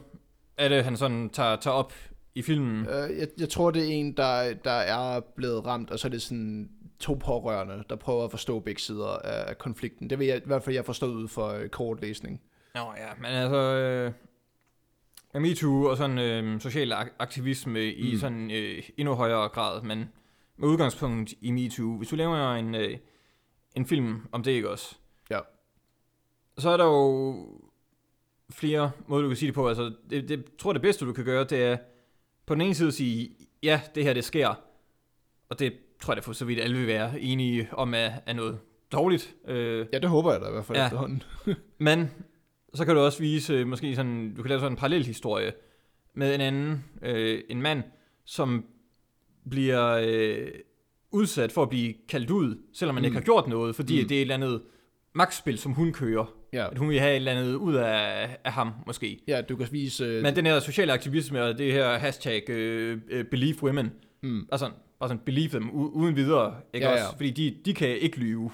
er 0.57 0.69
det, 0.69 0.83
han 0.83 0.97
sådan 0.97 1.29
tager, 1.29 1.55
tager 1.55 1.75
op 1.75 1.93
i 2.35 2.41
filmen. 2.41 2.85
Øh, 2.85 3.17
jeg, 3.17 3.27
jeg 3.39 3.49
tror, 3.49 3.71
det 3.71 3.83
er 3.83 3.87
en, 3.93 4.17
der, 4.17 4.53
der 4.53 4.71
er 4.71 5.19
blevet 5.19 5.65
ramt, 5.65 5.91
og 5.91 5.99
så 5.99 6.07
er 6.07 6.09
det 6.09 6.21
sådan 6.21 6.69
to 6.99 7.13
pårørende, 7.13 7.83
der 7.89 7.95
prøver 7.95 8.23
at 8.25 8.31
forstå 8.31 8.59
begge 8.59 8.81
sider 8.81 9.07
af 9.23 9.57
konflikten. 9.57 10.09
Det 10.09 10.19
vil 10.19 10.27
jeg 10.27 10.37
i 10.37 10.41
hvert 10.45 10.63
fald, 10.63 10.75
jeg 10.75 10.85
forstået 10.85 11.13
ud 11.15 11.27
for 11.27 11.47
øh, 11.47 11.69
kortlæsning. 11.69 12.41
Nå 12.75 12.81
ja, 12.97 13.07
men 13.17 13.25
altså... 13.25 13.57
Øh, 13.57 14.11
MeToo 15.41 15.83
og 15.89 15.97
sådan 15.97 16.17
øh, 16.19 16.61
social 16.61 16.93
ak- 16.93 17.15
aktivisme 17.19 17.85
i 17.93 18.11
Mm. 18.11 18.19
sådan 18.19 18.51
øh, 18.51 18.83
endnu 18.97 19.13
højere 19.13 19.49
grad, 19.49 19.81
men 19.81 20.09
med 20.57 20.69
udgangspunkt 20.69 21.33
i 21.41 21.51
MeToo. 21.51 21.97
Hvis 21.97 22.09
du 22.09 22.15
laver 22.15 22.53
en, 22.53 22.75
øh, 22.75 22.97
en 23.75 23.85
film 23.85 24.27
om 24.31 24.43
det, 24.43 24.51
ikke 24.51 24.69
også? 24.69 24.95
Ja. 25.29 25.39
Så 26.57 26.69
er 26.69 26.77
der 26.77 26.85
jo 26.85 27.35
flere 28.51 28.91
måder, 29.07 29.21
du 29.23 29.27
kan 29.29 29.37
sige 29.37 29.47
det 29.47 29.55
på. 29.55 29.67
Altså, 29.67 29.83
det, 30.09 30.29
det 30.29 30.37
jeg 30.37 30.39
tror 30.59 30.73
det 30.73 30.81
bedste, 30.81 31.05
du 31.05 31.13
kan 31.13 31.25
gøre, 31.25 31.43
det 31.43 31.63
er 31.63 31.77
på 32.45 32.53
den 32.53 32.61
ene 32.61 32.75
side 32.75 32.87
at 32.87 32.93
sige, 32.93 33.29
ja, 33.63 33.81
det 33.95 34.03
her, 34.03 34.13
det 34.13 34.23
sker. 34.23 34.53
Og 35.49 35.59
det 35.59 35.73
tror 35.99 36.13
jeg 36.13 36.23
da 36.23 36.27
for 36.27 36.33
så 36.33 36.45
vidt 36.45 36.59
alle 36.59 36.77
vil 36.77 36.87
være 36.87 37.19
enige 37.21 37.69
om, 37.71 37.93
er, 37.93 38.09
er 38.25 38.33
noget 38.33 38.59
dårligt. 38.91 39.35
Øh, 39.47 39.85
Ja, 39.93 39.99
det 39.99 40.09
håber 40.09 40.31
jeg 40.31 40.41
da 40.41 40.47
i 40.47 40.51
hvert 40.51 40.65
fald 40.65 40.77
Ja. 40.77 40.85
efterhånden. 40.85 41.23
men 41.79 42.11
så 42.73 42.85
kan 42.85 42.95
du 42.95 43.01
også 43.01 43.19
vise, 43.19 43.53
øh, 43.53 43.67
måske 43.67 43.95
sådan, 43.95 44.33
du 44.35 44.41
kan 44.41 44.49
lave 44.49 44.59
sådan 44.59 44.71
en 44.71 44.77
parallel 44.77 45.05
historie 45.05 45.51
med 46.13 46.35
en 46.35 46.41
anden, 46.41 46.85
øh, 47.01 47.41
en 47.49 47.61
mand, 47.61 47.83
som 48.25 48.65
bliver 49.49 49.99
øh, 50.03 50.47
udsat 51.11 51.51
for 51.51 51.63
at 51.63 51.69
blive 51.69 51.93
kaldt 52.09 52.29
ud, 52.29 52.57
selvom 52.73 52.95
man 52.95 53.01
mm. 53.01 53.05
Ikke 53.05 53.17
har 53.17 53.23
gjort 53.23 53.47
noget, 53.47 53.75
fordi 53.75 54.01
mm. 54.01 54.07
det 54.07 54.15
er 54.17 54.19
et 54.19 54.21
eller 54.21 54.35
andet 54.35 54.61
magtspil, 55.15 55.57
som 55.57 55.71
hun 55.71 55.93
kører. 55.93 56.33
Ja. 56.53 56.71
At 56.71 56.77
hun 56.77 56.89
vil 56.89 56.99
have 56.99 57.11
et 57.11 57.15
eller 57.15 57.31
andet 57.31 57.55
ud 57.55 57.75
af, 57.75 58.37
af 58.43 58.51
ham, 58.53 58.71
måske. 58.85 59.19
ja, 59.27 59.41
du 59.41 59.55
kan 59.55 59.67
vise... 59.71 60.05
Øh, 60.05 60.23
Men 60.23 60.35
den 60.35 60.45
her 60.45 60.59
sociale 60.59 60.93
aktivisme 60.93 61.43
og 61.43 61.57
det 61.57 61.73
her 61.73 61.97
hashtag 61.97 62.49
øh, 62.49 62.97
øh, 63.09 63.25
believe 63.25 63.63
women, 63.63 63.91
mm, 64.23 64.47
altså 64.51 64.69
bare 64.99 65.09
sådan 65.09 65.23
believe 65.25 65.49
dem 65.49 65.69
uden 65.71 66.15
videre, 66.15 66.55
ikke 66.73 66.87
Ja, 66.87 66.93
også? 66.93 67.03
ja. 67.05 67.11
Fordi 67.11 67.29
de, 67.29 67.57
de 67.65 67.73
kan 67.73 67.87
ikke 67.99 68.17
lyve. 68.19 68.51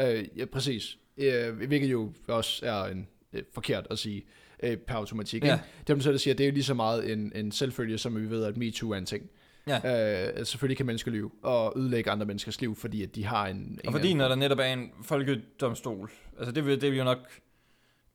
øh, 0.00 0.24
ja, 0.36 0.44
præcis. 0.44 0.98
Øh, 1.18 1.56
hvilket 1.56 1.90
jo 1.92 2.12
også 2.28 2.66
er 2.66 2.84
en, 2.84 3.08
øh, 3.32 3.42
forkert 3.54 3.86
at 3.90 3.98
sige 3.98 4.24
øh, 4.62 4.76
per 4.76 4.94
automatik. 4.94 5.44
Ja. 5.44 5.52
Ikke? 5.54 5.64
Det, 5.86 5.96
man 5.96 6.02
selv 6.02 6.18
siger, 6.18 6.34
det 6.34 6.44
er 6.44 6.48
jo 6.48 6.54
lige 6.54 6.64
så 6.64 6.74
meget 6.74 7.12
en, 7.12 7.32
en 7.34 7.52
selvfølge, 7.52 7.98
som 7.98 8.16
vi 8.22 8.30
ved, 8.30 8.44
at 8.44 8.56
MeToo 8.56 8.90
er 8.90 8.96
en 8.98 9.06
ting. 9.06 9.30
Ja. 9.68 9.76
Øh, 9.76 10.28
altså, 10.36 10.44
selvfølgelig 10.50 10.76
kan 10.76 10.86
mennesker 10.86 11.10
lyve 11.10 11.30
og 11.42 11.72
ødelægge 11.76 12.10
andre 12.10 12.26
menneskers 12.26 12.60
liv, 12.60 12.76
fordi 12.76 13.02
at 13.02 13.14
de 13.14 13.24
har 13.24 13.46
en... 13.46 13.56
en 13.56 13.80
Og 13.86 13.92
fordi 13.92 14.14
når 14.14 14.28
der 14.28 14.34
netop 14.34 14.58
er 14.58 14.64
en 14.64 14.90
folkedomstol, 15.02 16.10
altså 16.38 16.52
det 16.52 16.66
vil, 16.66 16.80
det 16.80 16.90
vil 16.90 16.98
jo 16.98 17.04
nok 17.04 17.18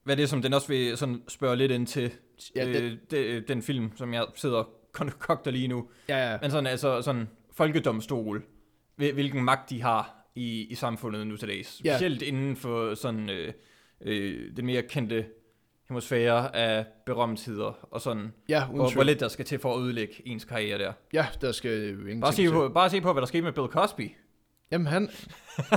være 0.06 0.17
det, 0.17 0.30
som 0.30 0.41
den 0.41 0.54
også 0.54 0.67
vil 0.67 0.98
sådan 0.98 1.22
spørge 1.28 1.56
lidt 1.56 1.72
ind 1.72 1.88
til, 1.88 2.12
Ja, 2.56 2.65
ja, 2.65 2.74
det, 2.74 2.82
øh, 2.84 2.98
det, 3.12 3.48
den 3.48 3.62
film, 3.62 3.91
som 3.96 4.13
jeg 4.13 4.26
sidder 4.36 4.70
og 4.93 4.93
konkokter 4.93 5.51
lige 5.58 5.67
nu. 5.67 5.89
ja, 6.10 6.32
ja. 6.32 6.38
Men 6.41 6.51
sådan 6.51 6.67
altså 6.67 7.01
sådan 7.01 7.30
folkedomstol, 7.51 8.43
hvil- 8.95 9.13
hvilken 9.13 9.43
magt 9.43 9.69
de 9.69 9.82
har 9.82 10.15
i, 10.36 10.67
i 10.69 10.75
samfundet 10.75 11.27
nu 11.27 11.38
til 11.38 11.47
dags. 11.47 11.82
Ja. 11.86 11.93
Specielt 11.95 12.21
inden 12.21 12.56
for 12.56 12.93
sådan 12.95 13.30
øh, 13.30 13.54
øh, 14.01 14.56
den 14.58 14.65
mere 14.65 14.82
kendte 14.82 15.25
hemisfære 15.89 16.56
af 16.56 16.86
berømtheder 17.06 17.88
og 17.91 18.01
sådan, 18.01 18.34
ja, 18.49 18.63
uden 18.73 18.93
hvor, 18.93 19.04
lidt 19.04 19.19
der 19.19 19.27
skal 19.27 19.45
til 19.45 19.60
for 19.60 19.75
at 19.77 19.82
ødelægge 19.84 20.13
ens 20.25 20.45
karriere 20.45 20.77
der. 20.80 20.93
Ja, 21.13 21.25
der 21.41 21.51
skal 21.51 21.89
ingenting 21.89 22.21
Bare 22.21 22.34
se, 22.34 22.41
til. 22.43 22.51
på, 22.51 22.69
bare 22.69 22.89
se 22.89 23.01
på, 23.01 23.13
hvad 23.13 23.21
der 23.21 23.27
skete 23.27 23.43
med 23.43 23.51
Bill 23.51 23.67
Cosby. 23.67 24.12
Jamen, 24.71 24.88
han, 24.88 25.10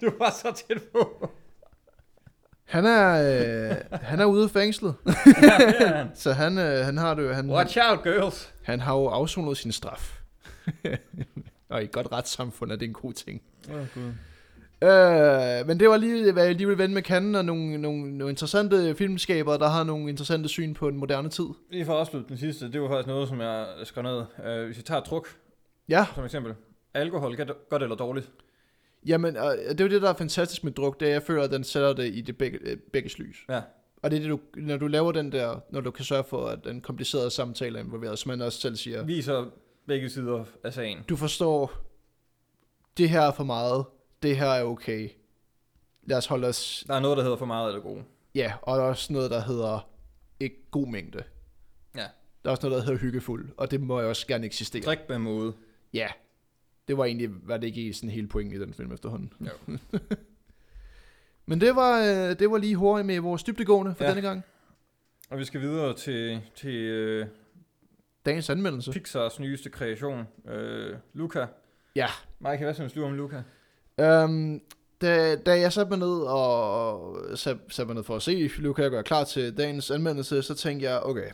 Du 0.00 0.10
var 0.18 0.30
så 0.30 0.64
tæt 0.68 0.82
på. 0.92 1.30
Han 2.72 2.86
er, 2.86 3.70
øh, 3.70 3.76
han 4.02 4.20
er 4.20 4.24
ude 4.24 4.44
af 4.44 4.50
fængslet. 4.50 4.94
så 6.14 6.32
han, 6.32 6.58
øh, 6.58 6.84
han 6.84 6.98
har 6.98 7.14
det 7.14 7.22
jo, 7.22 7.32
han, 7.32 7.50
Watch 7.50 7.78
out, 7.90 8.02
girls. 8.02 8.52
han 8.62 8.80
har 8.80 8.94
jo 8.94 9.06
afsonet 9.06 9.56
sin 9.56 9.72
straf. 9.72 10.20
og 11.70 11.80
i 11.80 11.84
et 11.84 11.92
godt 11.92 12.12
retssamfund 12.12 12.72
er 12.72 12.76
det 12.76 12.86
en 12.86 12.92
god 12.92 13.12
ting. 13.12 13.42
Oh, 13.68 13.86
God. 13.94 14.12
Øh, 14.88 15.66
men 15.66 15.80
det 15.80 15.88
var 15.88 15.96
lige, 15.96 16.32
hvad 16.32 16.44
jeg 16.44 16.54
lige 16.54 16.66
ville 16.66 16.82
vende 16.82 16.94
med 16.94 17.02
kanden, 17.02 17.34
og 17.34 17.44
nogle, 17.44 17.78
nogle, 17.78 18.18
nogle 18.18 18.30
interessante 18.30 18.94
filmskaber, 18.94 19.56
der 19.56 19.68
har 19.68 19.84
nogle 19.84 20.08
interessante 20.08 20.48
syn 20.48 20.74
på 20.74 20.90
den 20.90 20.98
moderne 20.98 21.28
tid. 21.28 21.46
Lige 21.70 21.84
for 21.84 21.92
at 21.92 22.00
afslutte 22.00 22.28
den 22.28 22.38
sidste, 22.38 22.72
det 22.72 22.82
var 22.82 22.88
faktisk 22.88 23.06
noget, 23.06 23.28
som 23.28 23.40
jeg 23.40 23.66
skrev 23.84 24.02
ned. 24.02 24.18
Uh, 24.38 24.66
hvis 24.66 24.76
vi 24.76 24.82
tager 24.82 25.00
druk 25.00 25.28
Ja, 25.88 26.06
som 26.14 26.24
eksempel. 26.24 26.54
Alkohol 26.94 27.36
godt 27.70 27.82
eller 27.82 27.96
dårligt? 27.96 28.30
Jamen, 29.06 29.36
og 29.36 29.56
det 29.68 29.80
er 29.80 29.84
jo 29.84 29.90
det, 29.90 30.02
der 30.02 30.08
er 30.10 30.14
fantastisk 30.14 30.64
med 30.64 30.72
druk, 30.72 31.00
det 31.00 31.08
er, 31.08 31.12
jeg 31.12 31.22
føler, 31.22 31.42
at 31.42 31.50
den 31.50 31.64
sætter 31.64 31.92
det 31.92 32.14
i 32.14 32.20
det 32.20 32.38
begge, 32.38 32.58
øh, 32.62 32.76
begges 32.92 33.18
lys. 33.18 33.36
Ja. 33.48 33.60
Og 34.02 34.10
det 34.10 34.16
er 34.16 34.20
det, 34.20 34.30
du, 34.30 34.40
når 34.56 34.76
du 34.76 34.86
laver 34.86 35.12
den 35.12 35.32
der, 35.32 35.60
når 35.70 35.80
du 35.80 35.90
kan 35.90 36.04
sørge 36.04 36.24
for, 36.24 36.46
at 36.46 36.64
den 36.64 36.80
komplicerede 36.80 37.30
samtale 37.30 37.78
er 37.78 37.82
involveret, 37.84 38.18
som 38.18 38.28
man 38.28 38.40
også 38.42 38.60
selv 38.60 38.76
siger, 38.76 39.02
Viser 39.02 39.44
begge 39.86 40.10
sider 40.10 40.44
af 40.64 40.72
sagen. 40.72 40.98
du 41.08 41.16
forstår, 41.16 41.72
det 42.96 43.10
her 43.10 43.20
er 43.20 43.32
for 43.32 43.44
meget, 43.44 43.84
det 44.22 44.36
her 44.36 44.46
er 44.46 44.64
okay. 44.64 45.08
Lad 46.06 46.16
os 46.16 46.26
holde 46.26 46.48
os, 46.48 46.84
Der 46.86 46.94
er 46.94 47.00
noget, 47.00 47.16
der 47.16 47.22
hedder 47.22 47.36
for 47.36 47.46
meget 47.46 47.68
eller 47.68 47.82
god. 47.82 47.98
ja, 48.34 48.52
og 48.62 48.76
der 48.78 48.84
er 48.84 48.88
også 48.88 49.12
noget, 49.12 49.30
der 49.30 49.40
hedder 49.40 49.88
ikke 50.40 50.56
god 50.70 50.86
mængde. 50.86 51.22
Ja. 51.96 52.00
Der 52.44 52.48
er 52.48 52.50
også 52.50 52.68
noget, 52.68 52.80
der 52.82 52.86
hedder 52.86 53.00
hyggefuld, 53.00 53.48
og 53.56 53.70
det 53.70 53.80
må 53.80 54.00
jo 54.00 54.08
også 54.08 54.26
gerne 54.26 54.46
eksistere. 54.46 54.82
Drik 54.82 54.98
med 55.08 55.18
måde. 55.18 55.52
Ja, 55.94 56.08
det 56.88 56.96
var 56.96 57.04
egentlig, 57.04 57.30
var 57.42 57.56
det 57.56 57.66
ikke 57.66 57.94
sådan 57.94 58.10
hele 58.10 58.28
pointen 58.28 58.56
i 58.56 58.60
den 58.64 58.74
film 58.74 58.92
efterhånden. 58.92 59.32
Jo. 59.40 59.78
Men 61.46 61.60
det 61.60 61.76
var, 61.76 62.00
øh, 62.00 62.38
det 62.38 62.50
var 62.50 62.58
lige 62.58 62.76
hurtigt 62.76 63.06
med 63.06 63.20
vores 63.20 63.42
dybdegående 63.42 63.94
for 63.94 64.04
Ja. 64.04 64.10
denne 64.10 64.22
gang. 64.28 64.42
Og 65.30 65.38
vi 65.38 65.44
skal 65.44 65.60
videre 65.60 65.94
til, 65.96 66.40
til 66.56 67.20
uh, 67.20 67.26
Dagens 68.26 68.50
anmeldelse. 68.50 68.92
Pixars 68.92 69.40
nyeste 69.40 69.70
kreation, 69.70 70.26
uh, 70.44 70.96
Luca. 71.12 71.46
Ja. 71.96 72.06
Mike, 72.38 72.64
hvad 72.64 72.74
synes 72.74 72.92
du 72.92 73.04
om 73.04 73.12
Luca? 73.14 73.42
Um, 74.24 74.60
da, 75.00 75.36
da 75.36 75.60
jeg 75.60 75.72
satte 75.72 75.90
mig 75.90 75.98
ned 75.98 76.20
og 76.20 77.16
sat, 77.38 77.56
satte 77.68 77.86
mig 77.86 77.94
ned 77.94 78.04
for 78.04 78.16
at 78.16 78.22
se 78.22 78.50
Luca 78.58 78.82
gøre 78.82 79.02
klar 79.02 79.24
til 79.24 79.56
dagens 79.56 79.90
anmeldelse, 79.90 80.42
så 80.42 80.54
tænkte 80.54 80.86
jeg, 80.90 81.00
okay, 81.02 81.30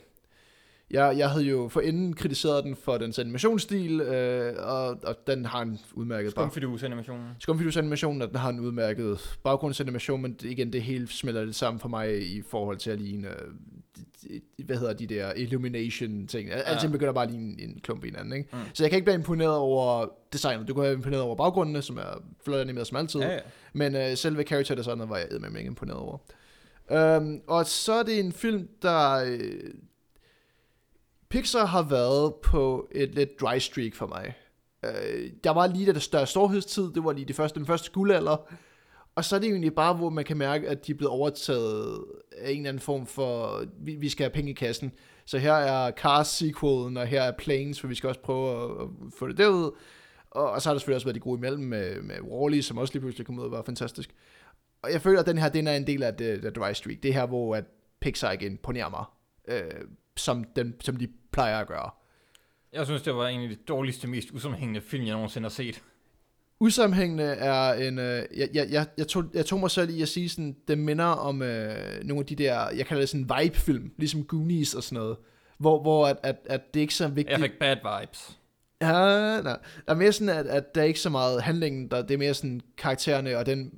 jeg, 0.91 1.15
jeg 1.19 1.31
havde 1.31 1.45
jo 1.45 1.69
forinden 1.69 2.15
kritiseret 2.15 2.65
den 2.65 2.77
for 2.77 2.99
dens 2.99 3.19
animationsstil, 3.19 4.01
øh, 4.01 4.55
og, 4.59 4.87
og 5.05 5.17
den 5.27 5.45
har 5.45 5.63
en 5.63 5.79
udmærket 5.95 6.35
bag- 6.35 6.43
Skumfidus 6.43 6.83
animationen. 6.83 7.27
Skumfidus 7.39 7.77
animation, 7.77 8.23
at 8.23 8.29
den 8.29 8.39
har 8.39 8.49
en 8.51 8.61
udmærket 8.61 9.39
baggrundsanimation, 9.45 10.23
men 10.23 10.37
igen, 10.43 10.73
det 10.73 10.83
hele 10.83 11.09
smelter 11.09 11.45
lidt 11.45 11.57
sammen 11.57 11.81
for 11.81 11.89
mig 11.89 12.37
i 12.37 12.43
forhold 12.43 12.77
til 12.77 12.91
at 12.91 13.01
ligne, 13.01 13.29
øh, 13.29 14.41
hvad 14.65 14.77
hedder 14.77 14.93
de 14.93 15.07
der 15.07 15.33
illumination 15.37 16.27
ting. 16.27 16.51
Al- 16.53 16.63
Alting 16.67 16.93
begynder 16.93 17.13
bare 17.13 17.25
at 17.25 17.31
ligne 17.31 17.61
en 17.63 17.81
klump 17.83 18.05
i 18.05 18.07
hinanden, 18.09 18.33
ikke? 18.33 18.49
Mm. 18.53 18.59
Så 18.75 18.83
jeg 18.85 18.91
kan 18.91 18.97
ikke 18.97 19.05
blive 19.05 19.15
imponeret 19.15 19.57
over 19.57 20.07
designet. 20.33 20.69
Du 20.69 20.75
kan 20.75 20.83
være 20.83 20.93
imponeret 20.93 21.23
over 21.23 21.35
baggrundene, 21.37 21.83
som 21.83 21.97
er 21.97 22.23
flot 22.45 22.59
animeret 22.61 22.87
som 22.87 22.97
altid. 22.97 23.21
Ja, 23.21 23.33
ja. 23.33 23.39
Men 23.73 23.95
øh, 23.97 24.17
selve 24.17 24.43
character 24.43 24.75
designet 24.75 25.09
var 25.09 25.17
jeg 25.17 25.27
eddermame 25.31 25.59
ikke 25.59 25.69
imponeret 25.69 25.99
over. 26.01 26.19
Um, 27.19 27.41
og 27.47 27.67
så 27.67 27.93
er 27.93 28.03
det 28.03 28.19
en 28.21 28.33
film, 28.33 28.69
der... 28.83 29.25
Øh, 29.27 29.41
Pixar 31.31 31.67
har 31.67 31.83
været 31.83 32.35
på 32.35 32.89
et 32.93 33.15
lidt 33.15 33.41
dry 33.41 33.59
streak 33.59 33.95
for 33.95 34.07
mig. 34.07 34.35
Øh, 34.85 35.31
der 35.45 35.51
var 35.51 35.67
lige 35.67 35.93
der 35.93 35.99
større 35.99 36.27
storhedstid, 36.27 36.93
det 36.93 37.05
var 37.05 37.13
lige 37.13 37.25
de 37.25 37.35
første, 37.35 37.59
den 37.59 37.67
første 37.67 37.91
guldalder. 37.91 38.49
Og 39.15 39.25
så 39.25 39.37
er 39.37 39.41
det 39.41 39.47
jo 39.47 39.53
egentlig 39.53 39.75
bare, 39.75 39.95
hvor 39.95 40.11
man 40.11 40.25
kan 40.25 40.37
mærke, 40.37 40.69
at 40.69 40.87
de 40.87 40.93
er 40.93 40.97
blevet 40.97 41.13
overtaget 41.13 42.05
af 42.39 42.51
en 42.51 42.57
eller 42.57 42.69
anden 42.69 42.81
form 42.81 43.07
for, 43.07 43.63
vi, 43.81 43.95
vi 43.95 44.09
skal 44.09 44.25
have 44.25 44.35
penge 44.35 44.51
i 44.51 44.55
kassen. 44.55 44.93
Så 45.25 45.39
her 45.39 45.53
er 45.53 45.91
Cars 45.91 46.29
sequelen, 46.29 46.97
og 46.97 47.07
her 47.07 47.23
er 47.23 47.33
Planes, 47.39 47.81
for 47.81 47.89
vi 47.89 47.95
skal 47.95 48.09
også 48.09 48.21
prøve 48.21 48.65
at, 48.65 48.83
at 48.83 48.89
få 49.19 49.29
det 49.29 49.39
derud. 49.39 49.71
Og, 50.31 50.51
og 50.51 50.63
så 50.63 50.69
har 50.69 50.75
der 50.75 50.79
selvfølgelig 50.79 50.97
også 50.97 51.07
været 51.07 51.15
de 51.15 51.21
gode 51.21 51.39
imellem 51.39 51.63
med, 51.63 52.03
med 52.03 52.17
Wall-E, 52.17 52.63
som 52.63 52.79
også 52.79 52.95
lige 52.95 53.01
pludselig 53.01 53.27
kom 53.27 53.39
ud 53.39 53.45
og 53.45 53.51
var 53.51 53.63
fantastisk. 53.63 54.15
Og 54.83 54.93
jeg 54.93 55.03
føler, 55.03 55.21
at 55.21 55.27
den 55.27 55.39
her, 55.39 55.49
den 55.49 55.67
er 55.67 55.77
en 55.77 55.87
del 55.87 56.03
af 56.03 56.15
det, 56.15 56.43
det 56.43 56.57
dry 56.57 56.73
streak. 56.73 57.03
Det 57.03 57.15
her, 57.15 57.27
hvor 57.27 57.57
at 57.57 57.65
Pixar 58.01 58.33
igen 58.33 58.57
ponerer 58.57 58.89
mig, 58.89 59.05
øh, 59.49 59.81
som, 60.19 60.45
den, 60.45 60.75
som 60.81 60.97
de 60.97 61.09
plejer 61.33 61.59
at 61.59 61.67
gøre. 61.67 61.91
Jeg 62.73 62.87
synes, 62.87 63.03
det 63.03 63.15
var 63.15 63.29
en 63.29 63.41
af 63.41 63.49
de 63.49 63.55
dårligste, 63.55 64.09
mest 64.09 64.31
usammenhængende 64.33 64.81
film, 64.81 65.05
jeg 65.05 65.13
nogensinde 65.13 65.45
har 65.45 65.51
set. 65.51 65.83
Usammenhængende 66.61 67.25
er 67.25 67.73
en... 67.73 67.99
Øh, 67.99 68.23
jeg, 68.37 68.49
jeg, 68.55 68.67
jeg, 68.71 68.87
jeg, 68.99 69.09
tog, 69.09 69.25
jeg 69.35 69.47
tog 69.47 69.61
mig 69.61 69.71
selv 69.71 69.91
i 69.91 70.03
at 70.03 70.09
sige 70.09 70.29
sådan, 70.29 70.57
det 70.69 70.79
minder 70.79 71.05
om 71.05 71.43
øh, 71.43 72.05
nogle 72.05 72.21
af 72.21 72.27
de 72.27 72.35
der, 72.35 72.71
jeg 72.71 72.87
kalder 72.87 73.01
det 73.01 73.09
sådan 73.09 73.31
vibe-film, 73.41 73.93
ligesom 73.97 74.25
Goonies 74.25 74.75
og 74.75 74.83
sådan 74.83 75.03
noget, 75.03 75.17
hvor, 75.59 75.83
hvor 75.83 76.07
at, 76.07 76.17
at, 76.23 76.37
at 76.47 76.75
det 76.75 76.81
ikke 76.81 76.91
er 76.91 76.95
så 76.95 77.09
vigtigt. 77.09 77.31
Jeg 77.31 77.51
fik 77.51 77.59
bad 77.59 77.77
vibes. 77.77 78.39
Ja, 78.81 79.41
nej. 79.41 79.59
Der 79.87 79.93
er 79.93 79.95
mere 79.95 80.13
sådan, 80.13 80.29
at, 80.29 80.47
at 80.47 80.75
der 80.75 80.81
er 80.81 80.85
ikke 80.85 81.01
så 81.01 81.11
meget 81.11 81.43
handlingen, 81.43 81.91
der, 81.91 82.03
det 82.03 82.15
er 82.15 82.19
mere 82.19 82.35
sådan 82.35 82.61
karaktererne 82.77 83.39
og 83.39 83.47
den 83.47 83.73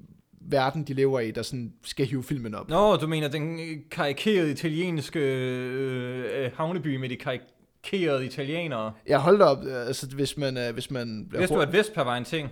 verden, 0.51 0.85
de 0.85 0.95
lever 0.95 1.21
i, 1.21 1.31
der 1.31 1.43
sådan 1.43 1.73
skal 1.85 2.07
hive 2.07 2.23
filmen 2.23 2.55
op. 2.55 2.69
Nå, 2.69 2.97
du 2.97 3.07
mener 3.07 3.29
den 3.29 3.61
øh, 3.61 3.77
karikerede 3.91 4.51
italienske 4.51 5.21
øh, 5.21 6.45
øh, 6.45 6.51
havneby 6.55 6.97
med 6.97 7.09
de 7.09 7.17
karikerede 7.17 8.27
italienere. 8.27 8.93
Jeg 9.07 9.19
holdt 9.19 9.43
op, 9.43 9.65
øh, 9.65 9.87
altså 9.87 10.07
hvis 10.07 10.37
man, 10.37 10.59
øh, 10.59 10.73
hvis 10.73 10.91
man 10.91 11.29
Vidste 11.39 11.55
du, 11.55 11.61
at 11.61 11.73
Vespa 11.73 12.03
var 12.03 12.17
en 12.17 12.25
ting? 12.25 12.49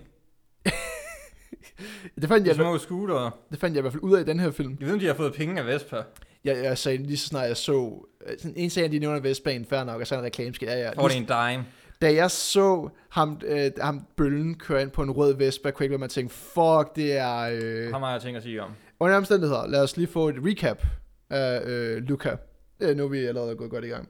det, 2.21 2.29
fandt 2.29 2.45
De 2.45 2.49
jeg, 2.49 2.57
små 2.57 2.79
scootere. 2.79 3.31
det 3.51 3.61
fandt 3.61 3.75
jeg 3.75 3.81
i 3.81 3.83
hvert 3.83 3.93
fald 3.93 4.03
ud 4.03 4.17
af 4.17 4.21
i 4.21 4.25
den 4.25 4.41
her 4.41 4.51
film. 4.51 4.77
Jeg 4.81 4.87
ved, 4.87 4.95
om 4.95 5.01
de 5.01 5.07
har 5.07 5.15
fået 5.15 5.35
penge 5.35 5.61
af 5.61 5.67
Vespa. 5.67 6.03
Jeg, 6.45 6.65
jeg 6.65 6.79
sagde 6.79 6.99
lige 6.99 7.17
så 7.17 7.27
snart 7.27 7.49
jeg 7.49 7.57
så... 7.57 8.07
Sådan 8.39 8.55
en 8.57 8.71
sag, 8.71 8.93
de 8.93 8.99
nævner 8.99 9.21
Vestbanen, 9.21 9.67
fair 9.67 9.85
nok, 9.85 10.01
og 10.01 10.07
så 10.07 10.15
en 10.15 10.23
reklameskilt. 10.23 10.71
Ja, 10.71 10.79
ja. 10.79 10.91
Får 10.91 11.09
det 11.09 11.17
en 11.17 11.25
dime. 11.25 11.65
Da 12.03 12.15
jeg 12.15 12.31
så 12.31 12.89
ham, 13.11 13.41
øh, 13.45 13.71
ham 13.81 14.07
bøllen 14.17 14.59
køre 14.59 14.83
ind 14.83 14.91
på 14.91 15.03
en 15.03 15.11
rød 15.11 15.35
Vespa, 15.35 15.71
kunne 15.71 15.85
jeg 15.85 15.93
ikke 15.93 15.99
mig 15.99 16.11
tænke, 16.11 16.35
fuck, 16.35 16.97
det 16.97 17.17
er... 17.17 17.39
Øh... 17.39 17.93
Har 17.93 17.99
meget 17.99 18.23
ting 18.23 18.37
at 18.37 18.43
sige 18.43 18.63
om. 18.63 18.73
Under 19.01 19.17
omstændigheder, 19.17 19.67
lad 19.67 19.83
os 19.83 19.97
lige 19.97 20.07
få 20.07 20.29
et 20.29 20.37
recap 20.39 20.83
af 21.31 21.63
øh, 21.65 21.97
Luca. 21.97 22.37
Øh, 22.81 22.97
nu 22.97 23.05
er 23.05 23.09
vi 23.09 23.19
allerede 23.19 23.57
gået 23.57 23.71
godt 23.71 23.85
i 23.85 23.89
gang. 23.89 24.09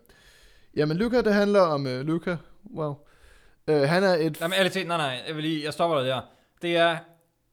Jamen, 0.76 0.96
Luca, 0.96 1.20
det 1.20 1.34
handler 1.34 1.60
om 1.60 1.86
øh, 1.86 2.00
Luca. 2.00 2.36
Wow. 2.74 2.94
Øh, 3.68 3.80
han 3.80 4.04
er 4.04 4.14
et... 4.14 4.40
Jamen, 4.40 4.58
ærligt 4.58 4.88
nej, 4.88 4.96
nej, 4.96 5.22
jeg 5.28 5.34
vil 5.34 5.44
lige, 5.44 5.64
jeg 5.64 5.72
stopper 5.72 5.98
dig 5.98 6.06
der. 6.06 6.20
Det 6.62 6.76
er 6.76 6.96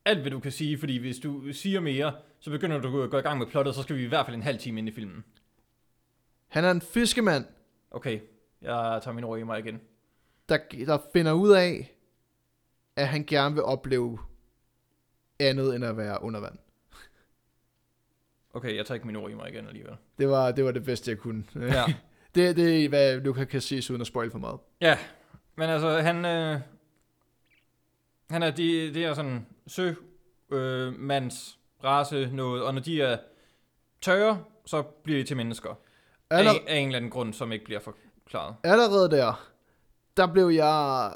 alt, 0.06 0.20
hvad 0.20 0.32
du 0.32 0.40
kan 0.40 0.52
sige, 0.52 0.78
fordi 0.78 0.98
hvis 0.98 1.18
du 1.18 1.54
siger 1.54 1.80
mere, 1.80 2.14
så 2.40 2.50
begynder 2.50 2.80
du 2.80 3.04
at 3.04 3.10
gå 3.10 3.18
i 3.18 3.22
gang 3.22 3.40
med 3.40 3.48
plottet, 3.48 3.76
så 3.76 3.82
skal 3.82 3.96
vi 3.96 4.04
i 4.04 4.08
hvert 4.08 4.26
fald 4.26 4.36
en 4.36 4.44
halv 4.44 4.58
time 4.58 4.80
ind 4.80 4.90
i 4.90 4.92
filmen. 4.92 5.24
Han 6.48 6.66
er 6.66 6.72
en 6.72 6.82
fiskemand, 6.82 7.46
Okay, 7.92 8.20
jeg 8.62 9.00
tager 9.04 9.16
min 9.16 9.24
ord 9.24 9.40
i 9.40 9.44
mig 9.44 9.60
igen. 9.60 9.82
Der, 10.50 10.58
der 10.86 10.98
finder 11.14 11.32
ud 11.32 11.50
af, 11.50 11.98
at 12.96 13.08
han 13.08 13.24
gerne 13.26 13.56
vil 13.56 13.64
opleve 13.64 14.20
andet 15.40 15.76
end 15.76 15.86
at 15.86 15.98
være 15.98 16.24
under 16.24 16.40
vand. 16.40 16.58
Okay, 18.54 18.76
jeg 18.76 18.86
tager 18.86 18.96
ikke 18.96 19.08
min 19.08 19.16
ord 19.16 19.32
i 19.32 19.34
mig 19.34 19.50
igen 19.50 19.68
alligevel. 19.68 19.96
Det 20.18 20.30
var 20.30 20.52
det, 20.52 20.66
var 20.66 20.72
det 20.72 20.84
bedste, 20.84 21.12
jeg 21.12 21.18
kunne. 21.18 21.44
Ja, 21.56 21.84
det, 22.36 22.56
det 22.56 22.86
er, 22.86 22.90
hvad 22.90 23.18
Luca 23.18 23.44
kan 23.44 23.62
sige, 23.62 23.92
uden 23.92 24.02
at 24.02 24.08
spoil 24.08 24.32
for 24.32 24.40
meget. 24.40 24.60
ja 24.82 24.98
men 25.56 25.70
altså, 25.70 25.90
han, 25.90 26.26
øh, 26.26 26.60
han 28.30 28.44
er, 28.44 28.52
de, 28.52 28.94
det 28.94 29.06
er 29.06 29.14
sådan 29.14 29.46
sø, 29.68 29.94
øh, 30.52 30.94
race 31.84 32.30
noget, 32.34 32.64
og 32.64 32.74
når 32.74 32.82
de 32.82 33.02
er 33.02 33.18
tørre, 34.02 34.44
så 34.66 34.82
bliver 34.82 35.20
de 35.20 35.24
til 35.24 35.38
mennesker. 35.38 35.70
Af, 36.30 36.38
Aller, 36.38 36.52
af 36.68 36.78
en 36.78 36.88
eller 36.88 36.98
anden 36.98 37.12
grund, 37.12 37.34
som 37.34 37.52
ikke 37.52 37.66
bliver 37.66 37.80
forklaret. 37.80 38.56
allerede 38.64 39.12
der, 39.12 39.52
der 40.18 40.28
blev 40.34 40.48
jeg 40.48 41.12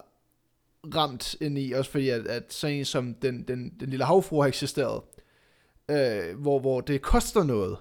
ramt 0.95 1.35
ind 1.41 1.59
i, 1.59 1.71
også 1.71 1.91
fordi 1.91 2.09
at, 2.09 2.27
at 2.27 2.53
sådan 2.53 2.75
en 2.75 2.85
som 2.85 3.13
den, 3.13 3.43
den, 3.43 3.73
den 3.79 3.89
lille 3.89 4.05
havfru 4.05 4.41
har 4.41 4.47
eksisteret, 4.47 5.01
øh, 5.91 6.39
hvor, 6.39 6.59
hvor 6.59 6.81
det 6.81 7.01
koster 7.01 7.43
noget 7.43 7.77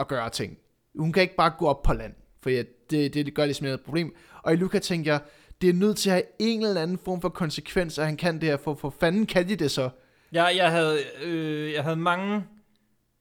at 0.00 0.08
gøre 0.08 0.30
ting. 0.30 0.58
Hun 0.98 1.12
kan 1.12 1.22
ikke 1.22 1.36
bare 1.36 1.52
gå 1.58 1.66
op 1.66 1.82
på 1.82 1.92
land, 1.92 2.14
for 2.42 2.50
det, 2.50 2.90
det, 2.90 3.14
det 3.14 3.34
gør 3.34 3.44
simpelthen 3.44 3.74
et 3.74 3.84
problem. 3.84 4.14
Og 4.42 4.52
i 4.52 4.56
Luca 4.56 4.78
tænker 4.78 5.12
jeg, 5.12 5.20
det 5.60 5.68
er 5.68 5.74
nødt 5.74 5.96
til 5.96 6.10
at 6.10 6.14
have 6.14 6.24
en 6.38 6.62
eller 6.62 6.82
anden 6.82 6.98
form 6.98 7.20
for 7.20 7.28
konsekvens, 7.28 7.98
at 7.98 8.06
han 8.06 8.16
kan 8.16 8.34
det 8.34 8.42
her, 8.42 8.56
for, 8.56 8.74
for 8.74 8.94
fanden 9.00 9.26
kan 9.26 9.48
de 9.48 9.56
det 9.56 9.70
så? 9.70 9.90
Jeg, 10.32 10.52
jeg, 10.56 10.70
havde, 10.70 10.98
øh, 11.22 11.72
jeg 11.72 11.82
havde 11.82 11.96
mange... 11.96 12.44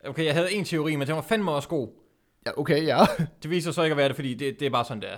Okay, 0.05 0.25
jeg 0.25 0.33
havde 0.33 0.53
en 0.53 0.65
teori, 0.65 0.95
men 0.95 1.07
den 1.07 1.15
var 1.15 1.21
fandme 1.21 1.51
også 1.51 1.69
god. 1.69 1.89
Ja, 2.45 2.59
okay, 2.59 2.85
ja. 2.85 2.99
Det 3.43 3.49
viser 3.49 3.71
så 3.71 3.83
ikke 3.83 3.93
at 3.93 3.97
være 3.97 4.07
det, 4.07 4.15
fordi 4.15 4.33
det, 4.33 4.59
det 4.59 4.65
er 4.65 4.69
bare 4.69 4.85
sådan, 4.85 5.01
det 5.01 5.11
er. 5.11 5.17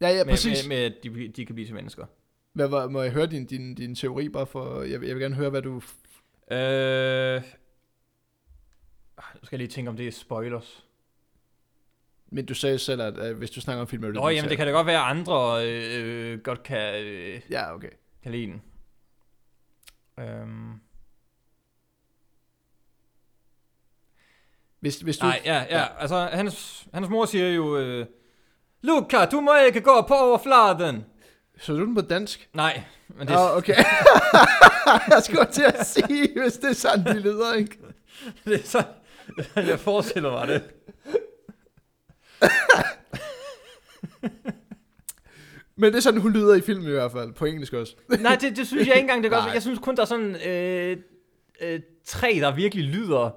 Ja, 0.00 0.08
ja, 0.08 0.24
med, 0.24 0.32
præcis. 0.32 0.68
med, 0.68 0.76
med, 0.76 0.84
at 0.84 1.02
de, 1.02 1.28
de 1.28 1.46
kan 1.46 1.54
blive 1.54 1.66
til 1.68 1.74
mennesker. 1.74 2.06
Hvad, 2.52 2.68
hvad, 2.68 2.88
må 2.88 3.02
jeg 3.02 3.12
høre 3.12 3.26
din, 3.26 3.46
din, 3.46 3.74
din 3.74 3.94
teori, 3.94 4.28
bare 4.28 4.46
for, 4.46 4.82
jeg, 4.82 5.00
vil- 5.00 5.06
jeg 5.06 5.16
vil 5.16 5.22
gerne 5.22 5.34
høre, 5.34 5.50
hvad 5.50 5.62
du... 5.62 5.74
Øh... 6.50 7.42
Nu 9.34 9.40
skal 9.46 9.56
jeg 9.56 9.58
lige 9.58 9.68
tænke, 9.68 9.88
om 9.88 9.96
det 9.96 10.06
er 10.06 10.12
spoilers. 10.12 10.86
Men 12.30 12.46
du 12.46 12.54
sagde 12.54 12.78
selv, 12.78 13.02
at, 13.02 13.18
at 13.18 13.34
hvis 13.36 13.50
du 13.50 13.60
snakker 13.60 13.80
om 13.80 13.88
film, 13.88 14.02
du 14.02 14.08
Nå, 14.10 14.28
jamen 14.28 14.48
det 14.50 14.56
kan 14.58 14.66
da 14.66 14.72
godt 14.72 14.86
være, 14.86 15.00
at 15.04 15.10
andre 15.10 15.66
øh, 15.68 16.32
øh, 16.32 16.40
godt 16.40 16.62
kan, 16.62 17.04
øh, 17.04 17.40
Ja, 17.50 17.74
okay. 17.74 17.90
kan 18.22 18.32
lide 18.32 18.46
den. 18.46 18.62
Øhm. 20.20 20.72
Hvis, 24.80 25.00
hvis 25.00 25.18
du... 25.18 25.26
Nej, 25.26 25.42
ja, 25.44 25.66
ja, 25.70 26.00
altså 26.00 26.28
hans, 26.32 26.88
hans 26.94 27.08
mor 27.08 27.24
siger 27.26 27.48
jo, 27.48 27.78
øh, 27.78 28.06
Luca, 28.86 29.24
du 29.24 29.40
må 29.40 29.54
ikke 29.66 29.80
gå 29.80 30.04
på 30.08 30.14
overfladen. 30.14 31.04
Så 31.60 31.72
du 31.72 31.84
den 31.84 31.94
på 31.94 32.00
dansk? 32.00 32.48
Nej, 32.54 32.82
men 33.08 33.28
det, 33.28 33.36
Åh, 33.36 33.42
oh, 33.42 33.56
okay. 33.56 33.76
jeg 35.12 35.22
skulle 35.22 35.44
til 35.44 35.62
at 35.62 35.86
sige, 35.86 36.40
hvis 36.40 36.52
det 36.52 36.70
er 36.70 36.74
sådan, 36.74 37.04
de 37.04 37.20
lyder, 37.20 37.54
ikke? 37.54 37.78
det 38.44 38.54
er 38.54 38.64
så, 38.64 38.82
jeg 39.70 39.80
forestiller 39.80 40.30
mig 40.30 40.48
det. 40.48 40.62
Men 45.76 45.92
det 45.92 45.96
er 45.96 46.02
sådan, 46.02 46.20
hun 46.20 46.32
lyder 46.32 46.54
i 46.54 46.60
filmen 46.60 46.88
i 46.88 46.90
hvert 46.90 47.12
fald, 47.12 47.32
på 47.32 47.44
engelsk 47.44 47.72
også. 47.72 47.94
Nej, 48.20 48.34
det, 48.34 48.56
det 48.56 48.66
synes 48.66 48.86
jeg 48.88 48.96
ikke 48.96 49.04
engang, 49.04 49.22
det 49.22 49.30
gør. 49.30 49.50
Jeg 49.52 49.62
synes 49.62 49.78
kun, 49.78 49.96
der 49.96 50.02
er 50.02 50.06
sådan 50.06 50.36
øh, 50.46 50.96
øh, 51.60 51.80
tre, 52.04 52.38
der 52.40 52.54
virkelig 52.54 52.84
lyder, 52.84 53.30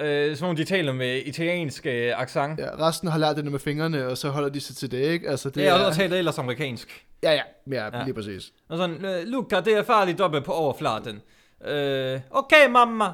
øh, 0.00 0.36
som 0.36 0.48
om 0.48 0.56
de 0.56 0.64
taler 0.64 0.92
med 0.92 1.22
italiensk 1.24 1.86
øh, 1.86 2.20
accent. 2.20 2.58
Ja, 2.60 2.86
resten 2.88 3.08
har 3.08 3.18
lært 3.18 3.36
det 3.36 3.44
med 3.52 3.58
fingrene, 3.58 4.06
og 4.06 4.18
så 4.18 4.28
holder 4.28 4.48
de 4.48 4.60
sig 4.60 4.76
til 4.76 4.90
det, 4.90 4.98
ikke? 4.98 5.28
Altså, 5.28 5.48
det 5.48 5.54
Det 5.54 5.66
er 5.68 5.72
også 5.72 6.00
taler 6.00 6.16
ellers 6.16 6.38
amerikansk. 6.38 7.04
Ja, 7.22 7.30
ja, 7.32 7.42
ja, 7.70 7.84
Ja. 7.86 7.98
ja. 7.98 8.04
lige 8.04 8.14
præcis. 8.14 8.52
Og 8.68 8.78
sådan, 8.78 9.04
øh, 9.04 9.22
Luca, 9.26 9.60
det 9.60 9.74
er 9.76 9.82
farligt 9.82 10.20
oppe 10.20 10.40
på 10.40 10.52
overfladen. 10.52 11.22
Øh, 11.66 12.20
okay, 12.30 12.68
mamma, 12.70 13.04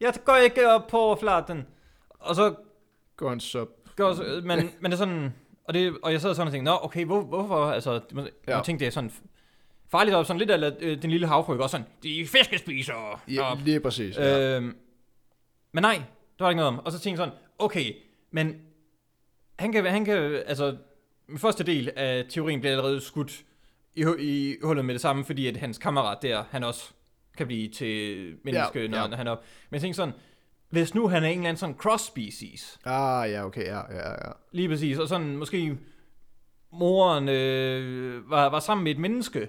jeg 0.00 0.14
går 0.24 0.36
ikke 0.36 0.68
op 0.70 0.86
på 0.86 0.98
overfladen. 0.98 1.66
Og 2.10 2.34
så 2.34 2.54
Går 3.16 3.28
han 3.28 3.40
så... 3.40 3.66
går, 3.96 4.14
så- 4.14 4.40
men, 4.44 4.70
men 4.80 4.90
det 4.90 4.92
er 4.92 4.96
sådan, 4.98 5.34
og, 5.68 5.74
det, 5.74 5.94
og 6.02 6.12
jeg 6.12 6.20
sad 6.20 6.34
sådan 6.34 6.46
og 6.46 6.52
tænkte, 6.52 6.70
nå, 6.70 6.78
okay, 6.82 7.04
hvor, 7.04 7.20
hvorfor, 7.20 7.66
altså, 7.66 7.92
jeg 7.92 8.00
Ja. 8.48 8.56
ja. 8.56 8.62
tænkte, 8.62 8.84
det 8.84 8.86
er 8.90 8.92
sådan 8.92 9.12
farligt 9.90 10.16
op, 10.16 10.26
sådan 10.26 10.38
lidt 10.40 10.50
af 10.50 10.72
øh, 10.80 11.02
den 11.02 11.10
lille 11.10 11.26
havfryg, 11.26 11.60
også 11.60 11.70
sådan, 11.74 11.86
de 12.02 12.20
er 12.20 12.26
fiskespisere. 12.26 13.18
Ja, 13.28 13.54
lige 13.64 13.80
præcis. 13.80 14.16
Ja. 14.16 14.56
Øhm, 14.56 14.76
men 15.72 15.82
nej, 15.82 16.02
det 16.38 16.44
var 16.44 16.50
ikke 16.50 16.56
noget 16.56 16.68
om. 16.78 16.78
Og 16.86 16.92
så 16.92 16.98
tænkte 16.98 17.22
jeg 17.22 17.28
sådan, 17.28 17.40
okay, 17.58 17.92
men 18.30 18.56
han 19.58 19.72
kan, 19.72 19.84
han 19.86 20.04
kan, 20.04 20.42
altså, 20.46 20.76
første 21.38 21.64
del 21.64 21.90
af 21.96 22.24
teorien 22.28 22.60
bliver 22.60 22.72
allerede 22.72 23.00
skudt 23.00 23.44
i, 23.94 24.04
i 24.18 24.56
hullet 24.62 24.84
med 24.84 24.94
det 24.94 25.00
samme, 25.00 25.24
fordi 25.24 25.46
at 25.46 25.56
hans 25.56 25.78
kammerat 25.78 26.18
der, 26.22 26.44
han 26.50 26.64
også 26.64 26.90
kan 27.36 27.46
blive 27.46 27.68
til 27.68 28.16
menneske, 28.44 28.80
Ja, 28.80 28.88
når 28.88 28.98
ja. 28.98 29.16
han 29.16 29.26
er 29.26 29.30
op. 29.30 29.44
Men 29.70 29.74
jeg 29.74 29.80
tænkte 29.80 29.96
sådan, 29.96 30.14
hvis 30.68 30.94
nu 30.94 31.08
han 31.08 31.24
er 31.24 31.28
en 31.28 31.38
eller 31.38 31.48
anden 31.48 31.56
sådan 31.60 31.76
cross-species, 31.78 32.78
Ah, 32.84 33.30
ja, 33.30 33.44
okay, 33.44 33.64
ja, 33.64 33.92
ja, 33.94 34.10
ja. 34.10 34.30
lige 34.52 34.68
præcis, 34.68 34.98
og 34.98 35.08
sådan 35.08 35.36
måske 35.36 35.78
moren 36.72 37.28
øh, 37.28 38.30
var, 38.30 38.48
var 38.48 38.60
sammen 38.60 38.84
med 38.84 38.92
et 38.92 38.98
menneske 38.98 39.48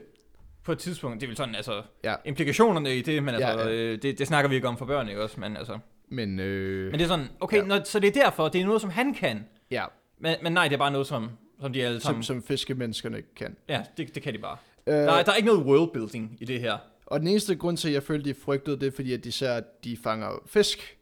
på 0.64 0.72
et 0.72 0.80
tidspunkt, 0.80 1.22
det 1.22 1.24
er 1.24 1.30
vel 1.30 1.38
sådan, 1.38 1.56
altså, 1.56 1.82
Ja. 2.04 2.16
implikationerne 2.26 2.96
i 2.98 3.02
det, 3.02 3.24
men 3.24 3.36
altså, 3.36 3.50
Ja, 3.50 3.68
ja. 3.68 3.72
Øh, 3.74 4.02
det, 4.02 4.20
det 4.20 4.28
snakker 4.28 4.50
vi 4.50 4.56
ikke 4.56 4.68
om 4.68 4.78
for 4.78 4.86
børn, 4.86 5.10
ikke 5.10 5.24
også, 5.24 5.40
men 5.40 5.58
altså... 5.58 5.80
Men, 6.10 6.40
øh, 6.40 6.86
Men 6.92 6.94
det 6.94 7.02
er 7.02 7.08
sådan, 7.08 7.28
okay, 7.40 7.58
Ja. 7.58 7.64
når, 7.64 7.84
så 7.84 8.00
det 8.00 8.08
er 8.18 8.24
derfor, 8.24 8.48
det 8.48 8.62
er 8.62 8.66
noget, 8.66 8.82
som 8.82 8.90
han 8.90 9.14
kan. 9.14 9.46
ja, 9.72 9.86
Men, 10.20 10.36
men 10.44 10.54
nej, 10.54 10.68
det 10.68 10.74
er 10.74 10.78
bare 10.78 10.92
noget, 10.92 11.08
som, 11.08 11.30
som 11.62 11.74
de 11.74 11.84
alle 11.84 12.00
som, 12.00 12.08
sammen... 12.08 12.24
som 12.24 12.44
fiskemenneskerne 12.44 13.22
kan. 13.36 13.56
Ja, 13.70 13.84
det, 13.98 14.16
det 14.16 14.24
kan 14.24 14.34
de 14.34 14.38
bare. 14.40 14.58
Øh, 14.88 14.94
Der, 14.94 15.12
er, 15.12 15.24
der 15.24 15.32
er 15.32 15.36
ikke 15.36 15.48
noget 15.48 15.66
worldbuilding 15.66 16.38
i 16.42 16.46
det 16.46 16.60
her. 16.60 16.78
Og 17.06 17.20
den 17.20 17.28
eneste 17.28 17.56
grund 17.56 17.78
til, 17.78 17.88
at 17.88 17.94
jeg 17.94 18.04
følte, 18.04 18.30
de 18.30 18.36
frygtede, 18.36 18.80
det 18.80 18.88
er 18.88 18.92
fordi, 18.92 19.14
at 19.14 19.24
de 19.24 19.32
ser, 19.32 19.54
at 19.54 19.84
de 19.84 19.98
fanger 20.04 20.30
fisk. 20.48 20.98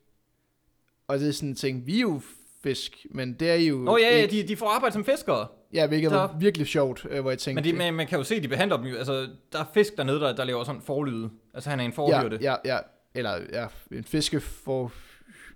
Og 1.08 1.20
det 1.20 1.28
er 1.28 1.32
sådan 1.32 1.50
en 1.50 1.56
ting, 1.56 1.86
vi 1.88 1.96
er 1.98 2.02
jo 2.02 2.22
fisk, 2.64 3.06
men 3.12 3.34
det 3.34 3.50
er 3.52 3.56
jo 3.56 3.78
Nå 3.78 3.98
ja, 3.98 4.20
ja 4.20 4.26
de, 4.26 4.48
de 4.48 4.56
får 4.56 4.68
arbejde 4.70 4.94
som 4.94 5.06
fiskere. 5.06 5.48
ja, 5.74 5.88
hvilket 5.88 6.12
var 6.12 6.28
der- 6.28 6.38
virkelig 6.40 6.68
sjovt, 6.68 7.06
øh, 7.10 7.22
hvor 7.22 7.32
jeg 7.32 7.40
tænkte... 7.40 7.64
Men 7.64 7.72
de, 7.74 7.78
man, 7.78 7.94
man 7.94 8.08
kan 8.08 8.18
jo 8.18 8.24
se, 8.24 8.36
at 8.36 8.44
de 8.44 8.48
behandler 8.48 8.78
dem 8.78 8.86
jo. 8.86 8.96
Altså, 8.98 9.28
der 9.54 9.60
er 9.60 9.66
fisk 9.74 9.98
dernede, 9.98 10.20
der, 10.20 10.36
der 10.36 10.44
laver 10.44 10.64
sådan 10.64 10.82
forlyde. 10.82 11.30
Altså, 11.54 11.70
han 11.70 11.80
er 11.80 11.84
en 11.84 11.94
forhyrte. 11.94 12.38
ja, 12.42 12.56
ja, 12.66 12.74
ja, 12.76 12.80
eller 13.16 13.40
ja, 13.54 13.68
en 13.92 14.04
fiske 14.04 14.40
for 14.40 14.92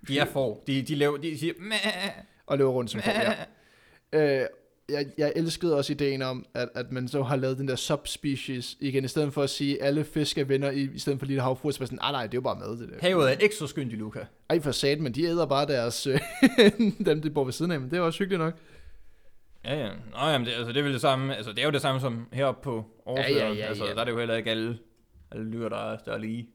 De 0.08 0.18
er 0.18 0.24
for. 0.24 0.62
De, 0.66 0.82
de 0.82 0.94
laver... 0.94 1.16
De 1.16 1.38
siger... 1.38 1.52
Mæh, 1.58 2.08
at 2.50 2.58
løbe 2.58 2.70
rundt 2.70 2.90
som 2.90 3.00
for, 3.00 3.10
ja. 3.10 3.34
Øh, 4.42 4.46
jeg, 4.88 5.06
jeg 5.18 5.32
elskede 5.36 5.76
også 5.76 5.92
ideen 5.92 6.22
om, 6.22 6.46
at, 6.54 6.68
at 6.74 6.92
man 6.92 7.08
så 7.08 7.22
har 7.22 7.36
lavet 7.36 7.58
den 7.58 7.68
der 7.68 7.76
subspecies 7.76 8.76
igen, 8.80 9.04
i 9.04 9.08
stedet 9.08 9.32
for 9.32 9.42
at 9.42 9.50
sige, 9.50 9.82
at 9.82 9.86
alle 9.86 10.04
fisk 10.04 10.38
er 10.38 10.44
venner, 10.44 10.70
i, 10.70 10.88
i 10.94 10.98
stedet 10.98 11.18
for 11.18 11.26
lille 11.26 11.42
havfruer, 11.42 11.72
så 11.72 11.78
var 11.78 11.86
sådan, 11.86 11.98
ah 12.02 12.12
nej, 12.12 12.22
det 12.22 12.34
er 12.34 12.36
jo 12.38 12.40
bare 12.40 12.58
mad, 12.58 12.78
det 12.78 12.88
der. 12.88 12.94
Havet 13.00 13.32
er 13.32 13.36
ikke 13.36 13.54
så 13.54 13.66
skyndt 13.66 13.92
i 13.92 13.96
Luca. 13.96 14.26
Ej, 14.50 14.60
for 14.60 14.70
sat, 14.70 15.00
men 15.00 15.12
de 15.12 15.24
æder 15.24 15.46
bare 15.46 15.66
deres, 15.66 16.06
øh, 16.06 16.20
dem 17.06 17.22
de 17.22 17.30
bor 17.30 17.44
ved 17.44 17.52
siden 17.52 17.70
af, 17.70 17.80
men 17.80 17.90
det 17.90 17.96
er 17.96 18.00
også 18.00 18.18
hyggeligt 18.18 18.40
nok. 18.40 18.54
Ja, 19.64 19.74
ja. 19.74 19.88
Nå, 19.88 20.26
jamen, 20.26 20.46
det, 20.46 20.52
altså, 20.52 20.72
det 20.72 20.78
er 20.78 20.82
vel 20.82 20.92
det 20.92 21.00
samme. 21.00 21.36
Altså, 21.36 21.52
det 21.52 21.58
er 21.58 21.64
jo 21.64 21.70
det 21.70 21.82
samme 21.82 22.00
som 22.00 22.28
heroppe 22.32 22.62
på 22.64 22.84
overfladen. 23.04 23.36
Ja, 23.36 23.48
ja, 23.48 23.54
ja, 23.54 23.66
altså, 23.66 23.84
ja. 23.84 23.94
der 23.94 24.00
er 24.00 24.04
det 24.04 24.12
jo 24.12 24.18
heller 24.18 24.34
ikke 24.34 24.50
alle, 24.50 24.78
alle 25.30 25.52
dyr, 25.52 25.68
der 25.68 25.92
er, 25.92 25.98
der 25.98 26.12
er 26.12 26.18
lige. 26.18 26.48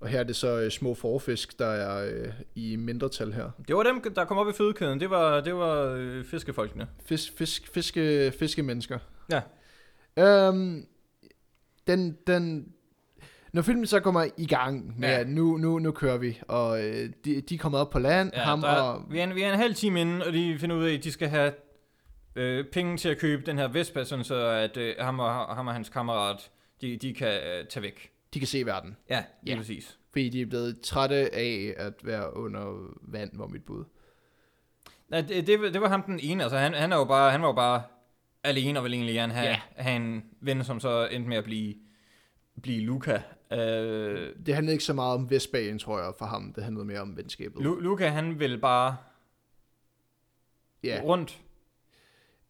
Og 0.00 0.08
her 0.08 0.20
er 0.20 0.24
det 0.24 0.36
så 0.36 0.60
øh, 0.60 0.70
små 0.70 0.94
forfisk, 0.94 1.58
der 1.58 1.66
er 1.66 2.10
øh, 2.12 2.32
i 2.54 2.76
mindretal 2.76 3.32
her. 3.32 3.50
Det 3.68 3.76
var 3.76 3.82
dem, 3.82 4.14
der 4.14 4.24
kom 4.24 4.38
op 4.38 4.48
i 4.48 4.52
fødekæden. 4.52 5.00
Det 5.00 5.10
var, 5.10 5.40
det 5.40 5.54
var 5.54 5.82
øh, 5.98 6.24
fiskefolkene. 6.24 6.88
Fisk, 7.04 7.32
fisk, 7.38 7.74
fiske, 7.74 8.32
fiskemennesker. 8.38 8.98
Ja. 9.32 9.40
Øhm, 10.18 10.86
den, 11.86 12.18
den, 12.26 12.72
når 13.52 13.62
filmen 13.62 13.86
så 13.86 14.00
kommer 14.00 14.26
i 14.36 14.46
gang 14.46 15.00
med, 15.00 15.08
Ja. 15.08 15.20
at 15.20 15.28
nu, 15.28 15.56
nu, 15.56 15.78
nu 15.78 15.90
kører 15.92 16.16
vi, 16.18 16.40
og 16.48 16.84
øh, 16.84 17.10
de, 17.24 17.40
de 17.40 17.54
er 17.54 17.58
kommet 17.58 17.80
op 17.80 17.90
på 17.90 17.98
land, 17.98 18.30
Ja, 18.34 18.40
ham 18.40 18.60
der, 18.60 18.68
er- 18.68 18.80
og... 18.80 19.02
vi, 19.10 19.18
er 19.18 19.24
en, 19.24 19.34
vi 19.34 19.42
er 19.42 19.52
en 19.52 19.58
halv 19.58 19.74
time 19.74 20.00
inde, 20.00 20.26
og 20.26 20.32
de 20.32 20.58
finder 20.58 20.76
ud 20.76 20.84
af, 20.84 20.94
at 20.94 21.04
de 21.04 21.12
skal 21.12 21.28
have 21.28 21.52
øh, 22.36 22.64
penge 22.72 22.96
til 22.96 23.08
at 23.08 23.18
købe 23.18 23.42
den 23.46 23.58
her 23.58 23.68
Vespa, 23.68 24.04
sådan 24.04 24.24
så 24.24 24.34
at 24.48 24.76
øh, 24.76 24.94
ham, 24.98 25.20
og, 25.20 25.34
ham 25.56 25.66
og 25.66 25.72
hans 25.74 25.88
kammerat, 25.88 26.50
de, 26.80 26.96
de 26.96 27.14
kan 27.14 27.28
øh, 27.34 27.66
tage 27.66 27.82
væk. 27.82 28.10
De 28.34 28.38
kan 28.38 28.48
se 28.48 28.66
verden. 28.66 28.96
Ja, 29.10 29.24
lige 29.42 29.54
Ja. 29.54 29.60
præcis. 29.60 29.98
Fordi 30.10 30.28
de 30.28 30.40
er 30.40 30.46
blevet 30.46 30.80
trætte 30.80 31.34
af 31.34 31.74
at 31.76 31.92
være 32.06 32.36
under 32.36 32.90
vand, 33.02 33.30
var 33.38 33.46
mit 33.46 33.64
bud. 33.64 33.84
Ja, 35.12 35.20
det, 35.20 35.46
det, 35.46 35.74
det 35.74 35.80
var 35.80 35.88
ham 35.88 36.02
den 36.02 36.20
ene. 36.22 36.42
Altså, 36.42 36.58
han, 36.58 36.74
han, 36.74 36.92
er 36.92 36.96
jo 36.96 37.04
bare, 37.04 37.30
han 37.32 37.42
var 37.42 37.48
jo 37.48 37.52
bare 37.52 37.82
alene 38.44 38.78
og 38.78 38.82
ville 38.82 38.96
egentlig 38.96 39.14
gerne 39.14 39.32
have, 39.32 39.48
Ja. 39.48 39.60
have 39.76 39.96
en 39.96 40.24
ven, 40.40 40.64
som 40.64 40.80
så 40.80 41.08
endte 41.10 41.28
med 41.28 41.36
at 41.36 41.44
blive, 41.44 41.74
blive 42.62 42.80
Luca. 42.80 43.22
Øh, 43.52 44.34
Det 44.46 44.54
handlede 44.54 44.72
ikke 44.74 44.84
så 44.84 44.92
meget 44.92 45.14
om 45.14 45.30
Vestbagen, 45.30 45.78
tror 45.78 45.98
jeg, 46.00 46.12
for 46.18 46.26
ham. 46.26 46.52
Det 46.52 46.64
handlede 46.64 46.84
mere 46.84 47.00
om 47.00 47.16
venskabet. 47.16 47.62
Lu, 47.62 47.74
Luca, 47.80 48.08
han 48.08 48.40
ville 48.40 48.58
bare 48.58 48.96
ja. 50.84 51.00
rundt. 51.04 51.40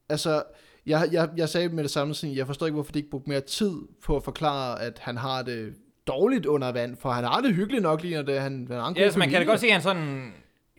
Altså, 0.09 0.43
jeg, 0.87 1.09
jeg, 1.13 1.29
jeg 1.37 1.49
sagde 1.49 1.69
med 1.69 1.83
det 1.83 1.91
samme, 1.91 2.15
sådan, 2.15 2.37
jeg 2.37 2.47
forstår 2.47 2.67
ikke, 2.67 2.75
hvorfor 2.75 2.93
de 2.93 2.99
ikke 2.99 3.11
brugte 3.11 3.31
mere 3.31 3.41
tid 3.41 3.73
på 4.05 4.17
at 4.17 4.25
forklare, 4.25 4.83
at 4.83 4.99
han 4.99 5.17
har 5.17 5.43
det 5.43 5.75
dårligt 6.07 6.47
under 6.47 6.73
vand, 6.73 6.97
for 6.97 7.11
han 7.11 7.25
har 7.25 7.41
det 7.41 7.55
hyggeligt 7.55 7.83
nok 7.83 8.03
lige, 8.03 8.15
når 8.15 8.23
det, 8.23 8.41
han, 8.41 8.67
han 8.71 8.81
har 8.81 8.89
en 8.89 8.97
Ja, 8.97 9.03
altså, 9.03 9.19
man 9.19 9.31
kan 9.31 9.41
da 9.41 9.47
godt 9.47 9.61
se, 9.61 9.67
at 9.67 9.73
han 9.73 9.83
sådan 9.83 10.33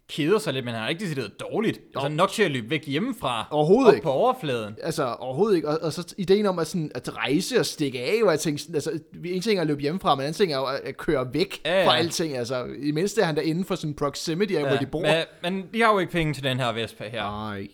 keder 0.09 0.39
sig 0.39 0.53
lidt, 0.53 0.65
men 0.65 0.73
han 0.73 0.83
har 0.83 0.89
ikke 0.89 1.03
decideret 1.03 1.39
dårligt. 1.39 1.79
Altså 1.95 2.09
nok 2.09 2.31
til 2.31 2.43
at 2.43 2.51
løbe 2.51 2.69
væk 2.69 2.87
hjemmefra. 2.87 3.47
Overhovedet 3.51 3.87
op 3.87 3.93
ikke. 3.93 4.03
på 4.03 4.11
overfladen. 4.11 4.75
Altså, 4.83 5.15
overhovedet 5.19 5.55
ikke. 5.55 5.67
Og, 5.67 5.79
og 5.81 5.93
så 5.93 6.15
ideen 6.17 6.45
om 6.45 6.59
at, 6.59 6.67
sådan, 6.67 6.91
at 6.95 7.17
rejse 7.17 7.59
og 7.59 7.65
stikke 7.65 7.99
af, 8.01 8.23
og 8.23 8.31
jeg 8.31 8.39
tænkte, 8.39 8.65
altså, 8.73 8.99
en 9.25 9.41
ting 9.41 9.57
er 9.57 9.61
at 9.61 9.67
løbe 9.67 9.81
hjemmefra, 9.81 10.15
men 10.15 10.21
anden 10.21 10.33
ting 10.33 10.53
er 10.53 10.57
jo 10.57 10.65
at, 10.65 10.79
at 10.83 10.97
køre 10.97 11.33
væk 11.33 11.61
Ja, 11.65 11.79
ja. 11.79 11.87
fra 11.87 11.97
alting. 11.97 12.37
Altså, 12.37 12.65
i 12.79 12.91
mindste 12.91 13.21
er 13.21 13.25
han 13.25 13.35
der 13.35 13.41
inden 13.41 13.65
for 13.65 13.75
sådan 13.75 13.93
proximity 13.93 14.53
af, 14.53 14.61
ja, 14.61 14.67
hvor 14.67 14.77
de 14.77 14.85
bor. 14.85 15.01
Men, 15.01 15.23
men 15.43 15.69
de 15.73 15.81
har 15.81 15.93
jo 15.93 15.99
ikke 15.99 16.11
penge 16.11 16.33
til 16.33 16.43
den 16.43 16.59
her 16.59 16.71
Vespa 16.71 17.09
her. 17.09 17.23
Nej. 17.23 17.67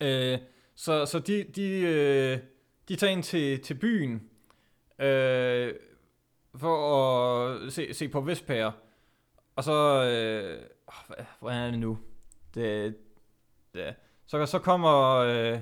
Øh, 0.00 0.38
så 0.76 1.06
så 1.06 1.18
de, 1.18 1.44
de, 1.56 1.68
øh, 1.80 2.38
de 2.88 2.96
tager 2.96 3.10
ind 3.12 3.22
til, 3.22 3.60
til 3.60 3.74
byen 3.74 4.22
øh, 4.98 5.74
for 6.56 6.76
at 7.64 7.72
se, 7.72 7.94
se 7.94 8.08
på 8.08 8.20
Vespager. 8.20 8.72
Og 9.56 9.64
så... 9.64 9.72
Øh, 10.04 10.58
hvad, 11.06 11.24
hvordan 11.40 11.58
er 11.62 11.70
det 11.70 11.78
nu? 11.78 11.98
Det, 12.54 12.96
det, 13.74 13.94
så, 14.26 14.46
så 14.46 14.58
kommer... 14.58 15.14
Øh, 15.14 15.58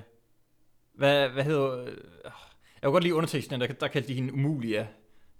hvad, 0.95 1.29
hvad 1.29 1.45
hedder... 1.45 1.81
Øh, 1.81 1.87
jeg 2.25 2.83
kan 2.83 2.91
godt 2.93 3.03
lide 3.03 3.15
underteksten, 3.15 3.61
der, 3.61 3.67
der 3.67 3.89
kaldte 3.89 4.09
de 4.09 4.15
hende 4.15 4.33
Umulia. 4.33 4.87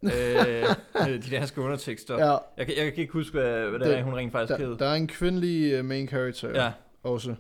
øh, 0.03 0.11
øh, 1.09 1.23
de 1.25 1.31
danske 1.31 1.61
undertekster. 1.61 2.15
Ja, 2.27 2.37
Jeg, 2.57 2.67
kan, 2.67 2.77
jeg 2.77 2.93
kan 2.93 3.01
ikke 3.01 3.13
huske, 3.13 3.33
hvad, 3.39 3.69
hvad 3.69 3.79
det, 3.79 3.87
Det- 3.89 3.99
er, 3.99 4.03
hun 4.03 4.15
rent 4.15 4.33
faktisk 4.33 4.59
der, 4.59 4.67
hed. 4.67 4.77
der 4.79 4.87
er 4.87 4.95
en 4.95 5.07
kvindelig 5.09 5.79
uh, 5.79 5.85
main 5.85 6.09
character 6.09 6.63
Ja. 6.65 6.73
også. 7.03 7.35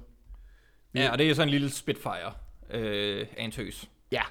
Ja, 0.95 1.12
og 1.12 1.18
det 1.18 1.30
er 1.30 1.34
sådan 1.34 1.49
en 1.49 1.53
lille 1.53 1.70
Spitfire 1.70 2.32
øh, 2.70 3.26
af 3.36 3.45
en 3.45 3.51
tøs. 3.51 3.88
Ja. 4.12 4.22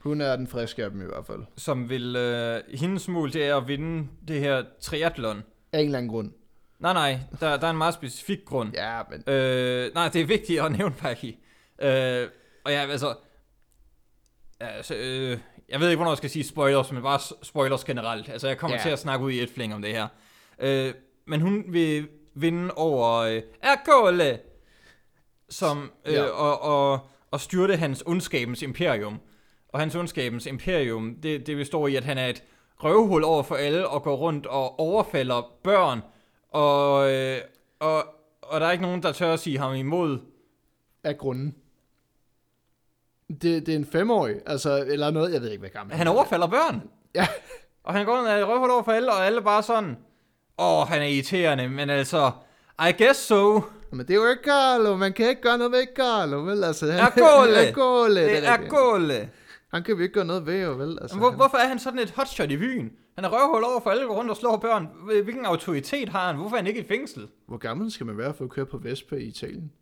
Hun 0.00 0.20
er 0.20 0.36
den 0.36 0.46
friske 0.46 0.84
af 0.84 0.90
dem 0.90 1.02
i 1.02 1.04
hvert 1.04 1.26
fald. 1.26 1.40
som 1.56 1.88
vil... 1.88 2.16
Øh, 2.16 2.60
hendes 2.74 3.08
mål, 3.08 3.32
det 3.32 3.44
er 3.46 3.56
at 3.56 3.68
vinde 3.68 4.08
det 4.28 4.40
her 4.40 4.64
triathlon. 4.80 5.42
Af 5.72 5.78
en 5.80 5.84
eller 5.84 5.98
anden 5.98 6.10
grund. 6.12 6.32
Nej, 6.78 6.92
nej, 6.92 7.18
der, 7.40 7.56
der 7.56 7.66
er 7.66 7.70
en 7.70 7.76
meget 7.78 7.94
specifik 7.94 8.44
grund. 8.44 8.72
Ja, 8.74 9.00
men... 9.10 9.34
Øh, 9.34 9.94
nej, 9.94 10.08
det 10.08 10.20
er 10.20 10.26
vigtigt 10.26 10.60
at 10.60 10.72
nævne, 10.72 10.94
Paki. 10.94 11.28
Øh, 11.82 12.28
og 12.64 12.72
ja, 12.72 12.86
altså... 12.90 13.14
altså 14.60 14.94
øh, 14.94 15.38
jeg 15.68 15.80
ved 15.80 15.88
ikke, 15.88 15.96
hvornår 15.96 16.10
jeg 16.12 16.18
skal 16.18 16.30
sige 16.30 16.44
spoilers, 16.44 16.92
men 16.92 17.02
bare 17.02 17.20
spoilers 17.42 17.84
generelt. 17.84 18.28
Altså, 18.28 18.48
jeg 18.48 18.58
kommer 18.58 18.76
Ja. 18.76 18.82
til 18.82 18.90
at 18.90 18.98
snakke 18.98 19.24
ud 19.24 19.30
i 19.32 19.40
et 19.42 19.50
fling 19.50 19.74
om 19.74 19.82
det 19.82 19.92
her. 19.92 20.08
Øh, 20.58 20.94
men 21.26 21.40
hun 21.40 21.64
vil 21.68 22.08
vinde 22.34 22.74
over 22.74 23.12
øh, 23.16 23.42
Erkole, 23.62 24.38
som, 25.50 25.90
øh, 26.06 26.12
Ja. 26.14 26.22
og, 26.24 26.62
og, 26.62 27.00
og 27.30 27.40
styrte 27.40 27.76
hans 27.76 28.02
ondskabens 28.06 28.62
imperium. 28.62 29.18
Og 29.68 29.80
hans 29.80 29.94
ondskabens 29.94 30.46
imperium, 30.46 31.14
det, 31.22 31.46
det 31.46 31.56
består 31.56 31.88
i, 31.88 31.96
at 31.96 32.04
han 32.04 32.18
er 32.18 32.26
et 32.26 32.42
røvhul 32.84 33.24
over 33.24 33.42
for 33.42 33.54
alle, 33.54 33.88
og 33.88 34.02
går 34.02 34.16
rundt 34.16 34.46
og 34.46 34.80
overfalder 34.80 35.52
børn, 35.64 36.00
og, 36.50 37.12
øh, 37.12 37.38
og, 37.80 38.04
og 38.42 38.60
der 38.60 38.66
er 38.66 38.70
ikke 38.72 38.82
nogen, 38.82 39.02
der 39.02 39.12
tør 39.12 39.32
at 39.32 39.40
sige 39.40 39.58
ham 39.58 39.74
imod. 39.74 40.18
Af 41.04 41.18
grunden. 41.18 41.54
Det, 43.28 43.66
det 43.66 43.68
er 43.68 43.76
en 43.76 43.86
femårig, 43.86 44.36
altså, 44.46 44.84
eller 44.86 45.10
noget, 45.10 45.32
jeg 45.32 45.40
ved 45.40 45.50
ikke, 45.50 45.60
hvad 45.60 45.70
gammel 45.70 45.96
Han 45.96 46.08
overfalder 46.08 46.46
børn. 46.46 46.82
Ja. 47.14 47.26
Og 47.84 47.94
han 47.94 48.06
går 48.06 48.16
rundt 48.16 48.28
og 48.28 48.34
er 48.34 48.38
et 48.38 48.48
røvhul 48.48 48.70
over 48.70 48.82
for 48.82 48.92
alle, 48.92 49.12
og 49.12 49.26
alle 49.26 49.42
bare 49.42 49.62
sådan, 49.62 49.96
åh, 50.58 50.86
han 50.88 51.02
er 51.02 51.06
irriterende, 51.06 51.68
men 51.68 51.90
altså, 51.90 52.30
I 52.88 52.92
guess 53.02 53.20
so. 53.20 53.60
Men 53.90 54.06
det 54.06 54.10
er 54.10 54.14
jo 54.14 54.28
ikke 54.30 54.42
Carlo, 54.44 54.96
man 54.96 55.12
kan 55.12 55.28
ikke 55.28 55.42
gøre 55.42 55.58
noget 55.58 55.72
ved 55.72 55.86
Carlo, 55.96 56.38
vel? 56.44 56.64
Altså, 56.64 56.92
han, 56.92 57.00
Ercole. 57.00 57.56
Ercole, 57.68 58.20
Det 58.20 58.46
er 58.46 58.68
gåle. 58.68 59.30
Han 59.72 59.82
kan 59.82 59.98
vi 59.98 60.02
ikke 60.02 60.14
gøre 60.14 60.24
noget 60.24 60.46
ved, 60.46 60.62
jo, 60.64 60.72
vel? 60.72 60.98
Altså, 61.02 61.16
Hvor, 61.16 61.28
han, 61.28 61.36
hvorfor 61.36 61.56
er 61.56 61.68
han 61.68 61.78
sådan 61.78 61.98
et 61.98 62.10
hotshot 62.10 62.50
i 62.50 62.56
byen? 62.56 62.92
Han 63.14 63.24
er 63.24 63.28
røvhul 63.28 63.64
over 63.64 63.80
for 63.80 63.90
alle, 63.90 64.06
går 64.06 64.14
rundt 64.14 64.30
og 64.30 64.36
slår 64.36 64.56
børn. 64.56 64.88
Hvilken 65.22 65.46
autoritet 65.46 66.08
har 66.08 66.26
han? 66.26 66.36
Hvorfor 66.36 66.56
er 66.56 66.60
han 66.60 66.66
ikke 66.66 66.80
i 66.80 66.86
fængsel? 66.88 67.28
hvor 67.46 67.56
gammel 67.56 67.90
skal 67.90 68.06
man 68.06 68.18
være 68.18 68.34
for 68.34 68.44
at 68.44 68.50
køre 68.50 68.66
på 68.66 68.78
Vespa 68.78 69.16
i 69.16 69.24
Italien? 69.24 69.72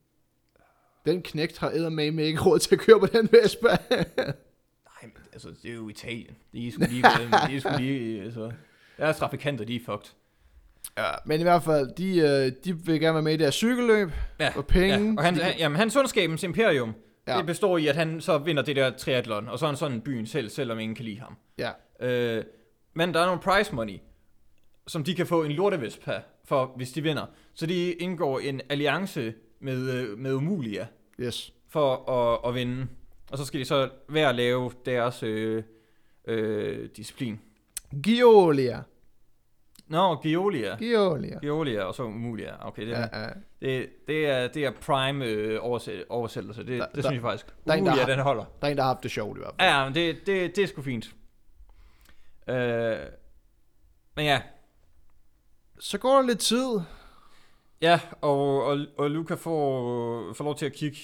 Den 1.06 1.22
knægt 1.22 1.58
har 1.58 1.70
eddermame 1.70 2.22
ikke 2.22 2.40
råd 2.40 2.58
til 2.58 2.74
at 2.74 2.80
køre 2.80 3.00
på 3.00 3.06
den 3.06 3.28
Vespa. 3.32 3.68
Nej, 3.90 5.02
men 5.02 5.22
altså, 5.32 5.48
det 5.62 5.70
er 5.70 5.74
jo 5.74 5.88
Italien. 5.88 6.36
De 6.52 6.68
er 6.68 6.72
sgu 6.72 6.84
lige, 6.88 7.02
de 7.48 7.56
er 7.56 7.60
sgu 7.60 7.70
lige, 7.78 8.22
altså... 8.22 8.52
Deres 8.98 9.16
trafikanter, 9.16 9.64
de 9.64 9.76
er 9.76 9.80
fucked. 9.80 10.10
Ja, 10.98 11.10
men 11.26 11.40
i 11.40 11.42
hvert 11.42 11.62
fald, 11.62 11.94
de, 11.94 12.18
øh, 12.18 12.52
de 12.64 12.84
vil 12.86 13.00
gerne 13.00 13.14
være 13.14 13.22
med 13.22 13.32
i 13.32 13.36
det 13.36 13.46
her 13.46 13.50
cykelløb. 13.50 14.10
Ja, 14.40 14.52
Og 14.56 14.66
penge. 14.66 15.08
Ja, 15.10 15.14
og 15.18 15.24
han, 15.24 15.34
de- 15.34 15.54
jamen, 15.58 15.76
hans 15.76 15.96
ondskabens 15.96 16.42
imperium, 16.42 16.94
Ja. 17.28 17.36
det 17.38 17.46
består 17.46 17.78
i, 17.78 17.86
at 17.86 17.96
han 17.96 18.20
så 18.20 18.38
vinder 18.38 18.62
det 18.62 18.76
der 18.76 18.90
triathlon, 18.90 19.48
og 19.48 19.58
så 19.58 19.66
er 19.66 19.68
han 19.70 19.76
sådan 19.76 20.00
byen 20.00 20.26
selv, 20.26 20.48
selvom 20.48 20.78
ingen 20.78 20.94
kan 20.94 21.04
lide 21.04 21.20
ham. 21.20 21.36
Ja, 21.58 21.70
Øh, 22.00 22.44
men 22.94 23.14
der 23.14 23.20
er 23.20 23.26
nogle 23.26 23.40
prize 23.40 23.74
money, 23.74 23.98
som 24.86 25.04
de 25.04 25.14
kan 25.14 25.26
få 25.26 25.42
en 25.44 25.52
lortevespa 25.52 26.20
for, 26.44 26.72
hvis 26.76 26.92
de 26.92 27.02
vinder. 27.02 27.26
Så 27.54 27.66
de 27.66 27.92
indgår 27.92 28.38
en 28.38 28.60
alliance 28.70 29.34
med, 29.60 29.90
øh, 29.90 30.18
med 30.18 30.32
Umulia 30.34 30.86
yes. 31.20 31.52
for 31.68 32.10
at, 32.10 32.48
at 32.48 32.54
vinde. 32.54 32.86
Og 33.30 33.38
så 33.38 33.44
skal 33.44 33.60
de 33.60 33.64
så 33.64 33.88
hver 34.08 34.32
lave 34.32 34.70
deres 34.86 35.22
øh, 35.22 35.62
øh, 36.28 36.88
disciplin. 36.96 37.40
Giolia. 38.02 38.82
Nå, 39.86 40.16
Geolia. 40.22 40.76
Giolia. 40.76 41.38
Geolia 41.42 41.82
og 41.82 41.94
så 41.94 42.02
Umulia. 42.02 42.66
Okay, 42.68 42.82
det, 42.86 42.90
Ja, 42.92 43.20
ja. 43.22 43.28
det, 43.62 43.88
det, 44.06 44.26
er, 44.26 44.48
det 44.48 44.64
er 44.64 44.70
prime 44.70 45.24
øh, 45.24 45.58
oversæt, 45.62 46.04
oversættelse. 46.08 46.66
Det, 46.66 46.80
Der- 46.80 46.86
det 46.94 47.04
synes 47.04 47.14
jeg 47.14 47.22
faktisk. 47.22 47.46
der 47.66 47.72
er 47.72 47.76
en, 47.76 47.84
der 47.86 47.90
Umulia, 47.92 48.04
har- 48.06 48.10
den 48.14 48.20
holder. 48.20 48.44
Der 48.60 48.66
er 48.66 48.70
en, 48.70 48.76
der 48.76 48.82
har 48.82 48.92
haft 48.92 49.02
det 49.02 49.10
sjovt 49.10 49.38
i 49.38 49.40
hvert 49.40 49.54
fald. 49.60 49.68
Ja, 49.70 49.84
men 49.84 49.94
det, 49.94 50.16
det, 50.26 50.56
det 50.56 50.64
er 50.64 50.68
sgu 50.68 50.82
fint. 50.82 51.14
Øh, 52.48 52.96
men 54.16 54.24
ja, 54.24 54.42
Så 55.78 55.98
går 55.98 56.14
der 56.16 56.22
lidt 56.26 56.38
tid. 56.40 56.80
ja 57.80 58.00
og, 58.20 58.64
og, 58.64 58.78
og 58.98 59.10
Luca 59.10 59.34
får, 59.34 60.32
får 60.32 60.44
lov 60.44 60.56
til 60.56 60.66
at 60.66 60.72
kigge 60.72 60.98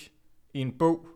i 0.54 0.58
en 0.60 0.78
bog 0.78 1.06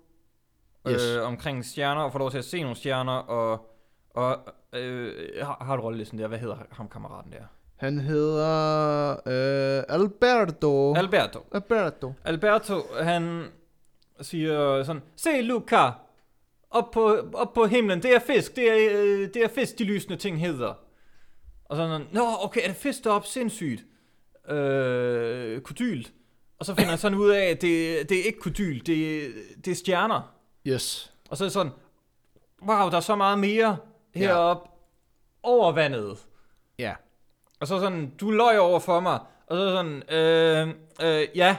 Yes. 0.89 1.03
øh, 1.17 1.27
omkring 1.27 1.64
stjerner, 1.64 2.03
og 2.03 2.12
får 2.12 2.19
lov 2.19 2.31
til 2.31 2.39
at 2.39 2.45
se 2.45 2.61
nogle 2.62 2.77
stjerner, 2.77 3.12
og, 3.12 3.71
og 4.11 4.39
øh, 4.73 5.12
har, 5.47 5.64
har 5.64 5.77
du 5.77 5.83
rollelisten 5.83 6.19
der? 6.19 6.27
Hvad 6.29 6.39
hedder 6.39 6.57
ham 6.71 6.89
kammeraten 6.89 7.33
der? 7.33 7.45
Han 7.77 7.99
hedder 7.99 9.11
øh, 9.11 9.85
Alberto. 9.89 10.95
Alberto. 10.95 11.47
Alberto. 11.53 12.12
Alberto, 12.24 12.83
han 13.03 13.45
siger 14.20 14.83
sådan, 14.83 15.03
se 15.16 15.41
Luca, 15.43 15.91
op 16.70 16.91
på, 16.91 17.16
op 17.35 17.53
på 17.53 17.66
himlen, 17.66 18.03
det 18.03 18.14
er 18.14 18.18
fisk, 18.18 18.57
det 18.57 18.70
er, 18.70 19.03
øh, 19.03 19.35
det 19.35 19.37
er 19.37 19.49
fisk, 19.49 19.79
de 19.79 19.85
lysende 19.85 20.16
ting 20.16 20.41
hedder. 20.41 20.74
Og 21.64 21.77
sådan, 21.77 22.07
nå, 22.12 22.27
okay, 22.43 22.61
er 22.64 22.66
det 22.66 22.77
fisk 22.77 23.05
deroppe? 23.05 23.29
Sindssygt. 23.29 23.85
Øh, 24.51 25.61
kodylt. 25.61 26.12
Og 26.59 26.66
så 26.66 26.74
finder 26.74 26.91
han 26.91 26.99
sådan 26.99 27.18
ud 27.18 27.31
af, 27.31 27.45
at 27.45 27.62
det, 27.62 28.09
det 28.09 28.20
er 28.20 28.24
ikke 28.24 28.41
kodylt, 28.41 28.87
det, 28.87 29.33
det 29.64 29.70
er 29.70 29.74
stjerner. 29.74 30.35
Yes. 30.66 31.12
Og 31.31 31.37
så 31.37 31.45
er 31.45 31.47
det 31.47 31.53
sådan, 31.53 31.72
wow, 32.62 32.91
der 32.91 32.97
er 32.97 33.01
så 33.01 33.16
meget 33.16 33.39
mere 33.39 33.77
heroppe 34.14 34.70
over 35.43 35.72
vandet. 35.72 36.18
Ja. 36.79 36.95
Og 37.61 37.67
så 37.67 37.81
sådan, 37.81 38.13
du 38.21 38.31
løj 38.31 38.57
over 38.57 38.81
for 38.81 39.01
mig. 39.01 39.19
Og 39.47 39.57
så 39.57 39.69
sådan, 39.71 40.03
øh, 40.15 40.69
øh, 41.03 41.29
ja. 41.37 41.57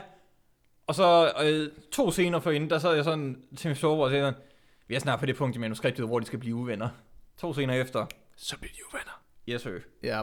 Og 0.88 0.96
så 0.96 1.32
øh, 1.44 1.70
to 1.92 2.12
scener 2.12 2.40
for 2.40 2.52
inden, 2.52 2.70
der 2.70 2.80
sad 2.80 2.96
jeg 2.96 3.04
sådan 3.04 3.42
til 3.58 3.68
min 3.68 3.76
sover 3.76 4.06
og 4.06 4.12
sagde 4.12 4.24
sådan, 4.24 4.40
vi 4.88 4.96
er 4.96 5.00
snart 5.00 5.20
på 5.20 5.26
det 5.26 5.36
punkt 5.36 5.56
i 5.56 5.60
manuskriptet, 5.60 6.06
hvor 6.08 6.20
de 6.20 6.26
skal 6.26 6.40
blive 6.40 6.56
uvenner. 6.56 6.90
To 7.38 7.54
scener 7.54 7.74
efter, 7.74 8.06
Så 8.36 8.58
bliver 8.58 8.72
de 8.74 8.78
jo 8.80 8.98
venner. 8.98 9.24
yes 9.50 9.62
sir. 9.62 9.72
Ja. 10.04 10.22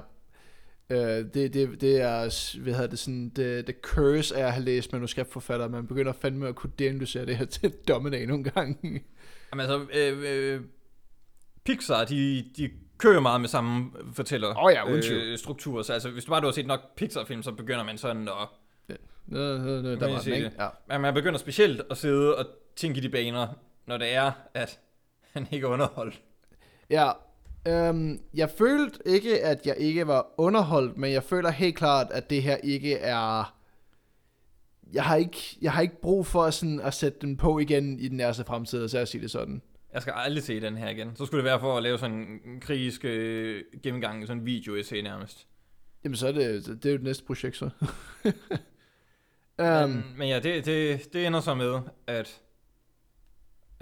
Øh, 0.91 1.25
det, 1.35 1.55
det, 1.55 1.81
det 1.81 2.01
er, 2.01 2.59
hvad 2.63 2.73
hedder 2.75 2.87
det 2.91 2.99
sådan, 2.99 3.29
det, 3.29 3.67
det 3.67 3.75
curse 3.83 4.37
af 4.37 4.47
at 4.47 4.53
have 4.53 4.65
læst 4.65 4.93
manuskriptforfatter, 4.93 5.69
man 5.69 5.87
begynder 5.87 6.13
fandme 6.13 6.49
at 6.49 6.55
kunne 6.55 6.73
deanalysere 6.79 7.27
det 7.27 7.37
her 7.37 7.45
til 7.45 7.71
dommedag 7.89 8.27
nogle 8.27 8.45
gange. 8.45 9.05
Jamen 9.53 9.71
altså, 9.71 9.87
øh, 9.95 10.23
øh, 10.27 10.61
Pixar, 11.65 12.05
de, 12.05 12.45
de 12.57 12.71
kører 12.99 13.21
meget 13.21 13.41
med 13.41 13.49
samme 13.49 13.91
fortæller 14.13 14.65
Åh 14.65 14.73
ja, 14.73 14.91
øh, 14.91 15.39
struktur. 15.39 15.83
Så 15.83 15.93
altså, 15.93 16.11
hvis 16.11 16.25
du 16.25 16.31
bare 16.31 16.41
du 16.41 16.47
har 16.47 16.53
set 16.53 16.67
nok 16.67 16.81
Pixar-film, 16.97 17.43
så 17.43 17.53
begynder 17.53 17.85
man 17.85 17.99
sådan 17.99 18.29
at... 18.29 18.49
Nå, 19.27 19.39
nå, 19.59 19.81
nå, 19.83 19.91
der 19.95 20.13
var 20.13 20.21
den, 20.21 20.33
ikke? 20.33 20.51
Ja. 20.59 20.69
Men 20.89 21.01
man 21.01 21.15
begynder 21.15 21.39
specielt 21.39 21.83
at 21.91 21.97
sidde 21.97 22.37
og 22.37 22.47
tænke 22.77 22.99
i 22.99 23.01
de 23.01 23.09
baner, 23.09 23.47
når 23.87 23.97
det 23.97 24.15
er, 24.15 24.33
at 24.55 24.81
han 25.33 25.49
ikke 25.51 25.67
er 25.67 25.71
underholdt. 25.71 26.21
ja, 26.91 27.11
Øhm, 27.69 28.21
jeg 28.35 28.51
følte 28.51 28.99
ikke, 29.07 29.41
at 29.41 29.67
jeg 29.67 29.77
ikke 29.79 30.07
var 30.07 30.27
underholdt, 30.37 30.99
men 30.99 31.13
jeg 31.13 31.23
føler 31.23 31.51
helt 31.51 31.77
klart, 31.77 32.07
at 32.11 32.31
det 32.31 32.43
her 32.43 32.57
ikke 32.57 32.95
er... 32.95 33.55
Jeg 34.93 35.05
har 35.05 35.17
ikke, 35.17 35.59
jeg 35.63 35.73
har 35.73 35.83
ikke 35.83 36.01
brug 36.01 36.27
for 36.27 36.51
sådan 36.51 36.81
at 36.81 36.95
sætte 36.95 37.19
den 37.21 37.37
på 37.37 37.59
igen 37.59 37.99
i 37.99 38.09
den 38.09 38.17
nærmeste 38.17 38.45
fremtid, 38.45 38.89
så 38.89 38.99
jeg 38.99 39.09
siger 39.09 39.23
det 39.23 39.31
sådan. 39.31 39.63
Jeg 39.95 40.03
skal 40.03 40.15
aldrig 40.17 40.43
se 40.45 40.61
den 40.61 40.77
her 40.77 40.89
igen. 40.89 41.17
Så 41.17 41.27
skulle 41.27 41.39
det 41.39 41.51
være 41.51 41.61
for 41.61 41.77
at 41.77 41.83
lave 41.83 41.99
sådan 41.99 42.41
en 42.45 42.61
krigisk 42.61 43.05
øh, 43.05 43.65
gennemgang, 43.83 44.27
sådan 44.27 44.41
en 44.41 44.47
video 44.47 44.77
essay 44.77 45.01
nærmest. 45.01 45.47
Jamen 46.05 46.17
så 46.17 46.29
er 46.29 46.33
det, 46.33 46.67
det 46.67 46.87
er 46.87 46.91
jo 46.91 46.97
det 46.97 47.05
næste 47.05 47.25
projekt 47.25 47.57
så. 47.57 47.71
Um, 49.59 49.91
men, 49.91 50.05
men 50.17 50.29
ja, 50.29 50.41
det, 50.41 50.67
det, 50.67 51.13
det 51.13 51.27
ender 51.27 51.41
så 51.41 51.55
med, 51.55 51.81
at... 52.07 52.41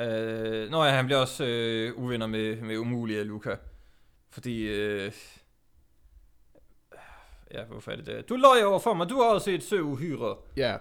Øh, 0.00 0.70
nå 0.70 0.84
ja, 0.84 0.90
han 0.90 1.06
bliver 1.06 1.18
også 1.20 1.44
øh, 1.44 1.98
uvenner 1.98 2.26
med, 2.26 2.56
med 2.56 2.76
umulige 2.76 3.20
af 3.20 3.26
Luca. 3.26 3.56
Fordi... 4.30 4.62
Øh, 4.62 5.12
ja, 7.54 7.64
hvorfor 7.64 7.90
er 7.92 7.96
det 7.96 8.06
det? 8.06 8.28
Du 8.28 8.36
løj 8.36 8.62
over 8.64 8.78
for 8.78 8.94
mig, 8.94 9.08
du 9.08 9.14
har 9.14 9.28
også 9.28 9.44
set 9.44 9.62
søuhyre. 9.62 10.36
ja, 10.56 10.76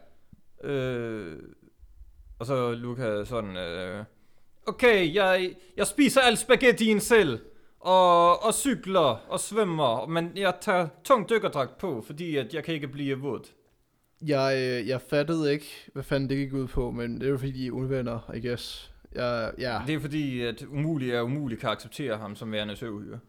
Øh, 0.64 1.40
og 2.40 2.46
så 2.46 2.72
Luca 2.72 3.26
sådan... 3.26 3.58
Øh, 3.58 4.06
okay, 4.68 5.14
jeg, 5.16 5.56
jeg 5.78 5.88
spiser 5.88 6.22
al 6.22 6.38
spaghettien 6.38 7.00
selv. 7.00 7.40
Og, 7.80 8.44
og 8.44 8.54
cykler 8.54 9.26
og 9.30 9.40
svømmer, 9.40 10.06
men 10.08 10.32
jeg 10.36 10.54
tager 10.62 10.88
tung 11.04 11.30
dykkerdragt 11.30 11.78
på, 11.78 12.04
fordi 12.06 12.38
at 12.38 12.54
jeg 12.54 12.64
kan 12.64 12.74
ikke 12.74 12.88
blive 12.88 13.20
våd. 13.20 13.42
jeg, 14.22 14.58
øh, 14.58 14.88
jeg 14.88 15.02
fattede 15.02 15.54
ikke, 15.54 15.66
hvad 15.94 16.04
fanden 16.04 16.30
det 16.30 16.38
gik 16.38 16.54
ud 16.54 16.68
på, 16.68 16.92
men 16.92 17.16
det 17.20 17.26
er 17.26 17.30
jo 17.30 17.38
fordi, 17.38 17.52
de 17.52 17.68
er 17.68 17.72
uvenner, 17.72 18.32
I 18.36 18.48
guess. 18.48 18.92
Jeg, 19.16 19.52
ja, 19.58 19.82
Det 19.88 19.96
er 19.96 20.00
fordi, 20.00 20.42
at 20.42 20.64
umulig 20.70 21.12
er 21.12 21.22
umulig 21.22 21.60
kan 21.60 21.70
acceptere 21.70 22.18
ham 22.18 22.36
som 22.36 22.52
værende 22.52 22.76
søuhyre. 22.76 23.20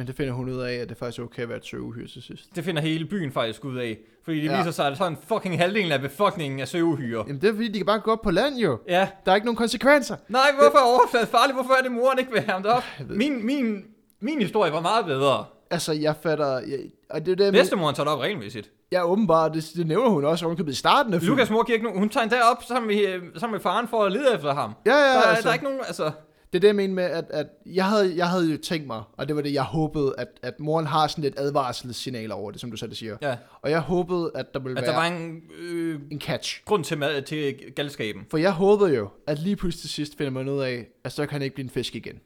Men 0.00 0.06
det 0.06 0.16
finder 0.16 0.32
hun 0.32 0.48
ud 0.48 0.58
af, 0.60 0.74
at 0.74 0.88
det 0.88 0.96
faktisk 0.96 1.18
er 1.18 1.22
okay 1.24 1.42
at 1.42 1.48
være 1.48 1.58
et 1.58 1.66
søvhyr 1.66 2.06
til 2.08 2.22
sidst. 2.22 2.44
Det 2.56 2.64
finder 2.64 2.82
hele 2.82 3.04
byen 3.04 3.32
faktisk 3.32 3.64
ud 3.64 3.76
af. 3.78 3.98
Fordi 4.24 4.36
det 4.40 4.44
Ja. 4.46 4.52
ja. 4.52 4.58
viser 4.58 4.70
sig, 4.70 4.86
at 4.86 4.98
sådan 4.98 5.18
fucking 5.28 5.58
halvdelen 5.58 5.92
af 5.92 6.00
befolkningen 6.00 6.60
er 6.60 6.64
søuhyre. 6.64 7.24
Jamen 7.26 7.40
det 7.40 7.48
er 7.48 7.52
fordi, 7.52 7.68
de 7.68 7.78
kan 7.78 7.86
bare 7.86 8.00
gå 8.00 8.12
op 8.12 8.22
på 8.22 8.30
land 8.30 8.56
jo. 8.56 8.78
Ja. 8.88 9.08
Der 9.24 9.30
er 9.30 9.34
ikke 9.34 9.44
nogen 9.46 9.56
konsekvenser. 9.56 10.16
Nej, 10.28 10.40
hvorfor 10.58 10.78
er 10.78 10.82
overfladet 10.82 11.28
farligt? 11.28 11.56
Hvorfor 11.56 11.72
er 11.78 11.82
det 11.82 11.92
moren 11.92 12.18
ikke 12.18 12.30
vil 12.32 12.40
have 12.40 12.52
ham 12.52 12.62
derop? 12.62 12.82
Jeg 12.98 13.08
ved 13.08 13.16
Min, 13.16 13.46
min, 13.46 13.84
min 14.20 14.40
historie 14.40 14.72
var 14.72 14.80
meget 14.80 15.04
bedre. 15.06 15.44
Altså, 15.70 15.92
jeg 15.92 16.14
fatter... 16.22 16.52
Jeg, 16.58 16.78
og 17.10 17.26
det 17.26 17.32
er 17.32 17.36
det, 17.36 17.52
Bedstemoren 17.52 17.94
tager 17.94 18.04
det 18.04 18.12
op 18.14 18.20
regelmæssigt. 18.20 18.70
jeg 18.92 19.06
åbenbart, 19.06 19.54
det, 19.54 19.70
det 19.76 19.86
nævner 19.86 20.08
hun 20.08 20.24
også 20.24 20.44
ovenkøbet 20.44 20.72
i 20.72 20.76
starten 20.76 21.14
af 21.14 21.20
filmen. 21.20 21.36
Lukas 21.38 21.50
mor 21.50 21.62
giver 21.62 21.74
ikke 21.76 21.84
nogen, 21.86 21.98
hun 21.98 22.08
tager 22.08 22.22
endda 22.24 22.40
op 22.52 22.62
sammen 22.68 22.86
med, 22.88 23.06
øh, 23.08 23.22
sammen 23.36 23.52
med 23.52 23.60
faren 23.60 23.88
for 23.88 24.04
at 24.04 24.12
lede 24.12 24.34
efter 24.34 24.54
ham. 24.54 24.72
Ja, 24.86 24.90
ja, 24.92 24.98
der, 24.98 25.18
er- 25.18 25.22
altså, 25.22 25.42
der 25.42 25.48
er 25.48 25.52
ikke 25.52 25.64
nogen, 25.64 25.80
altså... 25.86 26.10
det 26.52 26.58
er 26.58 26.60
det, 26.60 26.66
jeg 26.68 26.76
mener 26.76 26.94
med, 26.94 27.04
at, 27.04 27.24
at 27.30 27.46
jeg, 27.66 27.84
havde, 27.84 28.16
jeg 28.16 28.28
havde 28.28 28.50
jo 28.50 28.58
tænkt 28.58 28.86
mig, 28.86 29.02
og 29.16 29.28
det 29.28 29.36
var 29.36 29.42
det, 29.42 29.52
jeg 29.52 29.62
håbede, 29.62 30.14
at, 30.18 30.28
at 30.42 30.60
moren 30.60 30.86
har 30.86 31.06
sådan 31.06 31.24
lidt 31.24 31.34
advarselssignaler 31.38 32.34
over 32.34 32.50
det, 32.50 32.60
som 32.60 32.70
du 32.70 32.76
selv 32.76 32.94
siger. 32.94 33.16
Ja, 33.22 33.36
Og 33.62 33.70
jeg 33.70 33.80
håbede, 33.80 34.30
at 34.34 34.54
der 34.54 34.60
ville 34.60 34.78
at 34.78 34.82
være 34.86 34.92
der 34.92 34.98
var 35.00 35.06
en 35.16 35.42
øh, 35.60 36.00
en 36.10 36.20
catch. 36.20 36.64
grund 36.64 36.84
til, 36.84 37.22
til 37.26 37.54
galskaben. 37.76 38.26
For 38.30 38.38
jeg 38.38 38.52
håbede 38.52 38.94
jo, 38.96 39.08
at 39.26 39.38
lige 39.38 39.56
pludselig 39.56 39.80
til 39.80 39.90
sidst 39.90 40.16
finder 40.18 40.30
man 40.30 40.48
ud 40.48 40.60
af, 40.60 40.86
at 41.04 41.12
så 41.12 41.26
kan 41.26 41.32
han 41.32 41.42
ikke 41.42 41.54
blive 41.54 41.64
en 41.64 41.70
fisk 41.70 41.96
igen. 41.96 42.20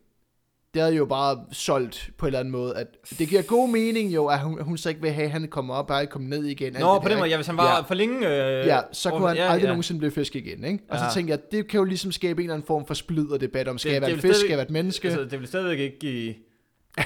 Det 0.74 0.82
havde 0.82 0.94
jo 0.96 1.04
bare 1.04 1.38
solgt 1.52 2.10
på 2.18 2.26
en 2.26 2.28
eller 2.28 2.38
anden 2.38 2.52
måde, 2.52 2.76
at 2.76 2.86
det 3.18 3.28
giver 3.28 3.42
god 3.42 3.68
mening 3.68 4.14
jo, 4.14 4.26
at 4.26 4.40
hun, 4.40 4.62
hun 4.62 4.76
så 4.78 4.88
ikke 4.88 5.00
vil 5.00 5.10
have, 5.10 5.24
at 5.24 5.30
han 5.30 5.48
kommer 5.48 5.74
op, 5.74 5.86
bare 5.86 6.06
kommer 6.06 6.28
ned 6.28 6.44
igen. 6.44 6.72
Nå, 6.80 6.98
på 6.98 7.08
den 7.08 7.18
måde, 7.18 7.28
ja, 7.30 7.36
hvis 7.36 7.46
han 7.46 7.56
var 7.56 7.76
Ja. 7.76 7.80
for 7.80 7.94
længe... 7.94 8.16
Øh, 8.28 8.66
Ja, 8.66 8.80
så 8.92 9.10
kunne 9.10 9.28
han 9.28 9.36
ja, 9.36 9.42
aldrig 9.44 9.62
ja. 9.62 9.68
nogensinde 9.68 9.98
blive 9.98 10.10
fisk 10.10 10.36
igen, 10.36 10.64
ikke? 10.64 10.78
Og 10.90 10.98
så 10.98 11.04
Ja. 11.04 11.10
tænker 11.14 11.32
jeg, 11.34 11.40
det 11.52 11.68
kan 11.68 11.78
jo 11.78 11.84
ligesom 11.84 12.12
skabe 12.12 12.42
en 12.42 12.44
eller 12.44 12.54
anden 12.54 12.66
form 12.66 12.86
for 12.86 12.94
splid 12.94 13.30
og 13.30 13.40
debat 13.40 13.68
om, 13.68 13.78
skal 13.78 13.88
Det- 13.88 13.94
jeg 13.94 14.02
være 14.02 14.10
det 14.10 14.16
en 14.16 14.22
fisk, 14.22 14.38
skal 14.38 14.48
jeg 14.48 14.56
være 14.58 14.66
et 14.66 14.70
menneske? 14.72 15.08
Altså, 15.08 15.24
det 15.24 15.40
vil 15.40 15.48
stadigvæk 15.48 15.78
ikke 15.78 15.98
give 15.98 16.34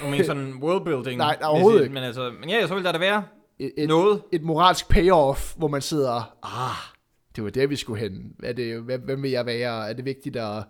nogen 0.03 0.25
sådan 0.25 0.55
worldbuilding. 0.63 1.19
Nej, 1.19 1.37
overhovedet 1.45 1.79
det- 1.79 1.85
ikke. 1.85 1.95
Men, 1.95 2.03
altså, 2.03 2.31
men 2.41 2.51
ja, 2.51 2.67
så 2.67 2.75
vil 2.75 2.85
der 2.85 2.93
da 2.93 2.99
være 2.99 3.25
et, 3.59 3.73
et, 3.79 3.89
noget. 3.89 4.21
et 4.33 4.43
moralsk 4.43 4.89
payoff, 4.89 5.55
hvor 5.57 5.69
man 5.69 5.81
sidder, 5.83 6.37
ah, 6.43 6.93
det 7.37 7.45
var 7.45 7.51
der, 7.51 7.67
vi 7.67 7.77
skulle 7.77 8.01
hen. 8.01 8.13
Er 8.43 8.53
det, 8.53 8.81
hvem, 8.83 9.01
hvem 9.01 9.23
vil 9.23 9.31
jeg 9.31 9.47
være? 9.47 9.89
Er 9.89 9.93
det 9.93 10.05
vigtigt 10.05 10.37
at 10.37 10.63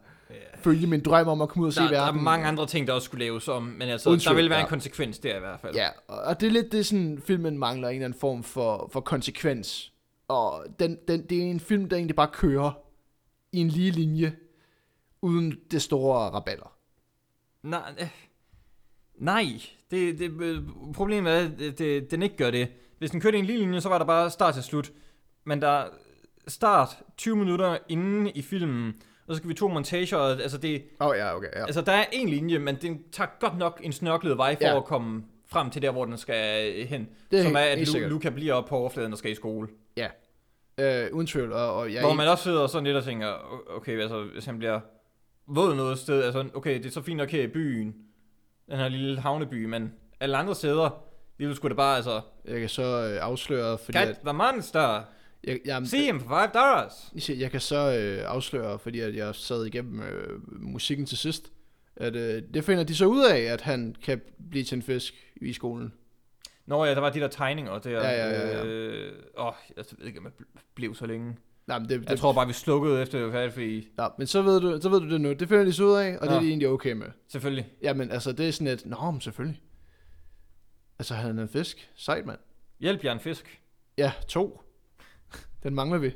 følge 0.55 0.87
min 0.87 1.03
drøm 1.03 1.29
om 1.29 1.43
at 1.43 1.49
komme 1.49 1.63
ud 1.63 1.67
og 1.67 1.73
se 1.73 1.81
Der, 1.81 1.89
der 1.89 2.01
er 2.01 2.05
verden? 2.05 2.23
mange 2.23 2.47
andre 2.47 2.67
ting, 2.67 2.87
der 2.87 2.93
også 2.93 3.05
skulle 3.05 3.25
laves 3.25 3.49
om, 3.49 3.63
men 3.63 3.83
altså, 3.83 4.11
Uden 4.11 4.21
der 4.21 4.35
vil 4.35 4.51
være 4.51 4.59
ja. 4.59 4.65
en 4.65 4.69
konsekvens 4.69 5.19
der 5.19 5.37
i 5.37 5.41
hvert 5.41 5.61
fald. 5.61 5.75
Ja, 5.75 5.89
og 6.09 6.41
det 6.41 6.47
er 6.47 6.51
lidt 6.51 6.73
det, 6.73 6.87
sådan, 6.87 7.23
filmen 7.27 7.59
mangler 7.59 7.89
en 7.89 7.95
eller 7.95 8.05
anden 8.05 8.21
form 8.21 8.43
for, 8.43 8.89
for 8.93 9.01
konsekvens. 9.01 9.93
Og 10.29 10.65
den, 10.79 10.99
den, 11.09 11.27
det 11.27 11.39
er 11.39 11.43
en 11.43 11.61
film, 11.61 11.89
der 11.89 11.97
egentlig 11.97 12.17
bare 12.17 12.29
kører 12.33 12.73
i 13.53 13.59
en 13.59 13.69
lige 13.69 13.91
linje, 13.91 14.37
uden 15.23 15.59
det 15.71 15.83
store 15.83 16.31
raballer. 16.31 16.73
Nej, 17.63 17.95
øh, 18.01 18.09
nej. 19.19 19.45
Det, 19.91 20.19
det, 20.19 20.43
øh, 20.43 20.63
problemet 20.95 21.33
er, 21.33 21.39
at 21.45 21.59
det, 21.59 21.79
det, 21.79 22.11
den 22.11 22.23
ikke 22.23 22.37
gør 22.37 22.51
det. 22.51 22.69
Hvis 22.99 23.11
den 23.11 23.21
kørte 23.21 23.37
i 23.37 23.41
en 23.41 23.47
lille 23.47 23.63
linje, 23.65 23.81
så 23.81 23.89
var 23.89 23.99
der 23.99 24.05
bare 24.05 24.31
start 24.31 24.55
til 24.55 24.63
slut. 24.63 24.93
Men 25.45 25.63
der 25.63 25.69
er 25.69 25.89
start 26.49 26.89
20 27.17 27.37
minutter 27.37 27.79
inden 27.89 28.27
i 28.35 28.43
filmen, 28.43 28.95
og 29.29 29.35
så 29.35 29.37
skal 29.37 29.49
vi 29.49 29.55
to 29.55 29.69
montager, 29.69 30.17
og, 30.17 30.31
altså, 30.31 30.59
det, 30.59 30.83
Åh 31.01 31.07
oh, 31.09 31.17
ja, 31.17 31.37
okay. 31.37 31.49
Ja. 31.57 31.65
altså 31.65 31.81
der 31.81 31.93
er 31.93 32.05
en 32.13 32.29
linje, 32.29 32.59
men 32.59 32.77
den 32.77 33.03
tager 33.13 33.31
godt 33.41 33.59
nok 33.59 33.81
en 33.83 33.93
snørklet 33.93 34.37
vej 34.39 34.57
for 34.57 34.65
Ja. 34.65 34.77
at 34.77 34.85
komme 34.85 35.25
frem 35.47 35.71
til 35.71 35.83
der, 35.83 35.91
hvor 35.91 36.05
den 36.05 36.17
skal 36.19 36.73
øh, 36.75 36.87
hen. 36.89 37.09
Det 37.31 37.39
er 37.39 37.43
som 37.45 37.55
er, 37.57 37.61
at 37.61 37.79
Lu-. 37.79 37.99
Luca 37.99 38.31
bliver 38.31 38.55
oppe 38.55 38.69
på 38.69 38.77
overfladen 38.77 39.13
og 39.13 39.19
skal 39.19 39.31
i 39.31 39.35
skole. 39.35 39.69
ja. 39.97 40.09
Øh, 40.81 41.09
uden 41.13 41.27
tvivl. 41.27 41.53
Og, 41.53 41.75
og 41.75 41.93
jeg, 41.93 42.01
Hvor 42.01 42.13
man 42.15 42.29
også 42.29 42.45
sidder 42.45 42.67
sådan 42.67 42.85
lidt 42.85 42.97
og 42.97 43.05
tænker, 43.05 43.33
okay, 43.77 44.01
altså 44.01 44.23
hvis 44.23 44.45
han 44.45 44.59
bliver 44.59 44.81
våd 45.47 45.75
noget 45.75 45.99
sted, 45.99 46.23
altså 46.23 46.45
okay, 46.55 46.79
det 46.79 46.87
er 46.87 46.91
så 46.91 47.03
fint 47.03 47.17
nok 47.17 47.31
her 47.31 47.43
i 47.43 47.47
byen, 47.47 47.95
den 48.71 48.77
her 48.79 48.89
lille 48.89 49.21
havneby, 49.21 49.65
men 49.65 49.93
alle 50.21 50.37
andre 50.37 50.55
steder, 50.55 50.85
det 51.39 51.47
ville 51.47 51.57
sgu 51.57 51.69
da 51.69 51.75
bare, 51.75 51.97
altså, 51.97 52.21
jeg 52.45 52.61
kan 52.61 52.69
så 52.69 52.83
øh, 52.83 53.19
afsløre, 53.23 53.79
fordi 53.79 53.99
cat 53.99 54.09
at, 54.09 54.19
the 54.25 54.33
monster, 54.33 55.03
jeg, 55.45 55.61
jeg, 55.65 55.87
see 55.87 56.05
him 56.05 56.21
for 56.21 56.29
five 56.29 56.51
dollars. 56.63 57.13
jeg, 57.41 57.51
kan 57.51 57.61
så 57.61 57.99
øh, 57.99 58.31
afsløre, 58.31 58.79
fordi 58.79 59.01
at 59.01 59.17
jeg 59.17 59.35
sad 59.35 59.65
igennem 59.67 60.03
øh, 60.03 60.63
musikken 60.63 61.07
til 61.07 61.19
sidst, 61.19 61.53
at 61.97 62.17
øh, 62.17 62.43
det 62.55 62.65
finder 62.65 62.85
de 62.85 62.95
så 62.97 63.07
ud 63.07 63.25
af, 63.25 63.39
at 63.39 63.61
han 63.61 63.97
kan 64.03 64.21
blive 64.51 64.65
til 64.65 64.77
en 64.77 64.83
fisk 64.83 65.15
i 65.37 65.53
skolen. 65.53 65.93
Nå 66.67 66.85
ja, 66.85 66.95
der 66.95 67.01
var 67.01 67.11
de 67.11 67.21
der 67.21 67.29
tegninger 67.29 67.79
der. 67.79 67.91
Ja, 67.91 68.11
ja, 68.11 68.29
ja, 68.31 68.59
ja. 68.59 68.65
Øh, 68.65 69.13
åh, 69.39 69.53
jeg 69.77 69.85
ved 69.99 70.07
ikke, 70.07 70.19
om 70.19 70.25
jeg 70.25 70.33
bl- 70.41 70.61
blev 70.75 70.95
så 70.95 71.07
længe. 71.07 71.37
Nej, 71.67 71.79
men 71.79 71.89
det, 71.89 72.01
det, 72.01 72.11
Jeg 72.11 72.19
tror 72.19 72.33
bare, 72.33 72.47
vi 72.47 72.53
slukkede 72.53 73.03
efter 73.03 73.19
det 73.19 73.27
var 73.27 73.33
færdigt, 73.33 73.53
fordi 73.55 73.89
Ja, 73.99 74.09
men 74.19 74.27
så 74.27 74.43
ved, 74.43 74.61
du, 74.61 74.81
så 74.83 74.89
ved 74.89 75.01
du 75.01 75.11
det 75.11 75.21
nu. 75.21 75.33
Det 75.33 75.49
finder 75.49 75.65
de 75.65 75.73
så 75.73 75.85
ud 75.85 75.95
af, 75.97 76.17
og 76.17 76.29
det 76.29 76.35
er 76.37 76.41
de 76.41 76.49
egentlig 76.49 76.69
okay 76.69 76.93
med. 76.93 77.07
selvfølgelig. 77.29 77.67
Jamen, 77.83 78.11
altså, 78.11 78.33
det 78.33 78.49
er 78.49 78.53
sådan 78.53 78.67
et... 78.67 78.87
Nå, 78.87 79.11
men 79.11 79.21
selvfølgelig. 79.21 79.63
Altså, 80.99 81.15
han 81.15 81.39
er 81.39 81.43
en 81.43 81.49
fisk. 81.49 81.91
Sejt, 81.97 82.27
mand. 82.27 82.39
Hjælp 82.81 83.05
jer 83.05 83.13
en 83.13 83.21
fisk. 83.21 83.61
Ja, 83.99 84.13
to. 84.29 84.61
Den 85.63 85.75
mangler 85.75 85.99
vi. 85.99 86.07
Jeg 86.07 86.15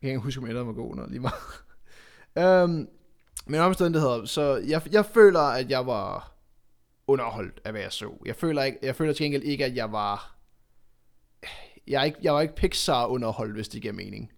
kan 0.00 0.10
ikke 0.10 0.20
huske, 0.20 0.40
om 0.40 0.46
jeg 0.48 0.66
var 0.66 0.72
god 0.72 0.90
under 0.90 1.08
lige 1.08 1.20
meget. 1.20 2.64
um, 2.64 2.88
men 3.50 3.60
omstændigheder, 3.60 4.24
så 4.24 4.56
jeg, 4.56 4.82
jeg 4.92 5.06
føler, 5.06 5.40
at 5.40 5.70
jeg 5.70 5.86
var 5.86 6.32
underholdt 7.06 7.60
af, 7.64 7.72
hvad 7.72 7.80
jeg 7.80 7.92
så. 7.92 8.22
Jeg 8.24 8.36
føler, 8.36 8.62
ikke, 8.62 8.78
jeg 8.82 8.96
føler 8.96 9.12
til 9.12 9.24
gengæld 9.24 9.42
ikke, 9.42 9.64
at 9.64 9.76
jeg 9.76 9.92
var... 9.92 10.34
Jeg, 11.86 12.06
ikke, 12.06 12.18
jeg 12.22 12.34
var 12.34 12.40
ikke 12.40 12.54
Pixar 12.54 13.06
underholdt, 13.06 13.54
hvis 13.54 13.68
det 13.68 13.82
giver 13.82 13.94
mening. 13.94 14.32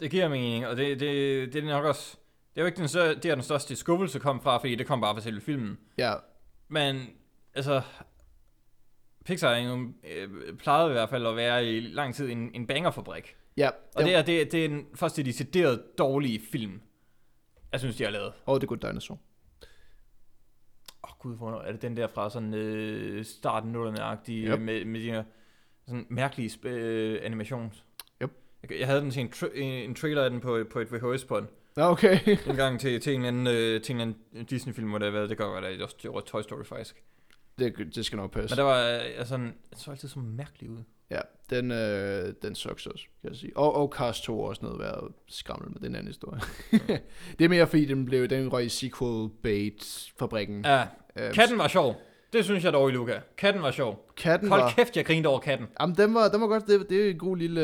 Det 0.00 0.10
giver 0.10 0.28
mening, 0.28 0.66
og 0.66 0.76
det, 0.76 1.00
det, 1.00 1.52
det 1.52 1.64
er 1.64 1.68
nok 1.68 1.84
også... 1.84 2.16
Det 2.54 2.60
er 2.60 2.62
jo 2.62 2.66
ikke 2.66 2.76
den, 2.78 2.84
stør- 2.88 3.20
det 3.20 3.24
er 3.24 3.34
den 3.34 3.44
største 3.44 3.76
skuffelse 3.76 4.18
kom 4.18 4.42
fra, 4.42 4.58
fordi 4.58 4.74
det 4.74 4.86
kom 4.86 5.00
bare 5.00 5.14
fra 5.14 5.20
selve 5.20 5.40
filmen. 5.40 5.78
Ja, 5.98 6.14
Men, 6.68 7.06
altså... 7.54 7.82
Pixar 9.26 9.50
er 9.50 9.68
jo, 9.68 9.88
øh, 10.04 10.56
plejede 10.58 10.90
i 10.90 10.92
hvert 10.92 11.08
fald 11.10 11.26
at 11.26 11.36
være 11.36 11.64
i 11.66 11.80
lang 11.80 12.14
tid 12.14 12.30
en, 12.30 12.50
en 12.54 12.66
bangerfabrik. 12.66 13.36
ja. 13.56 13.70
Og 13.94 14.04
det 14.04 14.14
er, 14.14 14.22
det, 14.22 14.52
det 14.52 14.64
er 14.64 14.68
den 14.68 14.86
første 14.94 15.22
decideret 15.22 15.98
dårlige 15.98 16.40
film, 16.52 16.80
jeg 17.72 17.80
synes, 17.80 17.96
de 17.96 18.04
har 18.04 18.10
lavet. 18.10 18.32
Og 18.46 18.60
det 18.60 18.66
er 18.66 18.68
Good 18.68 18.78
Dinosaur. 18.88 19.18
Åh 21.04 21.10
oh, 21.10 21.18
gud, 21.18 21.36
hvornår 21.36 21.60
er 21.60 21.72
det 21.72 21.82
den 21.82 21.96
der 21.96 22.06
fra 22.08 22.30
sådan 22.30 22.54
øh, 22.54 23.24
starten 23.24 23.72
nullerne 23.72 24.00
agtige 24.02 24.48
Yep. 24.52 24.60
med, 24.60 24.84
med 24.84 25.00
de 25.00 25.10
her 25.10 25.24
sådan 25.86 26.06
mærkelige 26.10 26.50
sp- 26.50 26.68
øh, 26.68 27.20
animations. 27.22 27.84
Yep. 28.22 28.30
Jeg, 28.62 28.78
jeg 28.78 28.86
havde 28.86 29.00
den 29.00 29.10
til 29.10 29.20
en, 29.20 29.28
tra- 29.34 29.56
en, 29.58 29.94
trailer 29.94 30.24
af 30.24 30.30
den 30.30 30.40
på, 30.40 30.64
på 30.70 30.78
et 30.80 30.92
VHS-bånd. 30.92 31.48
Ja, 31.76 31.90
okay. 31.90 32.18
En 32.50 32.56
gang 32.56 32.80
til, 32.80 33.00
til 33.00 33.14
en 33.14 33.24
eller 33.24 33.28
anden, 33.28 33.46
øh, 33.46 33.82
til 33.82 33.94
en 33.94 34.00
eller 34.00 34.14
anden 34.32 34.44
Disney-film, 34.44 34.88
hvor 34.88 34.98
det 34.98 35.06
har 35.06 35.12
været, 35.12 35.30
det 35.30 35.38
gør 35.38 35.56
at 35.56 35.62
det 35.62 35.82
også 35.82 35.96
Toy 36.26 36.42
Story 36.42 36.64
faktisk. 36.64 37.02
Det, 37.58 37.94
det 37.94 38.06
skal 38.06 38.16
nok 38.16 38.32
passe. 38.32 38.56
Men 38.56 38.58
der 38.58 38.72
var 38.72 38.94
øh, 38.94 39.18
altså, 39.18 39.36
den 39.36 39.54
så 39.76 39.90
altid 39.90 40.08
så 40.08 40.18
mærkelig 40.18 40.70
ud. 40.70 40.82
Ja, 41.10 41.20
den, 41.50 41.70
øh, 41.70 42.34
den 42.42 42.54
sucks 42.54 42.86
også, 42.86 43.04
kan 43.20 43.30
jeg 43.30 43.36
sige. 43.36 43.56
Og, 43.56 43.76
og 43.76 43.92
Cast 43.96 44.24
2 44.24 44.40
er 44.40 44.48
også 44.48 44.64
noget 44.64 44.78
været 44.78 45.12
skræmmende 45.26 45.72
med 45.72 45.80
den 45.88 45.94
anden 45.94 46.06
historie. 46.06 46.40
det 47.38 47.44
er 47.44 47.48
mere 47.48 47.66
fordi, 47.66 47.84
den 47.84 48.04
blev 48.04 48.28
den 48.28 48.52
røg 48.52 48.64
i 48.64 48.68
sequel 48.68 49.30
bait 49.42 50.12
fabrikken. 50.18 50.64
Ja, 50.64 50.86
Øhm, 51.18 51.34
katten 51.34 51.58
var 51.58 51.68
sjov. 51.68 51.96
Det 52.32 52.44
synes 52.44 52.64
jeg 52.64 52.72
dog 52.72 52.90
Luca. 52.90 53.20
Katten 53.36 53.62
var 53.62 53.70
sjov. 53.70 54.10
katten 54.16 54.48
Hold 54.48 54.60
var... 54.60 54.70
kæft, 54.70 54.96
jeg 54.96 55.04
grinede 55.04 55.28
over 55.28 55.38
katten. 55.38 55.66
Jamen, 55.80 55.96
den 55.96 56.14
var, 56.14 56.28
den 56.28 56.40
var 56.40 56.46
godt. 56.46 56.66
Det, 56.66 56.86
det 56.90 57.06
er 57.06 57.10
en 57.10 57.18
god 57.18 57.36
lille 57.36 57.62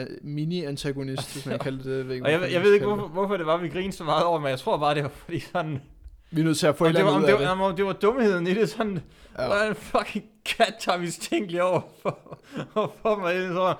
uh, 0.00 0.26
mini-antagonist, 0.28 1.32
hvis 1.32 1.46
man 1.46 1.58
kan 1.58 1.64
kalde 1.64 1.96
det. 1.96 2.08
ved 2.08 2.14
ikke, 2.14 2.26
Og 2.26 2.32
jeg, 2.32 2.52
jeg 2.52 2.62
ved 2.62 2.74
ikke, 2.74 2.86
hvorfor, 2.86 3.08
hvorfor 3.08 3.36
det 3.36 3.46
var, 3.46 3.56
vi 3.56 3.68
grinede 3.68 3.92
så 3.92 4.04
meget 4.04 4.24
over, 4.24 4.38
men 4.38 4.50
jeg 4.50 4.58
tror 4.58 4.76
bare, 4.76 4.94
det 4.94 5.02
var 5.02 5.08
fordi 5.08 5.40
sådan... 5.40 5.80
Vi 6.30 6.40
er 6.40 6.44
nødt 6.44 6.58
til 6.58 6.66
at 6.66 6.76
få 6.76 6.84
Om 6.84 6.90
et 6.90 6.94
det, 6.94 7.00
eller 7.00 7.10
var, 7.10 7.16
om, 7.16 7.22
andet 7.24 7.28
det, 7.38 7.44
ud 7.44 7.50
af 7.50 7.58
var, 7.58 7.64
om 7.64 7.76
det 7.76 7.84
var 7.84 7.92
dumheden 7.92 8.46
i 8.46 8.54
det, 8.54 8.70
sådan, 8.70 9.02
Ja. 9.38 9.42
ja. 9.42 9.48
hvordan 9.48 9.74
fucking 9.74 10.24
kat 10.44 10.74
tager 10.80 10.98
vi 10.98 11.10
stænkeligt 11.10 11.62
over 11.62 11.80
for, 12.02 12.40
og 12.74 12.94
for 13.02 13.16
mig 13.16 13.34
ind, 13.44 13.52
så 13.54 13.74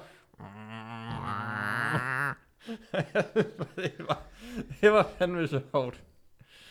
det 3.77 3.93
var, 4.09 4.23
det 4.81 4.93
var 4.93 5.09
fandme 5.19 5.49
sjovt. 5.49 6.01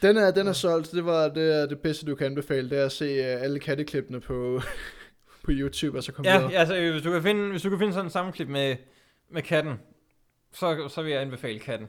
Den 0.02 0.18
er, 0.18 0.32
den 0.32 0.48
er 0.48 0.54
solgt. 0.54 0.92
Det 0.92 1.06
var 1.06 1.28
det, 1.28 1.62
er 1.62 1.66
det 1.66 1.80
bedste, 1.80 2.06
du 2.06 2.16
kan 2.16 2.26
anbefale. 2.26 2.70
Det 2.70 2.80
er 2.80 2.86
at 2.86 2.92
se 2.92 3.20
uh, 3.20 3.42
alle 3.44 3.60
katteklippene 3.60 4.20
på, 4.20 4.62
på 5.44 5.52
YouTube, 5.52 5.98
og 5.98 6.04
så 6.04 6.12
komme 6.12 6.32
Ja, 6.32 6.38
videre. 6.38 6.52
ja, 6.52 6.60
altså, 6.60 6.92
hvis 6.92 7.02
du 7.04 7.12
kan 7.12 7.24
finde, 7.24 7.50
hvis 7.52 7.62
du 7.62 7.70
kan 7.70 7.80
finde 7.80 7.94
sådan 7.94 8.06
en 8.06 8.10
sammenklip 8.12 8.48
med, 8.48 8.76
med 9.32 9.42
katten, 9.42 9.74
så, 10.54 10.88
så 10.88 11.02
vil 11.02 11.12
jeg 11.12 11.22
anbefale 11.22 11.60
katten. 11.60 11.88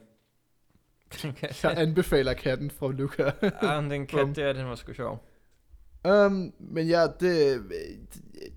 Den 1.22 1.32
kat, 1.32 1.60
Jeg 1.64 1.74
anbefaler 1.78 2.32
katten 2.34 2.70
fra 2.70 2.90
Luca. 2.92 3.32
ja, 3.62 3.76
den 3.90 4.06
kat 4.06 4.36
der, 4.36 4.52
den 4.52 4.66
var 4.66 4.74
sgu 4.74 4.92
sjov. 4.92 5.26
um, 6.08 6.52
men 6.58 6.88
ja, 6.88 7.06
det, 7.20 7.62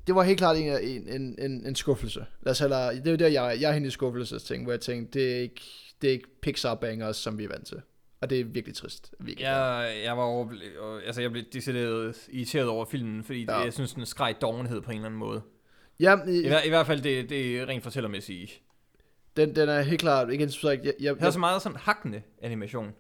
det 0.07 0.15
var 0.15 0.23
helt 0.23 0.37
klart 0.37 0.57
en, 0.57 0.63
en, 1.07 1.35
en, 1.39 1.67
en, 1.67 1.75
skuffelse. 1.75 2.25
Lad 2.41 2.51
os 2.51 2.59
heller, 2.59 2.91
det 2.91 3.07
er 3.07 3.11
jo 3.11 3.17
der, 3.17 3.27
jeg, 3.27 3.57
jeg 3.61 3.69
er 3.69 3.73
henne 3.73 3.87
i 3.87 3.91
skuffelsesting, 3.91 4.63
hvor 4.63 4.71
jeg 4.73 4.81
tænkte, 4.81 5.19
det 5.19 5.35
er 5.35 5.39
ikke, 5.41 5.61
det 6.01 6.07
er 6.07 6.11
ikke 6.11 6.27
Pixar 6.41 6.75
bangers, 6.75 7.17
som 7.17 7.37
vi 7.37 7.43
er 7.43 7.47
vant 7.49 7.67
til. 7.67 7.81
Og 8.21 8.29
det 8.29 8.39
er 8.39 8.43
virkelig 8.43 8.75
trist. 8.75 9.13
Virkelig. 9.19 9.43
Jeg, 9.45 10.01
jeg 10.05 10.17
var 10.17 10.23
over, 10.23 10.47
altså 11.05 11.21
jeg 11.21 11.31
blev 11.31 11.43
decideret 11.53 12.15
irriteret 12.31 12.67
over 12.67 12.85
filmen, 12.85 13.23
fordi 13.23 13.43
Ja. 13.43 13.57
ja. 13.57 13.63
jeg 13.63 13.73
synes, 13.73 13.93
den 13.93 14.05
skreg 14.05 14.35
dovenhed 14.41 14.81
på 14.81 14.91
en 14.91 14.97
eller 14.97 15.05
anden 15.05 15.19
måde. 15.19 15.41
Ja, 15.99 16.17
I, 16.27 16.31
i, 16.31 16.65
i 16.65 16.69
hvert 16.69 16.85
fald 16.87 17.01
det, 17.01 17.29
det 17.29 17.59
er 17.59 17.67
rent 17.67 17.83
fortællermæssigt. 17.83 18.61
Den, 19.37 19.55
den 19.55 19.69
er 19.69 19.81
helt 19.81 20.01
klart, 20.01 20.33
igen, 20.33 20.49
som 20.51 20.69
sagt, 20.69 20.85
jeg, 20.85 20.93
jeg, 20.99 21.15
Det 21.15 21.23
er 21.23 21.31
så 21.31 21.39
meget 21.39 21.61
sådan 21.61 21.77
hakkende 21.77 22.21
animation. 22.41 22.91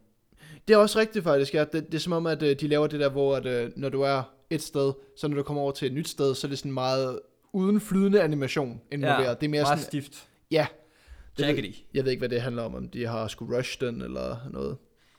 Det 0.67 0.73
er 0.73 0.77
også 0.77 0.99
rigtigt 0.99 1.23
faktisk, 1.23 1.53
ja. 1.53 1.63
Det, 1.63 1.85
det 1.85 1.93
er 1.93 1.99
som 1.99 2.13
om, 2.13 2.27
at 2.27 2.43
øh, 2.43 2.59
de 2.59 2.67
laver 2.67 2.87
det 2.87 2.99
der, 2.99 3.09
hvor 3.09 3.35
at, 3.35 3.45
øh, 3.45 3.71
når 3.75 3.89
du 3.89 4.01
er 4.01 4.23
et 4.49 4.61
sted, 4.61 4.93
så 5.17 5.27
når 5.27 5.35
du 5.35 5.43
kommer 5.43 5.61
over 5.61 5.71
til 5.71 5.85
et 5.85 5.93
nyt 5.93 6.09
sted, 6.09 6.35
så 6.35 6.47
er 6.47 6.49
det 6.49 6.57
sådan 6.57 6.71
meget 6.71 7.19
uden 7.53 7.81
flydende 7.81 8.21
animation 8.21 8.81
involveret. 8.91 9.23
Ja, 9.23 9.33
det 9.33 9.43
er 9.43 9.49
mere 9.49 9.61
meget 9.61 9.67
sådan, 9.67 9.83
stift. 9.83 10.27
ja. 10.51 10.67
Det, 11.37 11.43
Jaggedy. 11.43 11.75
jeg 11.93 12.03
ved 12.03 12.11
ikke, 12.11 12.21
hvad 12.21 12.29
det 12.29 12.41
handler 12.41 12.63
om, 12.63 12.75
om 12.75 12.89
de 12.89 13.07
har 13.07 13.27
skulle 13.27 13.57
rush 13.57 13.81
den 13.81 14.01
eller 14.01 14.37
noget. 14.51 14.77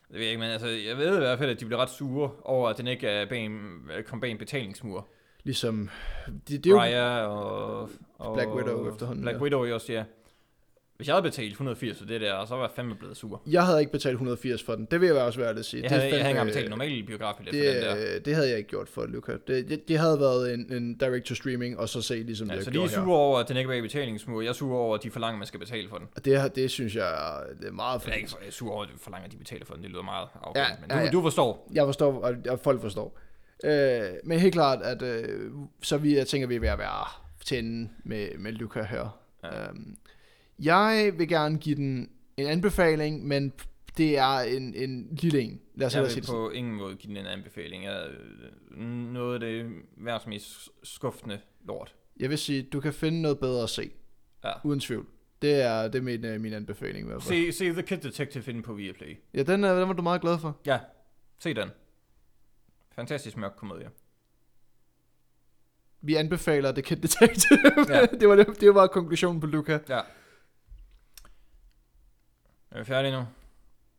Det 0.08 0.14
ved 0.14 0.20
jeg 0.20 0.30
ikke, 0.30 0.40
men 0.40 0.50
altså, 0.50 0.68
jeg 0.68 0.96
ved 0.96 1.16
i 1.16 1.18
hvert 1.18 1.38
fald, 1.38 1.50
at 1.50 1.60
de 1.60 1.66
blev 1.66 1.78
ret 1.78 1.90
sure 1.90 2.30
over, 2.42 2.68
at 2.68 2.78
den 2.78 2.86
ikke 2.86 3.06
er 3.08 3.28
bag 3.28 3.44
en, 3.44 3.60
kom 4.06 4.20
bag 4.20 4.30
en 4.30 4.38
betalingsmur. 4.38 5.08
Ligesom, 5.44 5.90
det, 6.26 6.64
det 6.64 6.66
er 6.66 6.70
jo, 6.70 6.78
Raya 6.78 7.26
og, 7.26 7.90
og... 8.18 8.34
Black 8.34 8.48
Widow 8.50 8.92
efterhånden, 8.92 9.22
Black 9.22 9.38
ja. 9.38 9.42
Widow 9.42 9.74
også, 9.74 9.92
ja. 9.92 10.04
Hvis 10.96 11.06
jeg 11.08 11.14
havde 11.14 11.22
betalt 11.22 11.50
180 11.50 11.98
for 11.98 12.04
det 12.06 12.20
der, 12.20 12.44
så 12.46 12.54
var 12.54 12.62
jeg 12.62 12.70
fandme 12.76 12.94
blevet 12.94 13.16
sur. 13.16 13.42
jeg 13.46 13.66
havde 13.66 13.80
ikke 13.80 13.92
betalt 13.92 14.12
180 14.12 14.62
for 14.62 14.74
den, 14.74 14.84
det 14.90 15.00
vil 15.00 15.06
jeg 15.06 15.16
også 15.16 15.40
være 15.40 15.50
at 15.50 15.64
sige. 15.64 15.82
Jeg 15.82 15.90
det, 15.90 15.96
er 15.96 16.00
havde, 16.00 16.14
jeg 16.14 16.24
havde 16.24 16.30
ikke 16.30 16.40
fandme- 16.40 16.44
betalt 16.44 16.70
normal 16.70 17.02
biografbillet 17.06 17.54
for 17.54 17.72
den 17.88 17.98
der. 17.98 18.12
det, 18.14 18.24
det 18.26 18.34
havde 18.34 18.48
jeg 18.48 18.58
ikke 18.58 18.70
gjort 18.70 18.88
for 18.88 19.06
Luca. 19.06 19.32
Det, 19.46 19.68
det, 19.68 19.88
det 19.88 19.98
havde 19.98 20.20
været 20.20 20.54
en, 20.54 20.72
en 20.72 20.94
direct-to-streaming, 20.98 21.78
og 21.78 21.88
så 21.88 22.02
se 22.02 22.14
ligesom 22.14 22.50
Ja, 22.50 22.56
det, 22.56 22.64
så 22.64 22.70
de 22.70 22.76
er 22.76 22.80
her. 22.80 22.88
sure 22.88 23.16
over, 23.18 23.38
at 23.38 23.48
den 23.48 23.56
ikke 23.56 23.68
er 23.68 23.72
bag 23.72 23.82
betalingsmur. 23.82 24.40
Jeg 24.40 24.48
er 24.48 24.52
sur 24.52 24.76
over, 24.76 24.94
at 24.96 25.02
de 25.02 25.10
forlanger, 25.10 25.34
at 25.34 25.38
man 25.38 25.46
skal 25.46 25.60
betale 25.60 25.88
for 25.88 25.98
den. 25.98 26.06
Det, 26.24 26.56
det 26.56 26.70
synes 26.70 26.96
jeg, 26.96 27.08
er- 27.12 27.54
det 27.60 27.68
er 27.68 27.72
meget 27.72 28.00
Jeg 28.06 28.10
er 28.12 28.14
ikke 28.16 28.20
fint. 28.26 28.30
så- 28.30 28.36
jeg 28.40 28.48
er 28.48 28.52
sur 28.52 28.72
over, 28.72 28.82
at 28.82 28.88
de 28.88 28.98
forlanger, 28.98 29.26
at 29.26 29.32
de 29.32 29.36
betaler 29.36 29.64
for 29.66 29.74
den. 29.74 29.82
Det 29.82 29.90
lyder 29.90 30.02
meget 30.02 30.28
afgørende. 30.42 30.72
Ja, 30.72 30.76
men 30.80 30.90
ja, 30.90 30.96
du, 30.96 31.04
ja. 31.04 31.10
du 31.10 31.22
forstår. 31.22 31.68
Jeg 31.72 31.84
forstår, 31.86 32.20
og, 32.20 32.34
og 32.48 32.60
folk 32.60 32.80
forstår. 32.80 33.18
Øh, 33.64 34.02
men 34.24 34.38
helt 34.38 34.54
klart, 34.54 34.82
at 34.82 35.02
øh, 35.02 35.50
så 35.82 35.96
vi, 35.96 36.16
jeg 36.16 36.26
tænker, 36.26 36.48
vi 36.48 36.54
er 36.56 36.60
ved 36.60 36.68
at 36.68 36.78
være 36.78 37.06
til 37.44 37.58
ende 37.58 37.88
med, 38.04 38.28
med 38.38 38.52
Luca 38.52 38.82
her. 38.82 39.20
Ja. 39.44 39.48
Ja. 39.62 39.68
Øhm, 39.68 39.96
jeg 40.58 41.12
vil 41.16 41.28
gerne 41.28 41.58
give 41.58 41.76
den 41.76 42.10
en 42.36 42.46
anbefaling, 42.46 43.26
men 43.26 43.52
det 43.96 44.18
er 44.18 44.38
en, 44.38 44.74
en 44.74 45.08
lille 45.20 45.40
en. 45.40 45.60
Lad 45.74 45.86
os 45.86 45.92
Jeg 45.94 45.98
hellere 45.98 46.10
sige 46.10 46.16
vil 46.16 46.22
det 46.22 46.26
sådan. 46.26 46.40
på 46.40 46.50
ingen 46.50 46.74
måde 46.74 46.96
give 46.96 47.08
den 47.08 47.16
en 47.16 47.26
anbefaling. 47.26 47.84
Jeg, 47.84 48.06
øh, 48.70 48.86
noget 49.12 49.34
af 49.34 49.40
det 49.40 49.72
værste 49.96 50.28
mest 50.28 50.68
skuffende 50.82 51.40
lort. 51.64 51.94
Jeg 52.20 52.30
vil 52.30 52.38
sige, 52.38 52.62
du 52.62 52.80
kan 52.80 52.92
finde 52.92 53.22
noget 53.22 53.38
bedre 53.38 53.62
at 53.62 53.70
se. 53.70 53.90
Ja. 54.44 54.52
Uden 54.64 54.80
tvivl. 54.80 55.06
Det 55.42 55.54
er, 55.62 55.82
det 55.88 55.94
er 55.98 56.02
min, 56.02 56.24
øh, 56.24 56.40
min 56.40 56.52
anbefaling 56.52 57.06
i 57.06 57.08
hvert 57.08 57.22
fald. 57.22 57.52
Se, 57.52 57.58
se 57.58 57.72
The 57.72 57.82
Kid 57.82 57.96
Detective 57.98 58.44
inde 58.50 58.62
på 58.62 58.72
Viaplay. 58.74 59.16
Ja, 59.34 59.42
den, 59.42 59.64
er, 59.64 59.78
den 59.78 59.88
var 59.88 59.94
du 59.94 60.02
meget 60.02 60.20
glad 60.20 60.38
for. 60.38 60.56
Ja, 60.66 60.78
se 61.38 61.54
den. 61.54 61.68
Fantastisk 62.94 63.36
mørk 63.36 63.52
komedie. 63.56 63.90
Vi 66.00 66.14
anbefaler 66.14 66.72
The 66.72 66.82
Kid 66.82 66.96
Detective. 66.96 67.58
Ja. 67.88 68.06
det, 68.20 68.28
var 68.28 68.36
det, 68.36 68.60
det 68.60 68.74
var 68.74 68.86
konklusionen 68.86 69.40
på 69.40 69.46
Luca. 69.46 69.78
Ja. 69.88 70.00
Er 72.74 72.78
vi 72.78 72.84
færdige 72.84 73.12
nu? 73.12 73.26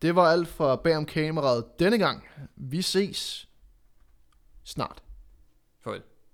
Det 0.01 0.15
var 0.15 0.31
alt 0.31 0.47
fra 0.47 0.75
bag 0.75 0.97
om 0.97 1.05
kameraet 1.05 1.79
denne 1.79 1.97
gang. 1.97 2.23
Vi 2.55 2.81
ses 2.81 3.47
snart. 4.63 5.03